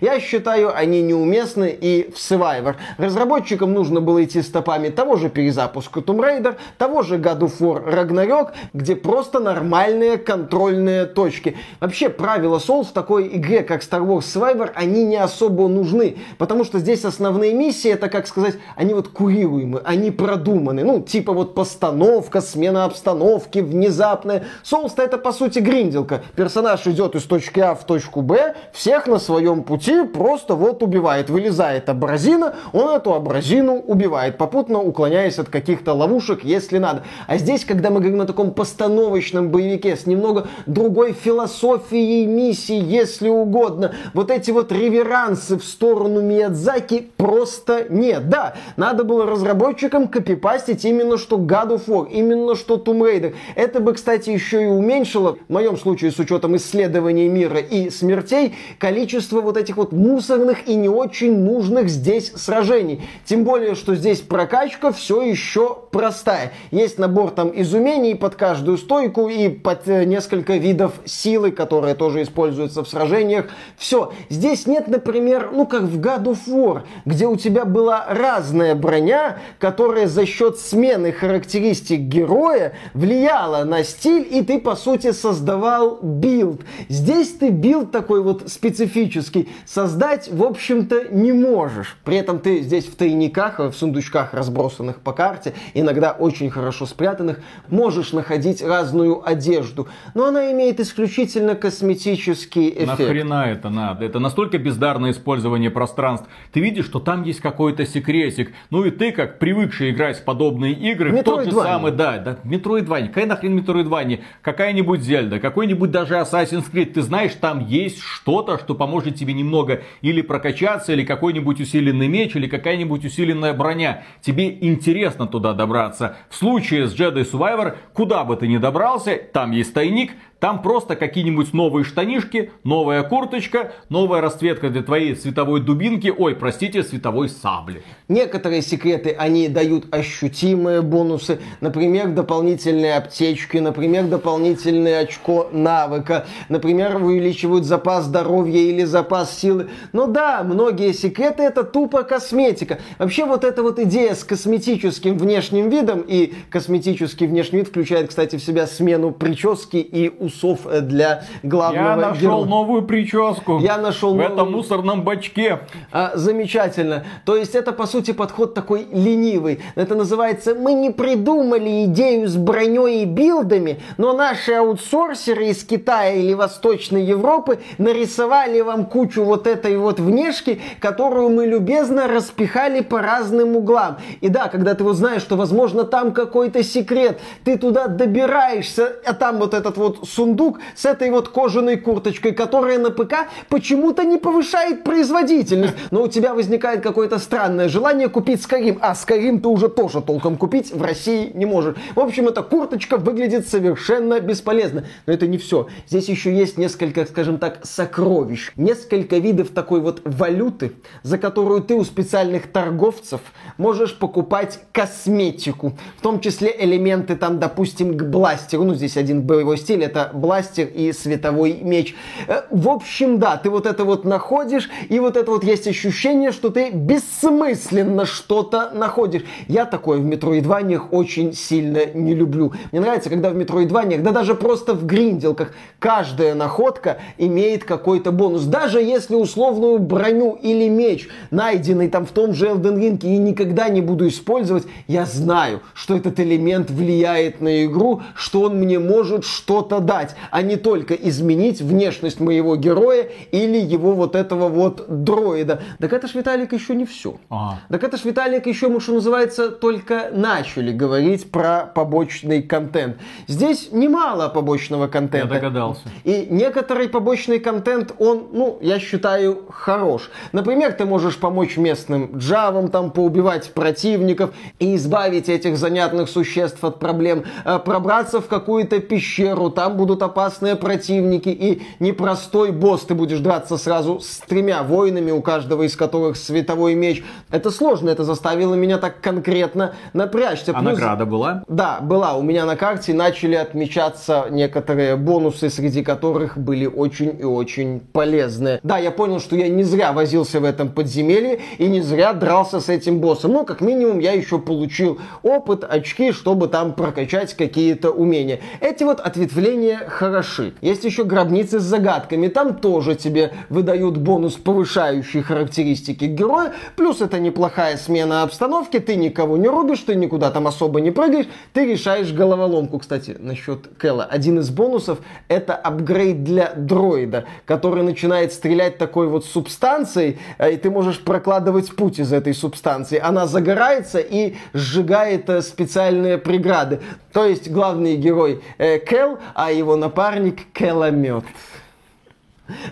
я 0.00 0.20
считаю, 0.20 0.76
они 0.76 1.02
неуместны 1.02 1.76
и 1.80 2.10
в 2.10 2.16
Survivor. 2.16 2.76
Разработчикам 2.98 3.72
нужно 3.72 4.00
было 4.00 4.24
идти 4.24 4.42
стопами 4.42 4.88
того 4.88 5.16
же 5.16 5.28
перезапуска 5.28 6.00
Tomb 6.00 6.20
Raider, 6.20 6.56
того 6.78 7.02
же 7.02 7.16
God 7.16 7.40
of 7.40 7.58
War 7.58 7.84
Ragnarok, 7.84 8.50
где 8.72 8.96
просто 8.96 9.40
нормально 9.40 9.71
нормальные 9.72 10.18
контрольные 10.18 11.06
точки. 11.06 11.56
Вообще 11.80 12.10
правила 12.10 12.58
Souls 12.58 12.84
в 12.84 12.92
такой 12.92 13.28
игре, 13.28 13.62
как 13.62 13.80
Star 13.80 14.06
Wars 14.06 14.20
Survivor, 14.20 14.70
они 14.74 15.02
не 15.04 15.16
особо 15.16 15.66
нужны, 15.66 16.18
потому 16.36 16.64
что 16.64 16.78
здесь 16.78 17.06
основные 17.06 17.54
миссии, 17.54 17.90
это, 17.90 18.10
как 18.10 18.26
сказать, 18.26 18.56
они 18.76 18.92
вот 18.92 19.08
курируемы, 19.08 19.80
они 19.82 20.10
продуманы. 20.10 20.84
Ну, 20.84 21.00
типа 21.00 21.32
вот 21.32 21.54
постановка, 21.54 22.42
смена 22.42 22.84
обстановки, 22.84 23.60
внезапная. 23.60 24.44
Souls-то 24.62 25.02
это, 25.02 25.16
по 25.16 25.32
сути, 25.32 25.60
гринделка. 25.60 26.22
Персонаж 26.36 26.86
идет 26.86 27.14
из 27.14 27.22
точки 27.22 27.60
А 27.60 27.74
в 27.74 27.84
точку 27.86 28.20
Б, 28.20 28.54
всех 28.74 29.06
на 29.06 29.18
своем 29.18 29.62
пути 29.62 30.04
просто 30.04 30.54
вот 30.54 30.82
убивает. 30.82 31.30
Вылезает 31.30 31.88
абразина, 31.88 32.56
он 32.74 32.90
эту 32.90 33.14
абразину 33.14 33.76
убивает, 33.76 34.36
попутно 34.36 34.80
уклоняясь 34.80 35.38
от 35.38 35.48
каких-то 35.48 35.94
ловушек, 35.94 36.44
если 36.44 36.76
надо. 36.76 37.04
А 37.26 37.38
здесь, 37.38 37.64
когда 37.64 37.88
мы 37.88 38.00
говорим 38.00 38.20
о 38.20 38.26
таком 38.26 38.50
постановочном 38.50 39.48
боевике, 39.48 39.61
боевике 39.62 39.96
с 39.96 40.06
немного 40.06 40.48
другой 40.66 41.12
философией 41.12 42.26
миссии, 42.26 42.82
если 42.82 43.28
угодно. 43.28 43.94
Вот 44.14 44.30
эти 44.30 44.50
вот 44.50 44.72
реверансы 44.72 45.56
в 45.56 45.64
сторону 45.64 46.20
Миядзаки 46.20 47.10
просто 47.16 47.86
нет. 47.88 48.28
Да, 48.28 48.54
надо 48.76 49.04
было 49.04 49.26
разработчикам 49.26 50.08
копипастить 50.08 50.84
именно 50.84 51.16
что 51.16 51.36
God 51.36 51.76
of 51.76 51.86
War, 51.86 52.10
именно 52.10 52.56
что 52.56 52.76
Tomb 52.76 53.00
Raider. 53.00 53.34
Это 53.54 53.80
бы, 53.80 53.94
кстати, 53.94 54.30
еще 54.30 54.62
и 54.62 54.66
уменьшило, 54.66 55.36
в 55.48 55.52
моем 55.52 55.76
случае 55.76 56.10
с 56.10 56.18
учетом 56.18 56.56
исследований 56.56 57.28
мира 57.28 57.58
и 57.58 57.90
смертей, 57.90 58.54
количество 58.78 59.40
вот 59.40 59.56
этих 59.56 59.76
вот 59.76 59.92
мусорных 59.92 60.68
и 60.68 60.74
не 60.74 60.88
очень 60.88 61.38
нужных 61.38 61.88
здесь 61.88 62.32
сражений. 62.34 63.02
Тем 63.24 63.44
более, 63.44 63.74
что 63.74 63.94
здесь 63.94 64.20
прокачка 64.20 64.92
все 64.92 65.22
еще 65.22 65.78
простая. 65.90 66.52
Есть 66.70 66.98
набор 66.98 67.30
там 67.30 67.52
из 67.54 67.69
умений 67.69 68.14
под 68.14 68.34
каждую 68.34 68.78
стойку 68.78 69.28
и 69.28 69.51
под 69.52 69.88
э, 69.88 70.04
несколько 70.04 70.54
видов 70.56 70.94
силы, 71.04 71.50
которые 71.50 71.94
тоже 71.94 72.22
используются 72.22 72.82
в 72.82 72.88
сражениях. 72.88 73.46
Все. 73.76 74.12
Здесь 74.28 74.66
нет, 74.66 74.88
например, 74.88 75.50
ну 75.52 75.66
как 75.66 75.82
в 75.82 76.00
God 76.00 76.24
of 76.24 76.38
War, 76.46 76.82
где 77.04 77.26
у 77.26 77.36
тебя 77.36 77.64
была 77.64 78.06
разная 78.08 78.74
броня, 78.74 79.38
которая 79.58 80.06
за 80.06 80.26
счет 80.26 80.58
смены 80.58 81.12
характеристик 81.12 82.00
героя 82.00 82.72
влияла 82.94 83.64
на 83.64 83.84
стиль, 83.84 84.26
и 84.30 84.42
ты, 84.42 84.58
по 84.58 84.76
сути, 84.76 85.12
создавал 85.12 85.98
build. 86.02 86.62
Здесь 86.88 87.32
ты 87.32 87.50
build 87.50 87.90
такой 87.92 88.22
вот 88.22 88.50
специфический 88.50 89.48
создать, 89.66 90.30
в 90.30 90.42
общем-то, 90.42 91.08
не 91.10 91.32
можешь. 91.32 91.96
При 92.04 92.16
этом 92.16 92.38
ты 92.38 92.60
здесь 92.60 92.86
в 92.86 92.96
тайниках, 92.96 93.58
в 93.58 93.72
сундучках, 93.72 94.34
разбросанных 94.34 95.00
по 95.00 95.12
карте, 95.12 95.54
иногда 95.74 96.12
очень 96.12 96.50
хорошо 96.50 96.86
спрятанных, 96.86 97.40
можешь 97.68 98.12
находить 98.12 98.62
разную 98.62 99.28
одежду 99.32 99.88
но 100.14 100.26
она 100.26 100.52
имеет 100.52 100.80
исключительно 100.80 101.54
косметический 101.54 102.68
эффект. 102.70 102.98
Нахрена 102.98 103.46
это 103.46 103.70
надо? 103.70 104.04
Это 104.04 104.18
настолько 104.18 104.58
бездарное 104.58 105.10
использование 105.10 105.70
пространств. 105.70 106.28
Ты 106.52 106.60
видишь, 106.60 106.86
что 106.86 107.00
там 107.00 107.22
есть 107.24 107.40
какой-то 107.40 107.86
секретик. 107.86 108.52
Ну 108.70 108.84
и 108.84 108.90
ты, 108.90 109.12
как 109.12 109.38
привыкший 109.38 109.90
играть 109.90 110.18
в 110.18 110.24
подобные 110.24 110.72
игры, 110.72 111.12
в 111.12 111.22
тот 111.22 111.44
же 111.44 111.52
самый, 111.52 111.92
да, 111.92 112.18
да, 112.18 112.38
Metroidvania. 112.44 113.08
Какая 113.08 113.26
нахрен 113.26 113.58
Metroidvania? 113.58 114.20
Какая-нибудь 114.42 115.02
Зельда, 115.02 115.38
какой-нибудь 115.38 115.90
даже 115.90 116.14
Assassin's 116.14 116.70
Creed. 116.72 116.92
Ты 116.92 117.02
знаешь, 117.02 117.32
там 117.40 117.66
есть 117.66 118.00
что-то, 118.00 118.58
что 118.58 118.74
поможет 118.74 119.16
тебе 119.16 119.32
немного 119.32 119.82
или 120.00 120.22
прокачаться, 120.22 120.92
или 120.92 121.04
какой-нибудь 121.04 121.60
усиленный 121.60 122.08
меч, 122.08 122.36
или 122.36 122.46
какая-нибудь 122.46 123.04
усиленная 123.04 123.52
броня. 123.52 124.04
Тебе 124.20 124.50
интересно 124.60 125.26
туда 125.26 125.52
добраться. 125.52 126.16
В 126.28 126.36
случае 126.36 126.86
с 126.86 126.94
Jedi 126.94 127.30
Survivor, 127.30 127.76
куда 127.92 128.24
бы 128.24 128.36
ты 128.36 128.46
ни 128.46 128.58
добрался, 128.58 129.21
там 129.32 129.52
есть 129.52 129.74
тайник, 129.74 130.12
Там 130.42 130.60
просто 130.60 130.96
какие-нибудь 130.96 131.52
новые 131.52 131.84
штанишки, 131.84 132.50
новая 132.64 133.04
курточка, 133.04 133.74
новая 133.88 134.20
расцветка 134.20 134.70
для 134.70 134.82
твоей 134.82 135.14
световой 135.14 135.60
дубинки, 135.60 136.08
ой, 136.08 136.34
простите, 136.34 136.82
световой 136.82 137.28
сабли. 137.28 137.84
Некоторые 138.08 138.60
секреты, 138.62 139.14
они 139.16 139.46
дают 139.46 139.94
ощутимые 139.94 140.82
бонусы, 140.82 141.38
например, 141.60 142.08
дополнительные 142.08 142.96
аптечки, 142.96 143.58
например, 143.58 144.06
дополнительное 144.06 145.02
очко 145.02 145.48
навыка, 145.52 146.26
например, 146.48 146.96
увеличивают 146.96 147.64
запас 147.64 148.06
здоровья 148.06 148.58
или 148.58 148.82
запас 148.82 149.38
силы. 149.38 149.68
Но 149.92 150.08
да, 150.08 150.42
многие 150.42 150.92
секреты 150.92 151.44
это 151.44 151.62
тупо 151.62 152.02
косметика. 152.02 152.80
Вообще 152.98 153.26
вот 153.26 153.44
эта 153.44 153.62
вот 153.62 153.78
идея 153.78 154.16
с 154.16 154.24
косметическим 154.24 155.16
внешним 155.18 155.68
видом, 155.68 156.00
и 156.00 156.34
косметический 156.50 157.28
внешний 157.28 157.60
вид 157.60 157.68
включает, 157.68 158.08
кстати, 158.08 158.34
в 158.34 158.42
себя 158.42 158.66
смену 158.66 159.12
прически 159.12 159.76
и 159.76 160.08
усов 160.32 160.60
для 160.82 161.24
главного 161.42 161.88
Я 161.90 161.96
нашел 161.96 162.20
героя. 162.20 162.44
новую 162.46 162.82
прическу. 162.82 163.58
Я 163.60 163.78
нашел 163.78 164.14
в 164.14 164.16
новую- 164.16 164.32
этом 164.32 164.52
мусорном 164.52 165.02
бачке. 165.02 165.60
А, 165.90 166.12
замечательно. 166.14 167.04
То 167.24 167.36
есть 167.36 167.54
это, 167.54 167.72
по 167.72 167.86
сути, 167.86 168.12
подход 168.12 168.54
такой 168.54 168.86
ленивый. 168.92 169.60
Это 169.74 169.94
называется 169.94 170.54
«Мы 170.54 170.74
не 170.74 170.90
придумали 170.90 171.84
идею 171.84 172.28
с 172.28 172.36
броней 172.36 173.02
и 173.02 173.04
билдами, 173.04 173.80
но 173.98 174.12
наши 174.12 174.52
аутсорсеры 174.52 175.46
из 175.48 175.64
Китая 175.64 176.12
или 176.14 176.34
Восточной 176.34 177.04
Европы 177.04 177.58
нарисовали 177.78 178.60
вам 178.60 178.86
кучу 178.86 179.22
вот 179.24 179.46
этой 179.46 179.76
вот 179.76 180.00
внешки, 180.00 180.60
которую 180.80 181.30
мы 181.30 181.46
любезно 181.46 182.08
распихали 182.08 182.80
по 182.80 183.00
разным 183.02 183.56
углам». 183.56 183.98
И 184.20 184.28
да, 184.28 184.48
когда 184.48 184.74
ты 184.74 184.84
вот 184.84 184.94
знаешь, 184.96 185.22
что, 185.22 185.36
возможно, 185.36 185.84
там 185.84 186.12
какой-то 186.12 186.62
секрет, 186.62 187.20
ты 187.44 187.58
туда 187.58 187.86
добираешься, 187.88 188.92
а 189.04 189.12
там 189.14 189.38
вот 189.38 189.54
этот 189.54 189.76
вот 189.76 190.08
сундук 190.22 190.60
с 190.76 190.84
этой 190.84 191.10
вот 191.10 191.28
кожаной 191.28 191.76
курточкой, 191.76 192.32
которая 192.32 192.78
на 192.78 192.90
ПК 192.90 193.28
почему-то 193.48 194.04
не 194.04 194.18
повышает 194.18 194.84
производительность. 194.84 195.74
Но 195.90 196.02
у 196.02 196.08
тебя 196.08 196.34
возникает 196.34 196.80
какое-то 196.80 197.18
странное 197.18 197.68
желание 197.68 198.08
купить 198.08 198.40
Skyrim, 198.40 198.78
а 198.80 198.92
Skyrim 198.92 199.40
ты 199.40 199.48
уже 199.48 199.68
тоже 199.68 200.00
толком 200.00 200.36
купить 200.36 200.72
в 200.72 200.80
России 200.80 201.32
не 201.34 201.44
можешь. 201.44 201.74
В 201.96 202.00
общем, 202.00 202.28
эта 202.28 202.42
курточка 202.42 202.98
выглядит 202.98 203.48
совершенно 203.48 204.20
бесполезно. 204.20 204.84
Но 205.06 205.12
это 205.12 205.26
не 205.26 205.38
все. 205.38 205.66
Здесь 205.88 206.08
еще 206.08 206.32
есть 206.32 206.56
несколько, 206.56 207.04
скажем 207.04 207.38
так, 207.38 207.60
сокровищ. 207.64 208.52
Несколько 208.56 209.18
видов 209.18 209.48
такой 209.48 209.80
вот 209.80 210.02
валюты, 210.04 210.72
за 211.02 211.18
которую 211.18 211.62
ты 211.62 211.74
у 211.74 211.82
специальных 211.82 212.46
торговцев 212.52 213.20
можешь 213.58 213.98
покупать 213.98 214.60
косметику. 214.70 215.72
В 215.98 216.02
том 216.02 216.20
числе 216.20 216.54
элементы 216.56 217.16
там, 217.16 217.40
допустим, 217.40 217.96
к 217.96 218.04
бластеру. 218.04 218.64
Ну, 218.64 218.74
здесь 218.74 218.96
один 218.96 219.22
боевой 219.22 219.58
стиль, 219.58 219.82
это 219.82 220.01
бластер 220.12 220.66
и 220.66 220.92
световой 220.92 221.58
меч. 221.60 221.94
Э, 222.26 222.42
В 222.50 222.68
общем, 222.68 223.18
да, 223.18 223.36
ты 223.36 223.50
вот 223.50 223.66
это 223.66 223.84
вот 223.84 224.04
находишь, 224.04 224.68
и 224.88 224.98
вот 224.98 225.16
это 225.16 225.30
вот 225.30 225.44
есть 225.44 225.66
ощущение, 225.66 226.32
что 226.32 226.50
ты 226.50 226.70
бессмысленно 226.70 228.06
что-то 228.06 228.70
находишь. 228.74 229.22
Я 229.48 229.66
такое 229.66 229.98
в 229.98 230.04
метроидваниях 230.04 230.92
очень 230.92 231.32
сильно 231.34 231.86
не 231.86 232.14
люблю. 232.14 232.52
Мне 232.70 232.80
нравится, 232.80 233.10
когда 233.10 233.30
в 233.30 233.36
метроидваниях, 233.36 234.02
да 234.02 234.12
даже 234.12 234.34
просто 234.34 234.74
в 234.74 234.86
гринделках, 234.86 235.52
каждая 235.78 236.34
находка 236.34 236.98
имеет 237.18 237.64
какой-то 237.64 238.12
бонус. 238.12 238.44
Даже 238.44 238.80
если 238.80 239.14
условную 239.14 239.78
броню 239.78 240.38
или 240.40 240.68
меч, 240.68 241.08
найденный 241.30 241.88
там 241.88 242.06
в 242.06 242.10
том 242.10 242.34
же 242.34 242.48
Elden 242.48 242.78
Ring, 242.78 243.04
и 243.04 243.18
никогда 243.18 243.68
не 243.68 243.80
буду 243.80 244.08
использовать, 244.08 244.64
я 244.86 245.04
знаю, 245.04 245.60
что 245.74 245.96
этот 245.96 246.18
элемент 246.20 246.70
влияет 246.70 247.40
на 247.40 247.64
игру, 247.64 248.02
что 248.14 248.42
он 248.42 248.58
мне 248.58 248.78
может 248.78 249.24
что-то 249.24 249.80
дать, 249.80 249.91
а 250.30 250.42
не 250.42 250.56
только 250.56 250.94
изменить 250.94 251.60
внешность 251.60 252.20
моего 252.20 252.56
героя 252.56 253.08
или 253.30 253.58
его 253.58 253.92
вот 253.92 254.14
этого 254.14 254.48
вот 254.48 254.84
дроида. 254.88 255.62
Так 255.78 255.92
это 255.92 256.08
ж, 256.08 256.14
Виталик, 256.14 256.52
еще 256.52 256.74
не 256.74 256.86
все. 256.86 257.16
Ага. 257.28 257.60
Так 257.68 257.84
это 257.84 257.96
ж, 257.96 258.04
Виталик, 258.04 258.46
еще, 258.46 258.68
мы, 258.68 258.80
что 258.80 258.92
называется, 258.92 259.50
только 259.50 260.10
начали 260.12 260.72
говорить 260.72 261.30
про 261.30 261.66
побочный 261.74 262.42
контент. 262.42 262.96
Здесь 263.28 263.70
немало 263.72 264.28
побочного 264.28 264.88
контента. 264.88 265.34
Я 265.34 265.40
догадался. 265.40 265.82
И 266.04 266.26
некоторый 266.30 266.88
побочный 266.88 267.38
контент, 267.38 267.94
он, 267.98 268.28
ну, 268.32 268.58
я 268.60 268.78
считаю, 268.78 269.46
хорош. 269.50 270.10
Например, 270.32 270.72
ты 270.72 270.84
можешь 270.84 271.16
помочь 271.18 271.56
местным 271.56 272.16
джавам 272.16 272.68
там 272.68 272.90
поубивать 272.90 273.52
противников 273.52 274.30
и 274.58 274.76
избавить 274.76 275.28
этих 275.28 275.56
занятных 275.56 276.08
существ 276.08 276.62
от 276.64 276.78
проблем, 276.78 277.24
э, 277.44 277.58
пробраться 277.58 278.20
в 278.20 278.26
какую-то 278.26 278.80
пещеру, 278.80 279.50
там 279.50 279.76
будут 279.82 280.00
опасные 280.00 280.54
противники 280.54 281.28
и 281.28 281.60
непростой 281.80 282.52
босс, 282.52 282.82
ты 282.82 282.94
будешь 282.94 283.18
драться 283.18 283.56
сразу 283.56 283.98
с 283.98 284.18
тремя 284.18 284.62
воинами, 284.62 285.10
у 285.10 285.20
каждого 285.20 285.64
из 285.64 285.74
которых 285.74 286.16
световой 286.16 286.76
меч. 286.76 287.02
Это 287.32 287.50
сложно, 287.50 287.90
это 287.90 288.04
заставило 288.04 288.54
меня 288.54 288.78
так 288.78 289.00
конкретно 289.00 289.74
напрячься. 289.92 290.52
А 290.54 290.60
Плюс- 290.60 290.74
награда 290.74 291.04
была? 291.04 291.42
да, 291.48 291.80
была. 291.80 292.14
У 292.14 292.22
меня 292.22 292.44
на 292.46 292.54
карте 292.54 292.94
начали 292.94 293.34
отмечаться 293.34 294.26
некоторые 294.30 294.94
бонусы, 294.94 295.50
среди 295.50 295.82
которых 295.82 296.38
были 296.38 296.66
очень 296.66 297.18
и 297.18 297.24
очень 297.24 297.80
полезные. 297.80 298.60
Да, 298.62 298.78
я 298.78 298.92
понял, 298.92 299.18
что 299.18 299.34
я 299.34 299.48
не 299.48 299.64
зря 299.64 299.92
возился 299.92 300.38
в 300.38 300.44
этом 300.44 300.68
подземелье 300.68 301.40
и 301.58 301.66
не 301.66 301.80
зря 301.80 302.12
дрался 302.12 302.60
с 302.60 302.68
этим 302.68 303.00
боссом. 303.00 303.32
Ну, 303.32 303.44
как 303.44 303.60
минимум, 303.60 303.98
я 303.98 304.12
еще 304.12 304.38
получил 304.38 305.00
опыт, 305.24 305.64
очки, 305.68 306.12
чтобы 306.12 306.46
там 306.46 306.72
прокачать 306.74 307.34
какие-то 307.34 307.90
умения. 307.90 308.38
Эти 308.60 308.84
вот 308.84 309.00
ответвления 309.00 309.71
хороши. 309.86 310.54
Есть 310.60 310.84
еще 310.84 311.04
гробницы 311.04 311.60
с 311.60 311.62
загадками. 311.62 312.28
Там 312.28 312.56
тоже 312.56 312.94
тебе 312.94 313.32
выдают 313.48 313.96
бонус, 313.96 314.34
повышающий 314.34 315.22
характеристики 315.22 316.04
героя. 316.04 316.52
Плюс 316.76 317.00
это 317.00 317.18
неплохая 317.18 317.76
смена 317.76 318.22
обстановки. 318.22 318.78
Ты 318.78 318.96
никого 318.96 319.36
не 319.36 319.48
рубишь, 319.48 319.80
ты 319.80 319.94
никуда 319.94 320.30
там 320.30 320.46
особо 320.46 320.80
не 320.80 320.90
прыгаешь. 320.90 321.26
Ты 321.52 321.66
решаешь 321.66 322.12
головоломку. 322.12 322.78
Кстати, 322.78 323.16
насчет 323.18 323.68
Кэлла. 323.78 324.04
Один 324.04 324.38
из 324.38 324.50
бонусов 324.50 324.98
это 325.28 325.54
апгрейд 325.54 326.24
для 326.24 326.52
дроида, 326.56 327.24
который 327.44 327.82
начинает 327.82 328.32
стрелять 328.32 328.78
такой 328.78 329.08
вот 329.08 329.24
субстанцией, 329.24 330.18
э, 330.38 330.52
и 330.52 330.56
ты 330.56 330.70
можешь 330.70 331.00
прокладывать 331.00 331.74
путь 331.74 331.98
из 331.98 332.12
этой 332.12 332.34
субстанции. 332.34 332.98
Она 332.98 333.26
загорается 333.26 333.98
и 333.98 334.34
сжигает 334.52 335.28
э, 335.28 335.42
специальные 335.42 336.18
преграды. 336.18 336.80
То 337.12 337.26
есть 337.26 337.50
главный 337.50 337.96
герой 337.96 338.42
э, 338.58 338.78
Кэл, 338.78 339.18
а 339.34 339.52
его 339.52 339.76
напарник 339.76 340.52
Кэломет. 340.52 341.24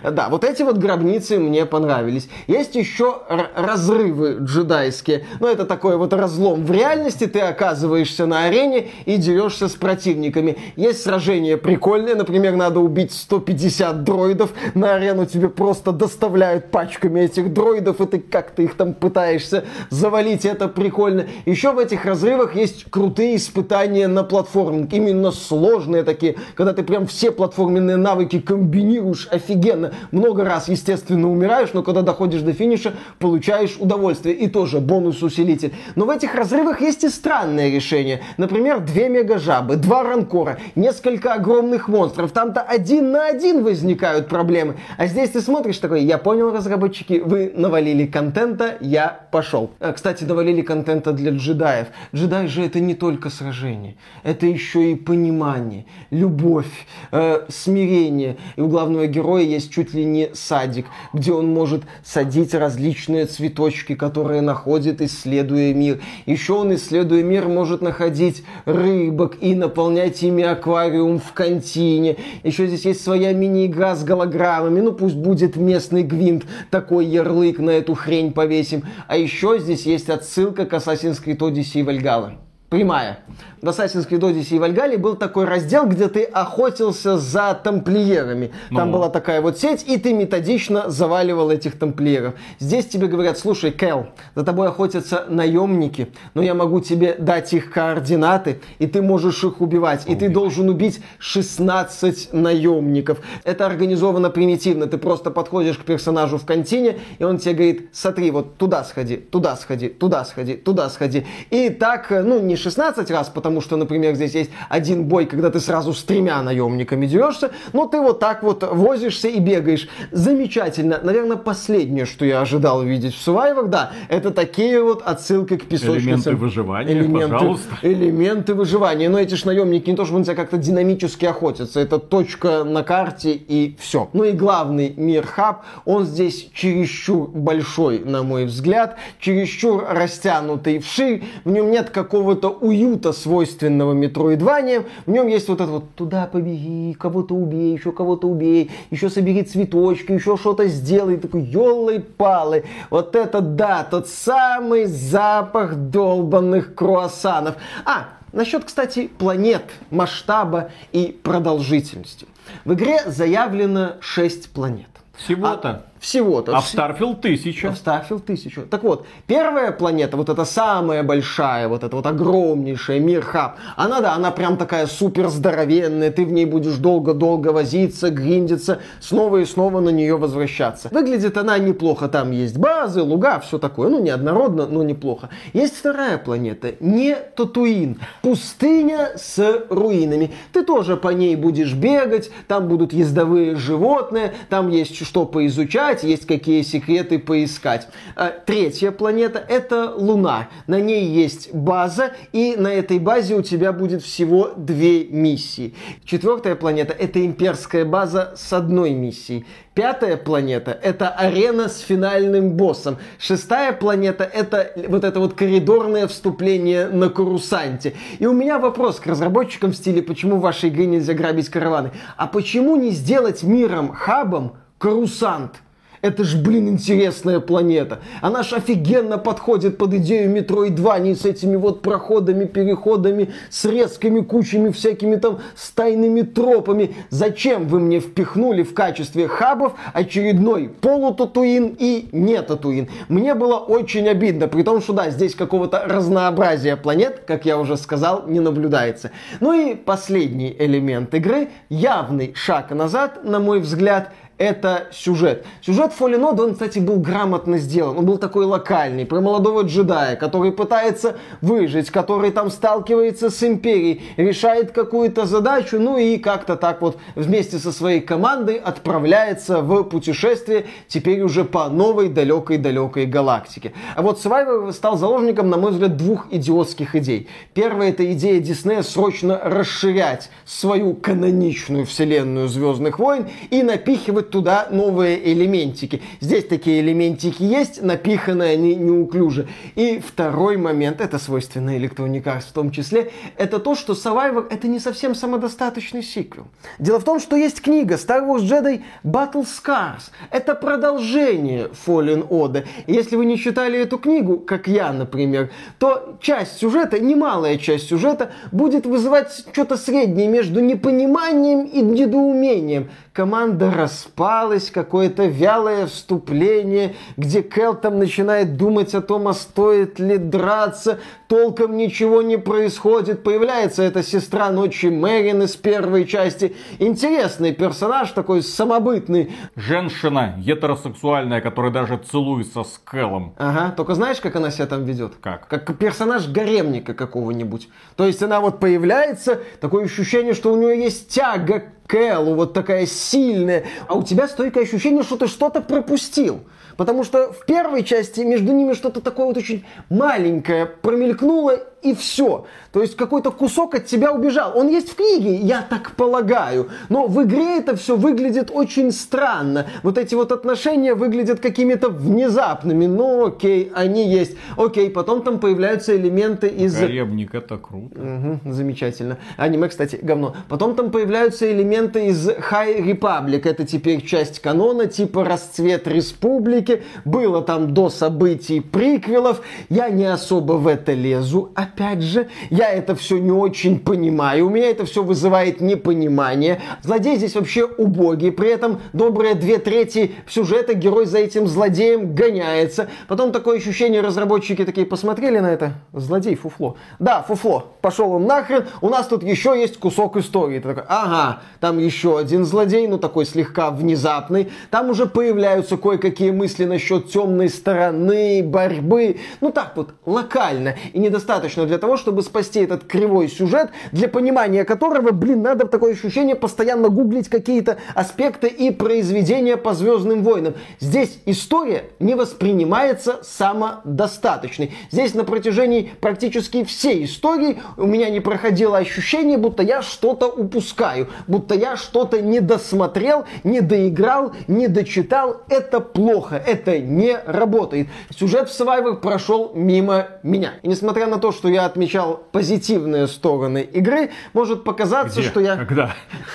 Да, 0.03 0.29
вот 0.29 0.43
эти 0.43 0.63
вот 0.63 0.77
гробницы 0.77 1.39
мне 1.39 1.65
понравились. 1.65 2.29
Есть 2.47 2.75
еще 2.75 3.21
разрывы 3.55 4.37
джедайские. 4.41 5.25
Ну, 5.39 5.47
это 5.47 5.65
такой 5.65 5.97
вот 5.97 6.13
разлом. 6.13 6.65
В 6.65 6.71
реальности 6.71 7.27
ты 7.27 7.39
оказываешься 7.39 8.25
на 8.25 8.45
арене 8.45 8.89
и 9.05 9.17
дерешься 9.17 9.67
с 9.67 9.73
противниками. 9.73 10.57
Есть 10.75 11.03
сражения 11.03 11.57
прикольные. 11.57 12.15
Например, 12.15 12.55
надо 12.55 12.79
убить 12.79 13.13
150 13.13 14.03
дроидов. 14.03 14.51
На 14.73 14.95
арену 14.95 15.25
тебе 15.25 15.49
просто 15.49 15.91
доставляют 15.91 16.71
пачками 16.71 17.21
этих 17.21 17.53
дроидов, 17.53 18.01
и 18.01 18.05
ты 18.05 18.19
как-то 18.19 18.61
их 18.61 18.75
там 18.75 18.93
пытаешься 18.93 19.65
завалить. 19.89 20.45
Это 20.45 20.67
прикольно. 20.67 21.25
Еще 21.45 21.71
в 21.71 21.79
этих 21.79 22.05
разрывах 22.05 22.55
есть 22.55 22.85
крутые 22.89 23.35
испытания 23.35 24.07
на 24.07 24.23
платформинг. 24.23 24.93
Именно 24.93 25.31
сложные 25.31 26.03
такие, 26.03 26.35
когда 26.55 26.73
ты 26.73 26.83
прям 26.83 27.07
все 27.07 27.31
платформенные 27.31 27.97
навыки 27.97 28.39
комбинируешь 28.39 29.27
офигенно. 29.31 29.70
Много 30.11 30.43
раз, 30.43 30.67
естественно, 30.69 31.29
умираешь, 31.29 31.69
но 31.73 31.83
когда 31.83 32.01
доходишь 32.01 32.41
до 32.41 32.53
финиша, 32.53 32.93
получаешь 33.19 33.77
удовольствие. 33.79 34.35
И 34.35 34.47
тоже 34.47 34.79
бонус-усилитель. 34.79 35.73
Но 35.95 36.05
в 36.05 36.09
этих 36.09 36.35
разрывах 36.35 36.81
есть 36.81 37.03
и 37.03 37.09
странные 37.09 37.71
решения. 37.71 38.21
Например, 38.37 38.79
две 38.79 39.09
мегажабы, 39.09 39.75
два 39.75 40.03
ранкора, 40.03 40.57
несколько 40.75 41.33
огромных 41.33 41.87
монстров. 41.87 42.31
Там-то 42.31 42.61
один 42.61 43.11
на 43.11 43.27
один 43.27 43.63
возникают 43.63 44.27
проблемы. 44.27 44.77
А 44.97 45.07
здесь 45.07 45.29
ты 45.31 45.41
смотришь 45.41 45.77
такой, 45.77 46.03
я 46.03 46.17
понял, 46.17 46.51
разработчики, 46.51 47.21
вы 47.23 47.51
навалили 47.55 48.05
контента, 48.05 48.77
я 48.81 49.27
пошел. 49.31 49.71
А, 49.79 49.93
Кстати, 49.93 50.23
навалили 50.23 50.61
контента 50.61 51.11
для 51.11 51.31
джедаев. 51.31 51.87
Джедай 52.13 52.47
же 52.47 52.65
это 52.65 52.79
не 52.79 52.95
только 52.95 53.29
сражение. 53.29 53.95
Это 54.23 54.45
еще 54.45 54.91
и 54.91 54.95
понимание, 54.95 55.85
любовь, 56.09 56.87
э, 57.11 57.45
смирение. 57.49 58.37
И 58.55 58.61
у 58.61 58.67
главного 58.67 59.07
героя 59.07 59.43
есть 59.43 59.60
чуть 59.67 59.93
ли 59.93 60.05
не 60.05 60.29
садик, 60.33 60.85
где 61.13 61.31
он 61.33 61.47
может 61.47 61.83
садить 62.03 62.53
различные 62.53 63.25
цветочки, 63.25 63.95
которые 63.95 64.41
находит, 64.41 65.01
исследуя 65.01 65.73
мир. 65.73 66.01
Еще 66.25 66.53
он, 66.53 66.73
исследуя 66.75 67.23
мир, 67.23 67.47
может 67.47 67.81
находить 67.81 68.43
рыбок 68.65 69.37
и 69.41 69.55
наполнять 69.55 70.21
ими 70.23 70.43
аквариум 70.43 71.19
в 71.19 71.33
контине. 71.33 72.17
Еще 72.43 72.67
здесь 72.67 72.85
есть 72.85 73.03
своя 73.03 73.33
мини-игра 73.33 73.95
с 73.95 74.03
голограммами. 74.03 74.81
Ну, 74.81 74.91
пусть 74.93 75.15
будет 75.15 75.55
местный 75.55 76.03
гвинт, 76.03 76.45
такой 76.69 77.05
ярлык 77.05 77.59
на 77.59 77.71
эту 77.71 77.93
хрень 77.93 78.33
повесим. 78.33 78.83
А 79.07 79.17
еще 79.17 79.59
здесь 79.59 79.85
есть 79.85 80.09
отсылка 80.09 80.65
к 80.65 80.73
Assassin's 80.73 81.23
Creed 81.23 81.39
Odyssey 81.39 81.83
Valhalla. 81.83 82.33
Прямая. 82.69 83.19
В 83.61 83.67
Assassin's 83.67 84.07
Creed 84.09 84.19
Odyssey 84.21 84.55
и 84.55 84.59
Вальгале 84.59 84.97
был 84.97 85.15
такой 85.15 85.45
раздел, 85.45 85.85
где 85.85 86.07
ты 86.07 86.23
охотился 86.23 87.17
за 87.17 87.53
тамплиерами. 87.53 88.51
Там 88.69 88.89
Ну. 88.89 88.97
была 88.97 89.09
такая 89.09 89.41
вот 89.41 89.59
сеть, 89.59 89.83
и 89.87 89.97
ты 89.97 90.13
методично 90.13 90.89
заваливал 90.89 91.51
этих 91.51 91.77
тамплиеров. 91.77 92.33
Здесь 92.59 92.87
тебе 92.87 93.07
говорят, 93.07 93.37
слушай, 93.37 93.71
Кэл, 93.71 94.07
за 94.35 94.43
тобой 94.43 94.67
охотятся 94.67 95.25
наемники, 95.29 96.07
но 96.33 96.41
я 96.41 96.53
могу 96.53 96.79
тебе 96.79 97.15
дать 97.19 97.53
их 97.53 97.71
координаты, 97.71 98.61
и 98.79 98.87
ты 98.87 99.01
можешь 99.01 99.43
их 99.43 99.61
убивать. 99.61 100.03
И 100.07 100.15
ты 100.15 100.29
должен 100.29 100.69
убить 100.69 101.01
16 101.19 102.33
наемников. 102.33 103.19
Это 103.43 103.65
организовано 103.65 104.29
примитивно. 104.29 104.87
Ты 104.87 104.97
просто 104.97 105.31
подходишь 105.31 105.77
к 105.77 105.83
персонажу 105.83 106.37
в 106.37 106.45
контине, 106.45 106.97
и 107.19 107.23
он 107.23 107.37
тебе 107.37 107.53
говорит, 107.53 107.89
смотри, 107.93 108.31
вот 108.31 108.57
туда 108.57 108.83
сходи, 108.83 109.17
туда 109.17 109.55
сходи, 109.55 109.89
туда 109.89 110.25
сходи, 110.25 110.55
туда 110.55 110.89
сходи. 110.89 111.25
И 111.49 111.69
так, 111.69 112.11
э, 112.11 112.21
ну, 112.23 112.39
не 112.39 112.55
16 112.55 113.11
раз, 113.11 113.29
потому 113.29 113.50
что, 113.59 113.75
например, 113.75 114.15
здесь 114.15 114.35
есть 114.35 114.51
один 114.69 115.05
бой, 115.05 115.25
когда 115.25 115.49
ты 115.49 115.59
сразу 115.59 115.93
с 115.93 116.03
тремя 116.03 116.41
наемниками 116.41 117.05
дерешься, 117.05 117.51
но 117.73 117.87
ты 117.87 117.99
вот 117.99 118.19
так 118.19 118.43
вот 118.43 118.63
возишься 118.63 119.27
и 119.27 119.39
бегаешь. 119.39 119.89
Замечательно. 120.11 120.99
Наверное, 121.03 121.37
последнее, 121.37 122.05
что 122.05 122.23
я 122.23 122.41
ожидал 122.41 122.79
увидеть 122.79 123.15
в 123.15 123.27
Survivor, 123.27 123.67
да, 123.67 123.91
это 124.07 124.31
такие 124.31 124.81
вот 124.81 125.01
отсылки 125.01 125.57
к 125.57 125.65
песочницам. 125.65 126.33
Элементы 126.33 126.35
выживания, 126.35 127.27
пожалуйста. 127.27 127.77
Элементы 127.81 128.53
выживания. 128.53 129.09
Но 129.09 129.19
эти 129.19 129.35
ж 129.35 129.45
наемники 129.45 129.89
не 129.89 129.95
то, 129.95 130.05
чтобы 130.05 130.19
на 130.19 130.25
тебя 130.25 130.35
как-то 130.35 130.57
динамически 130.57 131.25
охотятся. 131.25 131.79
Это 131.79 131.97
точка 131.97 132.63
на 132.63 132.83
карте 132.83 133.33
и 133.33 133.75
все. 133.79 134.09
Ну 134.13 134.23
и 134.23 134.31
главный 134.31 134.93
мир 134.95 135.25
хаб, 135.25 135.63
он 135.85 136.05
здесь 136.05 136.49
чересчур 136.53 137.29
большой, 137.29 137.99
на 137.99 138.21
мой 138.23 138.45
взгляд, 138.45 138.97
чересчур 139.19 139.85
растянутый 139.89 140.79
вширь. 140.79 141.23
В 141.43 141.51
нем 141.51 141.71
нет 141.71 141.89
какого-то 141.89 142.49
уюта, 142.49 143.13
свойственного 143.41 143.93
метроидваниям. 143.93 144.85
В 145.05 145.11
нем 145.11 145.27
есть 145.27 145.47
вот 145.47 145.61
это 145.61 145.71
вот 145.71 145.95
туда 145.95 146.27
побеги, 146.27 146.93
кого-то 146.93 147.33
убей, 147.33 147.73
еще 147.73 147.91
кого-то 147.91 148.27
убей, 148.27 148.69
еще 148.91 149.09
собери 149.09 149.43
цветочки, 149.43 150.11
еще 150.11 150.37
что-то 150.37 150.67
сделай. 150.67 151.17
Такой, 151.17 151.41
елы-палы. 151.41 152.65
Вот 152.89 153.15
это 153.15 153.41
да, 153.41 153.83
тот 153.83 154.07
самый 154.07 154.85
запах 154.85 155.75
долбанных 155.75 156.75
круассанов. 156.75 157.55
А, 157.85 158.09
насчет, 158.31 158.65
кстати, 158.65 159.07
планет, 159.07 159.63
масштаба 159.89 160.69
и 160.91 161.19
продолжительности. 161.23 162.27
В 162.63 162.73
игре 162.73 162.99
заявлено 163.07 163.93
6 164.01 164.51
планет. 164.51 164.89
Всего-то. 165.15 165.87
Всего-то. 166.01 166.57
А 166.57 166.61
в 166.61 166.65
Starfield 166.65 167.21
тысяча. 167.21 167.71
в 167.71 167.75
Starfield 167.75 168.23
1000. 168.23 168.63
Так 168.63 168.81
вот, 168.81 169.05
первая 169.27 169.71
планета, 169.71 170.17
вот 170.17 170.29
эта 170.29 170.45
самая 170.45 171.03
большая, 171.03 171.67
вот 171.67 171.83
эта 171.83 171.95
вот 171.95 172.07
огромнейшая, 172.07 172.99
мир 172.99 173.21
хаб, 173.21 173.57
она, 173.75 174.01
да, 174.01 174.15
она 174.15 174.31
прям 174.31 174.57
такая 174.57 174.87
супер 174.87 175.29
здоровенная, 175.29 176.09
ты 176.09 176.25
в 176.25 176.31
ней 176.31 176.45
будешь 176.45 176.77
долго-долго 176.77 177.49
возиться, 177.49 178.09
гриндиться, 178.09 178.79
снова 178.99 179.37
и 179.37 179.45
снова 179.45 179.79
на 179.79 179.89
нее 179.89 180.17
возвращаться. 180.17 180.89
Выглядит 180.91 181.37
она 181.37 181.59
неплохо, 181.59 182.07
там 182.07 182.31
есть 182.31 182.57
базы, 182.57 183.03
луга, 183.03 183.39
все 183.39 183.59
такое, 183.59 183.89
ну, 183.89 184.01
неоднородно, 184.01 184.65
но 184.65 184.81
неплохо. 184.81 185.29
Есть 185.53 185.77
вторая 185.77 186.17
планета, 186.17 186.73
не 186.79 187.15
Татуин, 187.35 187.99
пустыня 188.23 189.11
с 189.17 189.65
руинами. 189.69 190.31
Ты 190.51 190.63
тоже 190.63 190.97
по 190.97 191.09
ней 191.09 191.35
будешь 191.35 191.75
бегать, 191.75 192.31
там 192.47 192.67
будут 192.67 192.91
ездовые 192.91 193.55
животные, 193.55 194.33
там 194.49 194.69
есть 194.69 195.05
что 195.05 195.27
поизучать, 195.27 195.90
есть 195.99 196.25
какие 196.25 196.61
секреты 196.61 197.19
поискать. 197.19 197.87
А, 198.15 198.29
Третья 198.29 198.91
планета 198.91 199.43
это 199.47 199.93
Луна. 199.95 200.49
На 200.67 200.79
ней 200.79 201.05
есть 201.05 201.53
база, 201.53 202.13
и 202.31 202.55
на 202.57 202.73
этой 202.73 202.99
базе 202.99 203.35
у 203.35 203.41
тебя 203.41 203.73
будет 203.73 204.01
всего 204.01 204.51
две 204.55 205.05
миссии. 205.05 205.75
Четвертая 206.05 206.55
планета 206.55 206.93
это 206.93 207.23
имперская 207.25 207.85
база 207.85 208.33
с 208.35 208.51
одной 208.53 208.91
миссией. 208.91 209.45
Пятая 209.73 210.17
планета– 210.17 210.77
это 210.83 211.07
арена 211.07 211.69
с 211.69 211.79
финальным 211.79 212.51
боссом. 212.57 212.97
Шестая 213.17 213.71
планета– 213.71 214.23
это 214.33 214.73
вот 214.89 215.05
это 215.05 215.21
вот 215.21 215.33
коридорное 215.33 216.07
вступление 216.07 216.89
на 216.89 217.09
Карусанте. 217.09 217.93
И 218.19 218.25
у 218.25 218.33
меня 218.33 218.59
вопрос 218.59 218.99
к 218.99 219.07
разработчикам 219.07 219.71
в 219.71 219.75
стиле, 219.75 220.01
почему 220.01 220.37
в 220.37 220.41
вашей 220.41 220.69
игре 220.69 220.87
нельзя 220.87 221.13
грабить 221.13 221.47
караваны? 221.47 221.91
А 222.17 222.27
почему 222.27 222.75
не 222.75 222.89
сделать 222.89 223.43
миром, 223.43 223.93
хабом 223.93 224.57
Карусант? 224.77 225.61
Это 226.01 226.23
ж, 226.23 226.35
блин, 226.35 226.67
интересная 226.67 227.39
планета. 227.39 227.99
Она 228.21 228.41
ж 228.41 228.53
офигенно 228.53 229.19
подходит 229.19 229.77
под 229.77 229.93
идею 229.93 230.35
Metroidvania 230.35 231.15
с 231.15 231.25
этими 231.25 231.55
вот 231.55 231.83
проходами, 231.83 232.45
переходами, 232.45 233.29
с 233.51 233.65
резкими 233.65 234.21
кучами, 234.21 234.71
всякими 234.71 235.17
там 235.17 235.41
стайными 235.55 236.23
тропами. 236.23 236.95
Зачем 237.11 237.67
вы 237.67 237.79
мне 237.79 237.99
впихнули 237.99 238.63
в 238.63 238.73
качестве 238.73 239.27
хабов 239.27 239.73
очередной 239.93 240.69
полутатуин 240.69 241.75
и 241.77 242.09
не 242.11 242.41
татуин? 242.41 242.89
Мне 243.07 243.35
было 243.35 243.57
очень 243.57 244.07
обидно, 244.09 244.47
при 244.47 244.63
том, 244.63 244.81
что 244.81 244.93
да, 244.93 245.11
здесь 245.11 245.35
какого-то 245.35 245.83
разнообразия 245.85 246.77
планет, 246.77 247.23
как 247.27 247.45
я 247.45 247.59
уже 247.59 247.77
сказал, 247.77 248.23
не 248.27 248.39
наблюдается. 248.39 249.11
Ну 249.39 249.53
и 249.53 249.75
последний 249.75 250.55
элемент 250.57 251.13
игры, 251.13 251.49
явный 251.69 252.33
шаг 252.33 252.71
назад, 252.71 253.23
на 253.23 253.39
мой 253.39 253.59
взгляд, 253.59 254.11
это 254.41 254.87
сюжет. 254.91 255.45
Сюжет 255.61 255.91
Order, 255.99 256.45
он, 256.45 256.53
кстати, 256.53 256.79
был 256.79 256.97
грамотно 256.97 257.59
сделан. 257.59 257.99
Он 257.99 258.05
был 258.07 258.17
такой 258.17 258.45
локальный, 258.45 259.05
про 259.05 259.21
молодого 259.21 259.61
джедая, 259.61 260.15
который 260.15 260.51
пытается 260.51 261.17
выжить, 261.41 261.91
который 261.91 262.31
там 262.31 262.49
сталкивается 262.49 263.29
с 263.29 263.43
Империей, 263.43 264.01
решает 264.17 264.71
какую-то 264.71 265.27
задачу, 265.27 265.79
ну 265.79 265.97
и 265.97 266.17
как-то 266.17 266.55
так 266.55 266.81
вот 266.81 266.97
вместе 267.13 267.59
со 267.59 267.71
своей 267.71 268.01
командой 268.01 268.55
отправляется 268.55 269.61
в 269.61 269.83
путешествие 269.83 270.65
теперь 270.87 271.21
уже 271.21 271.45
по 271.45 271.69
новой 271.69 272.09
далекой-далекой 272.09 273.05
галактике. 273.05 273.73
А 273.95 274.01
вот 274.01 274.17
Survivor 274.17 274.71
стал 274.71 274.97
заложником, 274.97 275.51
на 275.51 275.57
мой 275.57 275.71
взгляд, 275.71 275.97
двух 275.97 276.27
идиотских 276.31 276.95
идей. 276.95 277.29
Первая 277.53 277.89
это 277.89 278.11
идея 278.13 278.39
Диснея 278.39 278.81
срочно 278.81 279.39
расширять 279.43 280.31
свою 280.45 280.95
каноничную 280.95 281.85
вселенную 281.85 282.47
Звездных 282.47 282.97
войн 282.97 283.27
и 283.51 283.61
напихивать 283.61 284.30
туда 284.31 284.67
новые 284.71 285.31
элементики. 285.31 286.01
Здесь 286.19 286.45
такие 286.45 286.81
элементики 286.81 287.43
есть, 287.43 287.81
напиханы 287.81 288.43
они 288.43 288.75
неуклюже. 288.75 289.47
И 289.75 289.99
второй 289.99 290.57
момент, 290.57 291.01
это 291.01 291.19
свойственно 291.19 291.77
Electronic 291.77 292.23
Arts 292.23 292.49
в 292.49 292.53
том 292.53 292.71
числе, 292.71 293.11
это 293.37 293.59
то, 293.59 293.75
что 293.75 293.93
Survivor 293.93 294.47
это 294.49 294.67
не 294.67 294.79
совсем 294.79 295.13
самодостаточный 295.13 296.03
сиквел. 296.03 296.47
Дело 296.79 296.99
в 296.99 297.03
том, 297.03 297.19
что 297.19 297.35
есть 297.35 297.61
книга 297.61 297.95
Star 297.95 298.25
Wars 298.25 298.41
Jedi 298.41 298.81
Battle 299.03 299.45
Scars. 299.45 300.11
Это 300.31 300.55
продолжение 300.55 301.69
Fallen 301.85 302.27
Order. 302.27 302.65
Если 302.87 303.15
вы 303.15 303.25
не 303.25 303.37
читали 303.37 303.79
эту 303.79 303.97
книгу, 303.97 304.37
как 304.37 304.67
я, 304.67 304.93
например, 304.93 305.51
то 305.77 306.17
часть 306.21 306.57
сюжета, 306.57 306.99
немалая 306.99 307.57
часть 307.57 307.89
сюжета, 307.89 308.31
будет 308.51 308.85
вызывать 308.85 309.45
что-то 309.51 309.77
среднее 309.77 310.27
между 310.27 310.59
непониманием 310.59 311.65
и 311.65 311.81
недоумением. 311.81 312.89
Команда 313.13 313.69
распалась, 313.71 314.71
какое-то 314.71 315.25
вялое 315.25 315.85
вступление, 315.85 316.95
где 317.17 317.43
Кэл 317.43 317.75
там 317.75 317.99
начинает 317.99 318.55
думать 318.55 318.95
о 318.95 319.01
том, 319.01 319.27
а 319.27 319.33
стоит 319.33 319.99
ли 319.99 320.17
драться, 320.17 320.97
толком 321.27 321.75
ничего 321.75 322.21
не 322.21 322.37
происходит. 322.37 323.21
Появляется 323.21 323.83
эта 323.83 324.01
сестра 324.01 324.49
ночи 324.49 324.85
Мэрин 324.85 325.43
из 325.43 325.57
первой 325.57 326.05
части. 326.05 326.55
Интересный 326.79 327.53
персонаж, 327.53 328.11
такой 328.11 328.41
самобытный. 328.41 329.33
Женщина 329.57 330.35
гетеросексуальная, 330.37 331.41
которая 331.41 331.73
даже 331.73 331.97
целуется 331.97 332.63
с 332.63 332.79
Кэллом. 332.81 333.35
Ага, 333.37 333.73
только 333.75 333.93
знаешь, 333.93 334.21
как 334.21 334.37
она 334.37 334.51
себя 334.51 334.67
там 334.67 334.85
ведет? 334.85 335.15
Как? 335.19 335.49
Как 335.49 335.77
персонаж 335.77 336.29
гаремника 336.29 336.93
какого-нибудь. 336.93 337.67
То 337.97 338.05
есть 338.05 338.23
она 338.23 338.39
вот 338.39 338.61
появляется, 338.61 339.41
такое 339.59 339.83
ощущение, 339.83 340.33
что 340.33 340.53
у 340.53 340.55
нее 340.55 340.81
есть 340.81 341.09
тяга 341.09 341.63
к 341.87 341.95
Эллу, 341.95 342.35
вот 342.35 342.53
такая 342.53 342.85
сильная. 342.85 343.65
А 343.87 343.95
у 343.95 344.03
тебя 344.03 344.27
стойкое 344.27 344.63
ощущение, 344.63 345.03
что 345.03 345.17
ты 345.17 345.27
что-то 345.27 345.61
пропустил. 345.61 346.41
Потому 346.77 347.03
что 347.03 347.31
в 347.33 347.45
первой 347.45 347.83
части 347.83 348.21
между 348.21 348.53
ними 348.53 348.73
что-то 348.73 349.01
такое 349.01 349.25
вот 349.27 349.37
очень 349.37 349.65
маленькое 349.89 350.65
промелькнуло 350.65 351.59
и 351.81 351.93
все. 351.93 352.45
То 352.71 352.81
есть 352.81 352.95
какой-то 352.95 353.31
кусок 353.31 353.75
от 353.75 353.85
тебя 353.85 354.11
убежал. 354.13 354.53
Он 354.55 354.69
есть 354.69 354.89
в 354.89 354.95
книге, 354.95 355.35
я 355.35 355.61
так 355.61 355.91
полагаю. 355.91 356.69
Но 356.89 357.07
в 357.07 357.21
игре 357.23 357.57
это 357.57 357.75
все 357.75 357.97
выглядит 357.97 358.49
очень 358.53 358.91
странно. 358.91 359.67
Вот 359.83 359.97
эти 359.97 360.15
вот 360.15 360.31
отношения 360.31 360.93
выглядят 360.93 361.39
какими-то 361.39 361.89
внезапными. 361.89 362.85
Ну 362.85 363.25
окей, 363.25 363.71
они 363.73 364.07
есть. 364.07 364.37
Окей, 364.57 364.89
потом 364.89 365.21
там 365.23 365.39
появляются 365.39 365.95
элементы 365.95 366.47
из... 366.47 366.79
Гаремник, 366.79 367.35
это 367.35 367.57
круто. 367.57 367.99
Мгм, 367.99 368.39
замечательно. 368.45 369.17
Аниме, 369.37 369.67
кстати, 369.67 369.99
говно. 370.01 370.35
Потом 370.47 370.75
там 370.75 370.91
появляются 370.91 371.51
элементы 371.51 372.07
из 372.07 372.29
High 372.29 372.85
Republic. 372.85 373.41
Это 373.49 373.65
теперь 373.65 374.05
часть 374.05 374.39
канона, 374.39 374.85
типа 374.85 375.25
расцвет 375.25 375.87
республики. 375.87 376.83
Было 377.05 377.41
там 377.41 377.73
до 377.73 377.89
событий 377.89 378.61
приквелов. 378.61 379.41
Я 379.69 379.89
не 379.89 380.05
особо 380.05 380.53
в 380.53 380.67
это 380.67 380.93
лезу. 380.93 381.51
опять 381.55 381.70
же, 382.01 382.27
я 382.49 382.69
это 382.69 382.95
все 382.95 383.17
не 383.17 383.31
очень 383.31 383.79
понимаю, 383.79 384.47
у 384.47 384.49
меня 384.49 384.69
это 384.69 384.85
все 384.85 385.03
вызывает 385.03 385.61
непонимание. 385.61 386.61
Злодей 386.81 387.17
здесь 387.17 387.35
вообще 387.35 387.65
убогий, 387.65 388.31
при 388.31 388.49
этом 388.49 388.79
добрые 388.93 389.35
две 389.35 389.57
трети 389.57 390.13
сюжета 390.27 390.73
герой 390.73 391.05
за 391.05 391.19
этим 391.19 391.47
злодеем 391.47 392.13
гоняется. 392.15 392.89
Потом 393.07 393.31
такое 393.31 393.57
ощущение, 393.57 394.01
разработчики 394.01 394.65
такие 394.65 394.85
посмотрели 394.85 395.39
на 395.39 395.51
это, 395.51 395.73
злодей 395.93 396.35
фуфло. 396.35 396.77
Да, 396.99 397.21
фуфло, 397.23 397.67
пошел 397.81 398.11
он 398.11 398.25
нахрен, 398.25 398.65
у 398.81 398.89
нас 398.89 399.07
тут 399.07 399.23
еще 399.23 399.59
есть 399.59 399.77
кусок 399.77 400.17
истории. 400.17 400.59
Ты 400.59 400.69
такой, 400.69 400.83
ага, 400.87 401.41
там 401.59 401.77
еще 401.79 402.17
один 402.17 402.45
злодей, 402.45 402.87
ну 402.87 402.97
такой 402.97 403.25
слегка 403.25 403.71
внезапный. 403.71 404.51
Там 404.69 404.89
уже 404.89 405.05
появляются 405.05 405.77
кое-какие 405.77 406.31
мысли 406.31 406.65
насчет 406.65 407.09
темной 407.11 407.49
стороны, 407.49 408.43
борьбы. 408.43 409.19
Ну 409.41 409.51
так 409.51 409.73
вот, 409.75 409.93
локально. 410.05 410.75
И 410.93 410.99
недостаточно 410.99 411.60
для 411.65 411.77
того, 411.77 411.97
чтобы 411.97 412.21
спасти 412.21 412.61
этот 412.61 412.83
кривой 412.85 413.27
сюжет, 413.27 413.69
для 413.91 414.07
понимания 414.07 414.65
которого, 414.65 415.11
блин, 415.11 415.41
надо 415.41 415.67
такое 415.67 415.93
ощущение 415.93 416.35
постоянно 416.35 416.89
гуглить 416.89 417.29
какие-то 417.29 417.77
аспекты 417.95 418.47
и 418.47 418.71
произведения 418.71 419.57
по 419.57 419.73
Звездным 419.73 420.23
войнам. 420.23 420.55
Здесь 420.79 421.19
история 421.25 421.85
не 421.99 422.15
воспринимается 422.15 423.19
самодостаточной. 423.23 424.73
Здесь 424.91 425.13
на 425.13 425.23
протяжении 425.23 425.91
практически 426.01 426.63
всей 426.63 427.05
истории 427.05 427.59
у 427.77 427.85
меня 427.85 428.09
не 428.09 428.19
проходило 428.19 428.77
ощущение, 428.77 429.37
будто 429.37 429.63
я 429.63 429.81
что-то 429.81 430.27
упускаю, 430.27 431.07
будто 431.27 431.55
я 431.55 431.77
что-то 431.77 432.21
не 432.21 432.39
досмотрел, 432.39 433.25
не 433.43 433.61
доиграл, 433.61 434.33
не 434.47 434.67
дочитал. 434.67 435.41
Это 435.49 435.79
плохо, 435.79 436.35
это 436.35 436.79
не 436.79 437.17
работает. 437.25 437.87
Сюжет 438.15 438.49
в 438.49 438.59
Survivor 438.59 438.97
прошел 438.97 439.51
мимо 439.53 440.07
меня. 440.23 440.53
И 440.61 440.67
несмотря 440.67 441.07
на 441.07 441.17
то, 441.17 441.31
что 441.31 441.47
я 441.51 441.65
отмечал 441.65 442.23
позитивные 442.31 443.07
стороны 443.07 443.61
игры, 443.61 444.11
может 444.33 444.63
показаться, 444.63 445.19
Где? 445.19 445.29
что 445.29 445.39
я... 445.39 445.55
Когда? 445.57 445.91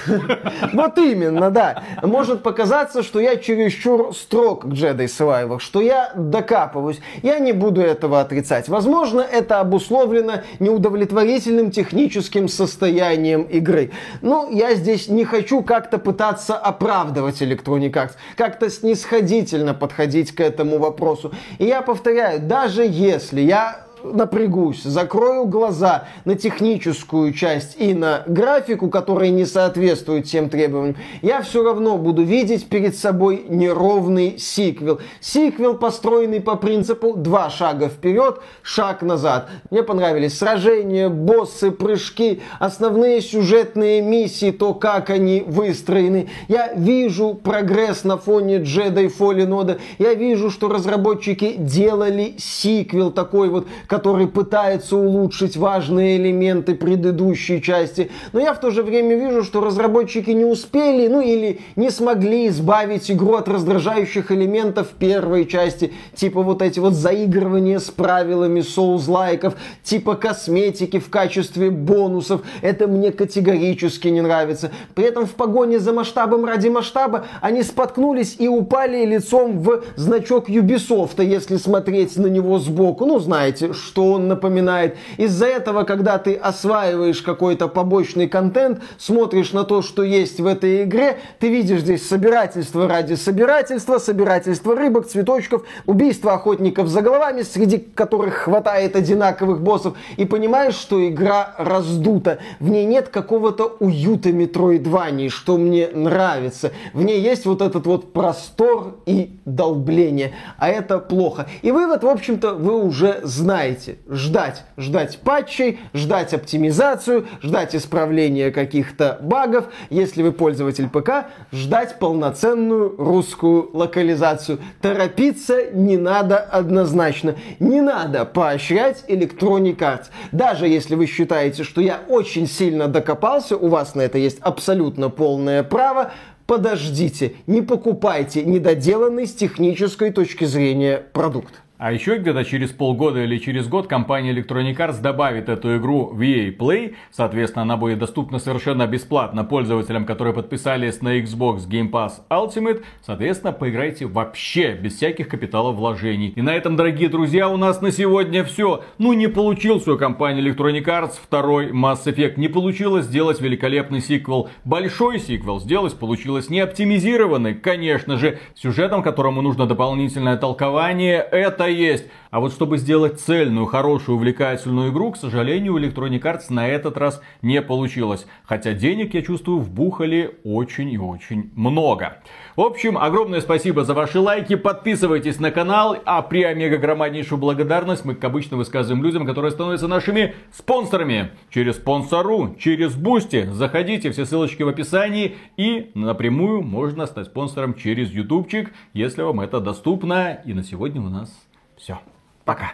Вот 0.72 0.98
именно, 0.98 1.50
да. 1.50 1.82
Может 2.02 2.42
показаться, 2.42 3.02
что 3.02 3.20
я 3.20 3.36
чересчур 3.36 4.14
строг 4.14 4.64
к 4.64 4.66
Jedi 4.66 5.06
Survivor, 5.06 5.58
что 5.58 5.80
я 5.80 6.12
докапываюсь. 6.14 7.00
Я 7.22 7.38
не 7.38 7.52
буду 7.52 7.80
этого 7.80 8.20
отрицать. 8.20 8.68
Возможно, 8.68 9.20
это 9.20 9.60
обусловлено 9.60 10.42
неудовлетворительным 10.58 11.70
техническим 11.70 12.48
состоянием 12.48 13.42
игры. 13.42 13.90
Но 14.22 14.48
я 14.50 14.74
здесь 14.74 15.08
не 15.08 15.24
хочу 15.24 15.62
как-то 15.62 15.98
пытаться 15.98 16.56
оправдывать 16.56 17.42
Electronic 17.42 17.92
Arts, 17.92 18.12
как-то 18.36 18.70
снисходительно 18.70 19.74
подходить 19.74 20.34
к 20.34 20.40
этому 20.40 20.78
вопросу. 20.78 21.32
И 21.58 21.64
я 21.64 21.82
повторяю, 21.82 22.40
даже 22.40 22.84
если 22.84 23.40
я 23.40 23.85
напрягусь, 24.12 24.82
закрою 24.82 25.46
глаза 25.46 26.08
на 26.24 26.34
техническую 26.34 27.32
часть 27.32 27.76
и 27.80 27.94
на 27.94 28.22
графику, 28.26 28.88
которая 28.88 29.30
не 29.30 29.44
соответствует 29.44 30.26
всем 30.26 30.48
требованиям, 30.48 30.96
я 31.22 31.42
все 31.42 31.62
равно 31.62 31.98
буду 31.98 32.22
видеть 32.22 32.68
перед 32.68 32.96
собой 32.96 33.44
неровный 33.48 34.38
сиквел. 34.38 35.00
Сиквел, 35.20 35.74
построенный 35.74 36.40
по 36.40 36.56
принципу 36.56 37.14
два 37.14 37.50
шага 37.50 37.88
вперед, 37.88 38.40
шаг 38.62 39.02
назад. 39.02 39.48
Мне 39.70 39.82
понравились 39.82 40.38
сражения, 40.38 41.08
боссы, 41.08 41.70
прыжки, 41.70 42.42
основные 42.58 43.20
сюжетные 43.20 44.02
миссии, 44.02 44.50
то, 44.50 44.74
как 44.74 45.10
они 45.10 45.44
выстроены. 45.46 46.28
Я 46.48 46.72
вижу 46.74 47.34
прогресс 47.34 48.04
на 48.04 48.18
фоне 48.18 48.58
Jedi 48.58 49.12
Fallen 49.16 49.48
Order. 49.48 49.80
Я 49.98 50.14
вижу, 50.14 50.50
что 50.50 50.68
разработчики 50.68 51.54
делали 51.56 52.34
сиквел 52.38 53.10
такой 53.10 53.48
вот, 53.48 53.66
пытается 53.98 54.96
улучшить 54.96 55.56
важные 55.56 56.16
элементы 56.16 56.74
предыдущей 56.74 57.62
части. 57.62 58.10
Но 58.32 58.40
я 58.40 58.54
в 58.54 58.60
то 58.60 58.70
же 58.70 58.82
время 58.82 59.16
вижу, 59.16 59.42
что 59.42 59.60
разработчики 59.60 60.30
не 60.30 60.44
успели, 60.44 61.08
ну 61.08 61.20
или 61.20 61.60
не 61.76 61.90
смогли 61.90 62.48
избавить 62.48 63.10
игру 63.10 63.34
от 63.34 63.48
раздражающих 63.48 64.30
элементов 64.32 64.88
первой 64.98 65.46
части, 65.46 65.92
типа 66.14 66.42
вот 66.42 66.62
эти 66.62 66.78
вот 66.78 66.94
заигрывания 66.94 67.78
с 67.78 67.90
правилами 67.90 68.60
соузлайков, 68.60 69.54
типа 69.82 70.14
косметики 70.14 70.98
в 70.98 71.10
качестве 71.10 71.70
бонусов. 71.70 72.42
Это 72.62 72.86
мне 72.86 73.12
категорически 73.12 74.08
не 74.08 74.20
нравится. 74.20 74.70
При 74.94 75.04
этом 75.04 75.26
в 75.26 75.32
погоне 75.32 75.78
за 75.78 75.92
масштабом 75.92 76.44
ради 76.44 76.68
масштаба 76.68 77.26
они 77.40 77.62
споткнулись 77.62 78.36
и 78.38 78.48
упали 78.48 79.04
лицом 79.04 79.60
в 79.60 79.82
значок 79.96 80.48
Ubisoft, 80.48 81.22
если 81.24 81.56
смотреть 81.56 82.16
на 82.16 82.26
него 82.26 82.58
сбоку. 82.58 83.06
Ну, 83.06 83.18
знаете, 83.18 83.72
что 83.76 84.12
он 84.12 84.28
напоминает. 84.28 84.96
Из-за 85.16 85.46
этого, 85.46 85.84
когда 85.84 86.18
ты 86.18 86.34
осваиваешь 86.34 87.22
какой-то 87.22 87.68
побочный 87.68 88.28
контент, 88.28 88.80
смотришь 88.98 89.52
на 89.52 89.64
то, 89.64 89.82
что 89.82 90.02
есть 90.02 90.40
в 90.40 90.46
этой 90.46 90.84
игре, 90.84 91.18
ты 91.38 91.48
видишь 91.48 91.80
здесь 91.80 92.06
собирательство 92.06 92.88
ради 92.88 93.14
собирательства, 93.14 93.98
собирательство 93.98 94.74
рыбок, 94.74 95.06
цветочков, 95.06 95.64
убийство 95.86 96.34
охотников 96.34 96.88
за 96.88 97.02
головами, 97.02 97.42
среди 97.42 97.78
которых 97.78 98.34
хватает 98.34 98.96
одинаковых 98.96 99.60
боссов, 99.60 99.94
и 100.16 100.24
понимаешь, 100.24 100.74
что 100.74 101.06
игра 101.06 101.54
раздута. 101.58 102.38
В 102.60 102.68
ней 102.68 102.86
нет 102.86 103.08
какого-то 103.08 103.76
уюта 103.80 104.32
метроидвании, 104.32 105.28
что 105.28 105.56
мне 105.56 105.88
нравится. 105.92 106.72
В 106.92 107.02
ней 107.02 107.20
есть 107.20 107.46
вот 107.46 107.62
этот 107.62 107.86
вот 107.86 108.12
простор 108.12 108.96
и 109.06 109.38
долбление. 109.44 110.32
А 110.58 110.68
это 110.68 110.98
плохо. 110.98 111.46
И 111.62 111.70
вывод, 111.70 112.02
в 112.02 112.08
общем-то, 112.08 112.54
вы 112.54 112.82
уже 112.82 113.20
знаете. 113.22 113.65
Ждать. 114.08 114.64
Ждать 114.76 115.18
патчей, 115.18 115.80
ждать 115.92 116.32
оптимизацию, 116.34 117.26
ждать 117.42 117.74
исправления 117.74 118.50
каких-то 118.50 119.18
багов. 119.22 119.66
Если 119.90 120.22
вы 120.22 120.32
пользователь 120.32 120.88
ПК, 120.88 121.26
ждать 121.52 121.98
полноценную 121.98 122.94
русскую 122.96 123.70
локализацию. 123.72 124.58
Торопиться 124.80 125.70
не 125.72 125.96
надо 125.96 126.38
однозначно. 126.38 127.36
Не 127.58 127.80
надо 127.80 128.24
поощрять 128.24 129.04
Electronic 129.08 129.78
Arts. 129.78 130.06
Даже 130.32 130.68
если 130.68 130.94
вы 130.94 131.06
считаете, 131.06 131.64
что 131.64 131.80
я 131.80 132.00
очень 132.08 132.46
сильно 132.46 132.88
докопался, 132.88 133.56
у 133.56 133.68
вас 133.68 133.94
на 133.94 134.02
это 134.02 134.18
есть 134.18 134.38
абсолютно 134.40 135.10
полное 135.10 135.62
право, 135.62 136.12
подождите, 136.46 137.34
не 137.46 137.62
покупайте 137.62 138.44
недоделанный 138.44 139.26
с 139.26 139.34
технической 139.34 140.10
точки 140.10 140.44
зрения 140.44 141.02
продукт. 141.12 141.54
А 141.78 141.92
еще 141.92 142.16
где-то 142.16 142.44
через 142.44 142.70
полгода 142.70 143.22
или 143.22 143.36
через 143.36 143.68
год 143.68 143.86
компания 143.86 144.32
Electronic 144.32 144.76
Arts 144.76 145.02
добавит 145.02 145.50
эту 145.50 145.76
игру 145.76 146.06
в 146.06 146.20
EA 146.22 146.56
Play. 146.56 146.94
Соответственно, 147.10 147.62
она 147.62 147.76
будет 147.76 147.98
доступна 147.98 148.38
совершенно 148.38 148.86
бесплатно 148.86 149.44
пользователям, 149.44 150.06
которые 150.06 150.32
подписались 150.32 151.02
на 151.02 151.18
Xbox 151.20 151.68
Game 151.68 151.90
Pass 151.90 152.12
Ultimate. 152.30 152.82
Соответственно, 153.04 153.52
поиграйте 153.52 154.06
вообще 154.06 154.72
без 154.72 154.96
всяких 154.96 155.28
капиталов 155.28 155.76
вложений. 155.76 156.32
И 156.34 156.40
на 156.40 156.54
этом, 156.54 156.76
дорогие 156.76 157.10
друзья, 157.10 157.48
у 157.50 157.58
нас 157.58 157.82
на 157.82 157.92
сегодня 157.92 158.42
все. 158.42 158.82
Ну, 158.96 159.12
не 159.12 159.28
получился 159.28 159.92
у 159.92 159.98
компании 159.98 160.42
Electronic 160.42 160.84
Arts 160.84 161.18
второй 161.22 161.72
Mass 161.72 162.04
Effect. 162.06 162.34
Не 162.38 162.48
получилось 162.48 163.04
сделать 163.04 163.40
великолепный 163.40 164.00
сиквел. 164.00 164.48
Большой 164.64 165.18
сиквел 165.18 165.60
сделать 165.60 165.94
получилось 165.98 166.48
не 166.48 166.60
оптимизированный, 166.60 167.54
конечно 167.54 168.16
же, 168.16 168.38
сюжетом, 168.54 169.02
которому 169.02 169.42
нужно 169.42 169.66
дополнительное 169.66 170.38
толкование. 170.38 171.18
Это 171.18 171.65
есть. 171.66 172.06
А 172.30 172.40
вот 172.40 172.52
чтобы 172.52 172.78
сделать 172.78 173.20
цельную, 173.20 173.66
хорошую, 173.66 174.16
увлекательную 174.16 174.92
игру, 174.92 175.12
к 175.12 175.16
сожалению, 175.16 175.74
у 175.74 175.78
Electronic 175.78 176.20
Arts 176.20 176.44
на 176.50 176.68
этот 176.68 176.96
раз 176.96 177.22
не 177.42 177.62
получилось. 177.62 178.26
Хотя 178.44 178.72
денег, 178.72 179.14
я 179.14 179.22
чувствую, 179.22 179.60
вбухали 179.60 180.38
очень 180.44 180.90
и 180.90 180.98
очень 180.98 181.50
много. 181.54 182.18
В 182.56 182.62
общем, 182.62 182.96
огромное 182.96 183.42
спасибо 183.42 183.84
за 183.84 183.92
ваши 183.92 184.18
лайки. 184.18 184.56
Подписывайтесь 184.56 185.38
на 185.38 185.50
канал. 185.50 185.98
А 186.06 186.22
преомегагромаднейшую 186.22 187.38
благодарность 187.38 188.06
мы, 188.06 188.14
как 188.14 188.24
обычно, 188.24 188.56
высказываем 188.56 189.04
людям, 189.04 189.26
которые 189.26 189.52
становятся 189.52 189.88
нашими 189.88 190.34
спонсорами. 190.54 191.32
Через 191.50 191.76
Sponsr, 191.76 192.56
через 192.58 192.94
Boosty. 192.94 193.46
Заходите, 193.52 194.10
все 194.10 194.24
ссылочки 194.24 194.62
в 194.62 194.68
описании. 194.68 195.36
И 195.58 195.90
напрямую 195.92 196.62
можно 196.62 197.04
стать 197.04 197.26
спонсором 197.26 197.74
через 197.74 198.10
ютубчик, 198.10 198.72
если 198.94 199.20
вам 199.20 199.40
это 199.40 199.60
доступно. 199.60 200.40
И 200.46 200.54
на 200.54 200.64
сегодня 200.64 201.02
у 201.02 201.10
нас 201.10 201.30
все. 201.76 202.00
Пока. 202.46 202.72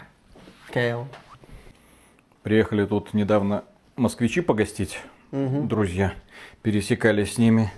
Кейл. 0.73 1.09
Приехали 2.41 2.85
тут 2.85 3.13
недавно 3.13 3.65
москвичи 3.97 4.39
погостить, 4.39 5.01
друзья. 5.33 6.13
Пересекались 6.61 7.33
с 7.33 7.37
ними. 7.37 7.69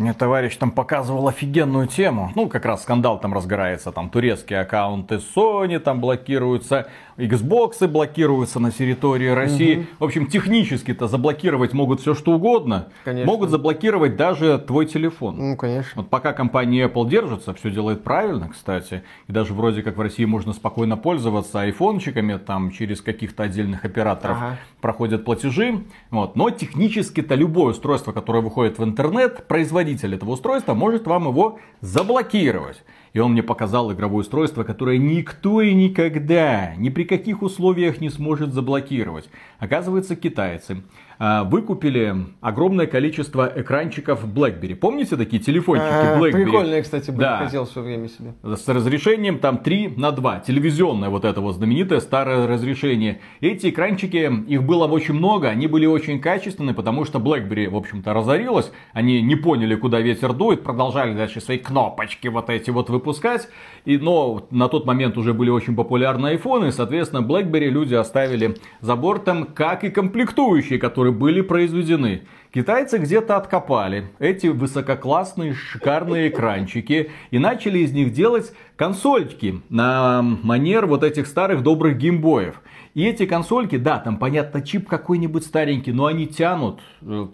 Мне 0.00 0.14
товарищ 0.14 0.56
там 0.56 0.70
показывал 0.70 1.28
офигенную 1.28 1.86
тему. 1.86 2.32
Ну, 2.34 2.48
как 2.48 2.64
раз 2.64 2.84
скандал 2.84 3.20
там 3.20 3.34
разгорается. 3.34 3.92
Там 3.92 4.08
турецкие 4.08 4.60
аккаунты 4.60 5.16
Sony 5.36 5.78
там 5.78 6.00
блокируются. 6.00 6.88
Xbox 7.18 7.86
блокируются 7.86 8.60
на 8.60 8.70
территории 8.70 9.28
России. 9.28 9.86
В 9.98 10.04
общем, 10.04 10.26
технически-то 10.26 11.06
заблокировать 11.06 11.74
могут 11.74 12.00
все 12.00 12.14
что 12.14 12.32
угодно. 12.32 12.88
Конечно. 13.04 13.30
Могут 13.30 13.50
заблокировать 13.50 14.16
даже 14.16 14.56
твой 14.58 14.86
телефон. 14.86 15.36
Ну, 15.36 15.56
конечно. 15.58 15.92
Вот 16.00 16.08
пока 16.08 16.32
компания 16.32 16.86
Apple 16.86 17.06
держится, 17.06 17.52
все 17.52 17.70
делает 17.70 18.02
правильно, 18.02 18.48
кстати. 18.48 19.02
И 19.28 19.32
даже 19.32 19.52
вроде 19.52 19.82
как 19.82 19.98
в 19.98 20.00
России 20.00 20.24
можно 20.24 20.54
спокойно 20.54 20.96
пользоваться 20.96 21.60
айфончиками, 21.60 22.38
там 22.38 22.70
через 22.70 23.02
каких-то 23.02 23.42
отдельных 23.42 23.84
операторов 23.84 24.38
Ага. 24.38 24.58
проходят 24.80 25.26
платежи. 25.26 25.84
Вот. 26.10 26.36
Но 26.36 26.48
технически-то 26.48 27.34
любое 27.34 27.72
устройство, 27.72 28.12
которое 28.12 28.40
выходит 28.40 28.78
в 28.78 28.84
интернет, 28.84 29.46
производитель 29.90 30.14
этого 30.14 30.30
устройства 30.30 30.74
может 30.74 31.06
вам 31.06 31.28
его 31.28 31.58
заблокировать. 31.80 32.82
И 33.12 33.18
он 33.18 33.32
мне 33.32 33.42
показал 33.42 33.92
игровое 33.92 34.20
устройство, 34.20 34.62
которое 34.62 34.98
никто 34.98 35.60
и 35.60 35.74
никогда, 35.74 36.74
ни 36.76 36.90
при 36.90 37.04
каких 37.04 37.42
условиях 37.42 38.00
не 38.00 38.08
сможет 38.08 38.52
заблокировать. 38.52 39.28
Оказывается, 39.58 40.14
китайцы 40.14 40.82
выкупили 41.20 42.16
огромное 42.40 42.86
количество 42.86 43.52
экранчиков 43.54 44.24
BlackBerry. 44.26 44.74
Помните 44.74 45.16
такие 45.16 45.42
телефончики 45.42 45.86
А, 45.86 46.18
BlackBerry? 46.18 46.44
Прикольные, 46.44 46.82
кстати, 46.82 47.10
были. 47.10 47.20
Да. 47.20 47.44
Хотел 47.44 47.66
все 47.66 47.82
время 47.82 48.08
себе. 48.08 48.32
С 48.42 48.66
разрешением 48.66 49.38
там 49.38 49.58
3 49.58 49.94
на 49.98 50.12
2. 50.12 50.40
Телевизионное 50.40 51.10
вот 51.10 51.26
это 51.26 51.42
вот 51.42 51.56
знаменитое 51.56 52.00
старое 52.00 52.46
разрешение. 52.46 53.20
Эти 53.42 53.68
экранчики, 53.68 54.32
их 54.48 54.62
было 54.62 54.86
очень 54.86 55.12
много, 55.14 55.48
они 55.48 55.66
были 55.66 55.84
очень 55.84 56.20
качественные, 56.20 56.74
потому 56.74 57.04
что 57.04 57.18
BlackBerry, 57.18 57.68
в 57.68 57.76
общем-то, 57.76 58.14
разорилась. 58.14 58.72
Они 58.94 59.20
не 59.20 59.36
поняли, 59.36 59.74
куда 59.74 60.00
ветер 60.00 60.32
дует, 60.32 60.62
продолжали 60.62 61.14
дальше 61.14 61.42
свои 61.42 61.58
кнопочки 61.58 62.28
вот 62.28 62.48
эти 62.48 62.70
вот 62.70 62.88
выпускать. 62.88 63.48
И, 63.84 63.98
но 63.98 64.46
на 64.50 64.68
тот 64.68 64.86
момент 64.86 65.18
уже 65.18 65.34
были 65.34 65.50
очень 65.50 65.76
популярны 65.76 66.28
айфоны, 66.28 66.72
соответственно, 66.72 67.20
BlackBerry 67.20 67.68
люди 67.68 67.94
оставили 67.94 68.56
за 68.80 68.96
бортом, 68.96 69.44
как 69.44 69.84
и 69.84 69.90
комплектующие, 69.90 70.78
которые 70.78 71.09
были 71.10 71.40
произведены. 71.40 72.22
Китайцы 72.52 72.98
где-то 72.98 73.36
откопали 73.36 74.08
эти 74.18 74.48
высококлассные 74.48 75.54
шикарные 75.54 76.30
экранчики 76.30 77.12
и 77.30 77.38
начали 77.38 77.78
из 77.78 77.92
них 77.92 78.12
делать 78.12 78.52
консольки 78.74 79.60
на 79.68 80.20
манер 80.22 80.86
вот 80.86 81.04
этих 81.04 81.28
старых 81.28 81.62
добрых 81.62 81.96
геймбоев. 81.96 82.60
И 82.94 83.04
эти 83.04 83.24
консольки, 83.24 83.76
да, 83.76 83.98
там 83.98 84.16
понятно 84.16 84.62
чип 84.62 84.88
какой-нибудь 84.88 85.44
старенький, 85.44 85.92
но 85.92 86.06
они 86.06 86.26
тянут 86.26 86.80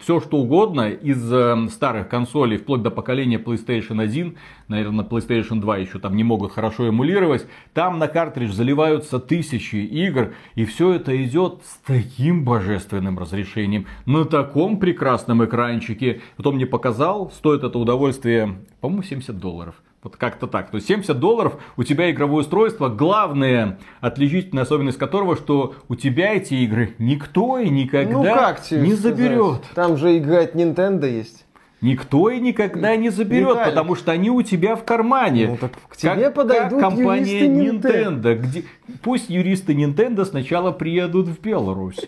все 0.01 0.19
что 0.19 0.37
угодно 0.37 0.91
из 0.91 1.33
э, 1.33 1.67
старых 1.71 2.09
консолей 2.09 2.57
вплоть 2.57 2.83
до 2.83 2.91
поколения 2.91 3.39
PlayStation 3.39 3.99
1, 3.99 4.37
наверное, 4.67 5.03
PlayStation 5.03 5.59
2 5.59 5.77
еще 5.77 5.97
там 5.97 6.15
не 6.15 6.23
могут 6.23 6.51
хорошо 6.51 6.89
эмулировать. 6.89 7.47
Там 7.73 7.97
на 7.97 8.07
картридж 8.07 8.51
заливаются 8.51 9.17
тысячи 9.19 9.77
игр, 9.77 10.33
и 10.53 10.65
все 10.65 10.93
это 10.93 11.23
идет 11.23 11.61
с 11.65 11.77
таким 11.87 12.43
божественным 12.43 13.17
разрешением, 13.17 13.87
на 14.05 14.25
таком 14.25 14.77
прекрасном 14.77 15.06
экранчике. 15.15 16.21
Потом 16.35 16.55
мне 16.55 16.65
показал, 16.65 17.31
стоит 17.31 17.63
это 17.63 17.77
удовольствие, 17.79 18.59
по-моему, 18.81 19.03
70 19.03 19.37
долларов. 19.37 19.75
Вот 20.03 20.15
как-то 20.15 20.47
так. 20.47 20.69
То 20.69 20.75
есть 20.75 20.87
70 20.87 21.19
долларов 21.19 21.57
у 21.75 21.83
тебя 21.83 22.11
игровое 22.11 22.41
устройство. 22.41 22.87
Главное, 22.87 23.79
отличительная 23.99 24.63
особенность 24.63 24.97
которого, 24.97 25.35
что 25.35 25.75
у 25.89 25.95
тебя 25.95 26.33
эти 26.33 26.53
игры 26.53 26.95
никто 26.99 27.57
и 27.57 27.69
никогда 27.69 28.13
ну, 28.13 28.23
как 28.23 28.61
тебе 28.61 28.81
не 28.81 28.93
сказать? 28.93 29.17
заберет. 29.17 29.61
Там 29.73 29.97
же 29.97 30.17
играть 30.17 30.53
Nintendo 30.55 31.09
есть. 31.09 31.45
Никто 31.81 32.31
и 32.31 32.39
никогда 32.39 32.95
не 32.95 33.09
заберет, 33.09 33.49
Виталик. 33.49 33.69
потому 33.69 33.95
что 33.95 34.11
они 34.11 34.31
у 34.31 34.41
тебя 34.41 34.75
в 34.75 34.83
кармане. 34.83 35.47
Ну, 35.49 35.57
так 35.57 35.73
к 35.87 35.95
тебе 35.95 36.31
подойдут 36.31 36.79
компания 36.79 37.45
юристы 37.45 37.87
Nintendo. 37.87 38.35
Где... 38.35 38.63
Пусть 39.03 39.29
юристы 39.29 39.73
Nintendo 39.73 40.25
сначала 40.25 40.71
приедут 40.71 41.27
в 41.27 41.39
Беларусь. 41.39 41.99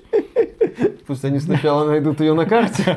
Пусть 1.10 1.26
они 1.26 1.40
сначала 1.40 1.88
найдут 1.88 2.20
ее 2.20 2.36
на 2.36 2.46
карте. 2.46 2.96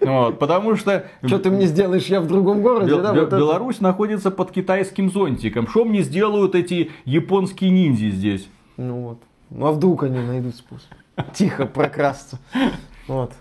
Вот, 0.00 0.38
потому 0.38 0.76
что 0.76 1.04
Что 1.22 1.38
ты 1.38 1.50
мне 1.50 1.66
сделаешь, 1.66 2.06
я 2.06 2.22
в 2.22 2.26
другом 2.26 2.62
городе, 2.62 2.92
Бел- 2.92 3.02
да? 3.02 3.12
Бел- 3.12 3.20
вот 3.20 3.26
это. 3.28 3.36
Беларусь 3.36 3.82
находится 3.82 4.30
под 4.30 4.50
китайским 4.50 5.10
зонтиком. 5.10 5.68
Что 5.68 5.84
мне 5.84 6.00
сделают 6.02 6.54
эти 6.54 6.90
японские 7.04 7.70
ниндзя 7.70 8.08
здесь? 8.08 8.48
Ну 8.78 9.02
вот. 9.02 9.18
Ну 9.50 9.66
а 9.66 9.72
вдруг 9.72 10.04
они 10.04 10.20
найдут 10.20 10.56
способ? 10.56 10.88
Тихо 11.34 11.66
прокрасться. 11.66 12.38
Вот. 13.06 13.32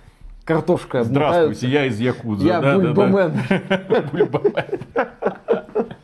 Картошка 0.44 1.06
Здравствуйте, 1.06 1.70
я 1.70 1.86
из 1.86 1.98
Якудза. 1.98 2.46
Я 2.46 2.60
Да, 2.60 2.78
да, 2.78 2.88
да. 2.88 2.94
бульбамен. 2.94 3.40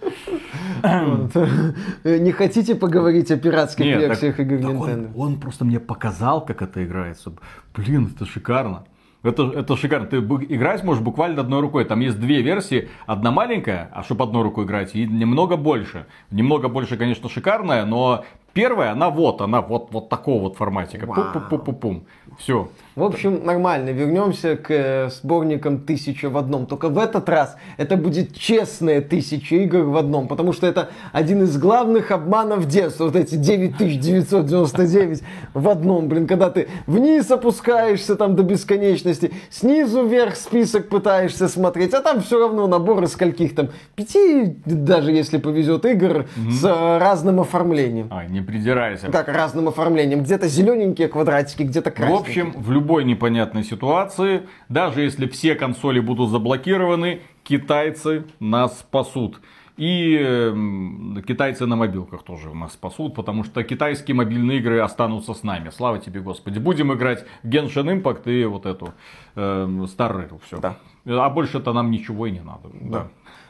Не 2.03 2.31
хотите 2.31 2.75
поговорить 2.75 3.31
о 3.31 3.38
пиратских 3.38 3.86
Нет, 3.86 3.99
так- 3.99 4.09
версиях 4.09 4.39
игр 4.39 4.57
так 4.61 4.69
он, 4.69 4.89
Nintendo? 4.89 5.11
он 5.15 5.39
просто 5.39 5.65
мне 5.65 5.79
показал, 5.79 6.45
как 6.45 6.61
это 6.61 6.83
играется. 6.83 7.33
Блин, 7.75 8.11
это 8.15 8.25
шикарно. 8.25 8.86
Это, 9.23 9.51
это 9.55 9.75
шикарно. 9.75 10.05
Ты 10.05 10.17
играть 10.17 10.83
можешь 10.83 11.01
буквально 11.03 11.41
одной 11.41 11.59
рукой. 11.61 11.86
Там 11.86 11.99
есть 11.99 12.19
две 12.19 12.41
версии. 12.43 12.89
Одна 13.07 13.31
маленькая, 13.31 13.89
а 13.91 14.03
чтобы 14.03 14.23
одной 14.23 14.43
рукой 14.43 14.65
играть, 14.65 14.95
и 14.95 15.07
немного 15.07 15.57
больше. 15.57 16.05
Немного 16.29 16.67
больше, 16.67 16.95
конечно, 16.95 17.27
шикарная, 17.27 17.86
но 17.86 18.23
первая, 18.55 18.93
она 18.93 19.09
вот, 19.09 19.41
она 19.41 19.61
вот, 19.61 19.89
вот 19.91 20.09
такого 20.09 20.43
вот 20.43 20.55
форматика. 20.55 21.05
Вау. 21.05 21.33
Пум-пум-пум-пум. 21.33 22.05
Все. 22.39 22.69
В 22.95 23.03
общем, 23.03 23.45
нормально. 23.45 23.89
Вернемся 23.89 24.55
к 24.55 24.71
э, 24.71 25.09
сборникам 25.09 25.81
«Тысяча 25.81 26.29
в 26.29 26.37
одном». 26.37 26.65
Только 26.65 26.87
в 26.87 26.97
этот 26.97 27.27
раз 27.27 27.57
это 27.77 27.97
будет 27.97 28.33
честная 28.33 29.01
тысяча 29.01 29.57
игр 29.57 29.79
в 29.79 29.97
одном. 29.97 30.29
Потому 30.29 30.53
что 30.53 30.65
это 30.65 30.89
один 31.11 31.43
из 31.43 31.57
главных 31.57 32.11
обманов 32.11 32.67
детства. 32.67 33.05
Вот 33.05 33.17
эти 33.17 33.35
9999 33.35 35.23
в 35.53 35.69
одном. 35.69 36.07
Блин, 36.07 36.25
когда 36.25 36.49
ты 36.49 36.69
вниз 36.87 37.29
опускаешься 37.29 38.15
там 38.15 38.37
до 38.37 38.43
бесконечности, 38.43 39.33
снизу 39.49 40.05
вверх 40.05 40.37
список 40.37 40.87
пытаешься 40.87 41.49
смотреть, 41.49 41.93
а 41.93 42.01
там 42.01 42.21
все 42.21 42.39
равно 42.39 42.67
набор 42.67 43.03
из 43.03 43.11
скольких 43.11 43.55
там 43.55 43.69
пяти, 43.95 44.55
даже 44.65 45.11
если 45.11 45.37
повезет, 45.37 45.85
игр 45.85 46.27
с 46.49 46.63
э, 46.63 46.97
разным 46.97 47.41
оформлением. 47.41 48.07
Ай, 48.11 48.29
не 48.29 48.44
придирайся. 48.45 49.11
Как 49.11 49.27
разным 49.27 49.67
оформлением. 49.67 50.21
Где-то 50.23 50.47
зелененькие 50.47 51.07
квадратики, 51.07 51.63
где-то 51.63 51.91
В 51.91 51.93
красненькие. 51.93 52.43
общем, 52.43 52.61
в 52.61 52.71
любой 52.71 53.03
непонятной 53.03 53.63
ситуации, 53.63 54.43
даже 54.69 55.01
если 55.01 55.27
все 55.27 55.55
консоли 55.55 55.99
будут 55.99 56.29
заблокированы, 56.29 57.21
китайцы 57.43 58.23
нас 58.39 58.79
спасут. 58.79 59.39
И 59.77 60.15
эм, 60.17 61.21
китайцы 61.27 61.65
на 61.65 61.75
мобилках 61.75 62.23
тоже 62.23 62.53
нас 62.55 62.71
спасут, 62.73 63.13
потому 63.13 63.43
что 63.43 63.61
китайские 63.61 64.15
мобильные 64.15 64.59
игры 64.59 64.79
останутся 64.79 65.33
с 65.33 65.43
нами. 65.43 65.69
Слава 65.69 65.99
тебе, 65.99 66.21
Господи. 66.21 66.59
Будем 66.59 66.93
играть 66.93 67.25
в 67.43 67.49
Genshin 67.49 68.01
Impact 68.01 68.31
и 68.31 68.45
вот 68.45 68.65
эту 68.65 68.93
эм, 69.35 69.83
Star 69.83 70.15
Rail. 70.15 70.39
Все. 70.45 70.59
Да. 70.59 70.77
А 71.05 71.29
больше-то 71.29 71.73
нам 71.73 71.91
ничего 71.91 72.25
и 72.25 72.31
не 72.31 72.39
надо. 72.39 72.69
Да. 72.79 73.07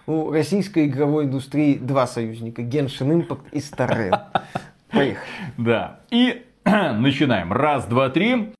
У 0.07 0.31
российской 0.31 0.87
игровой 0.87 1.25
индустрии 1.25 1.75
два 1.75 2.07
союзника. 2.07 2.63
Genshin 2.63 3.11
Impact 3.21 3.49
и 3.51 3.59
Star 3.59 3.89
Rail. 3.95 4.19
Поехали. 4.95 5.27
Да. 5.57 5.99
И 6.09 6.45
начинаем. 6.65 7.53
Раз, 7.53 7.85
два, 7.85 8.09
три. 8.09 8.53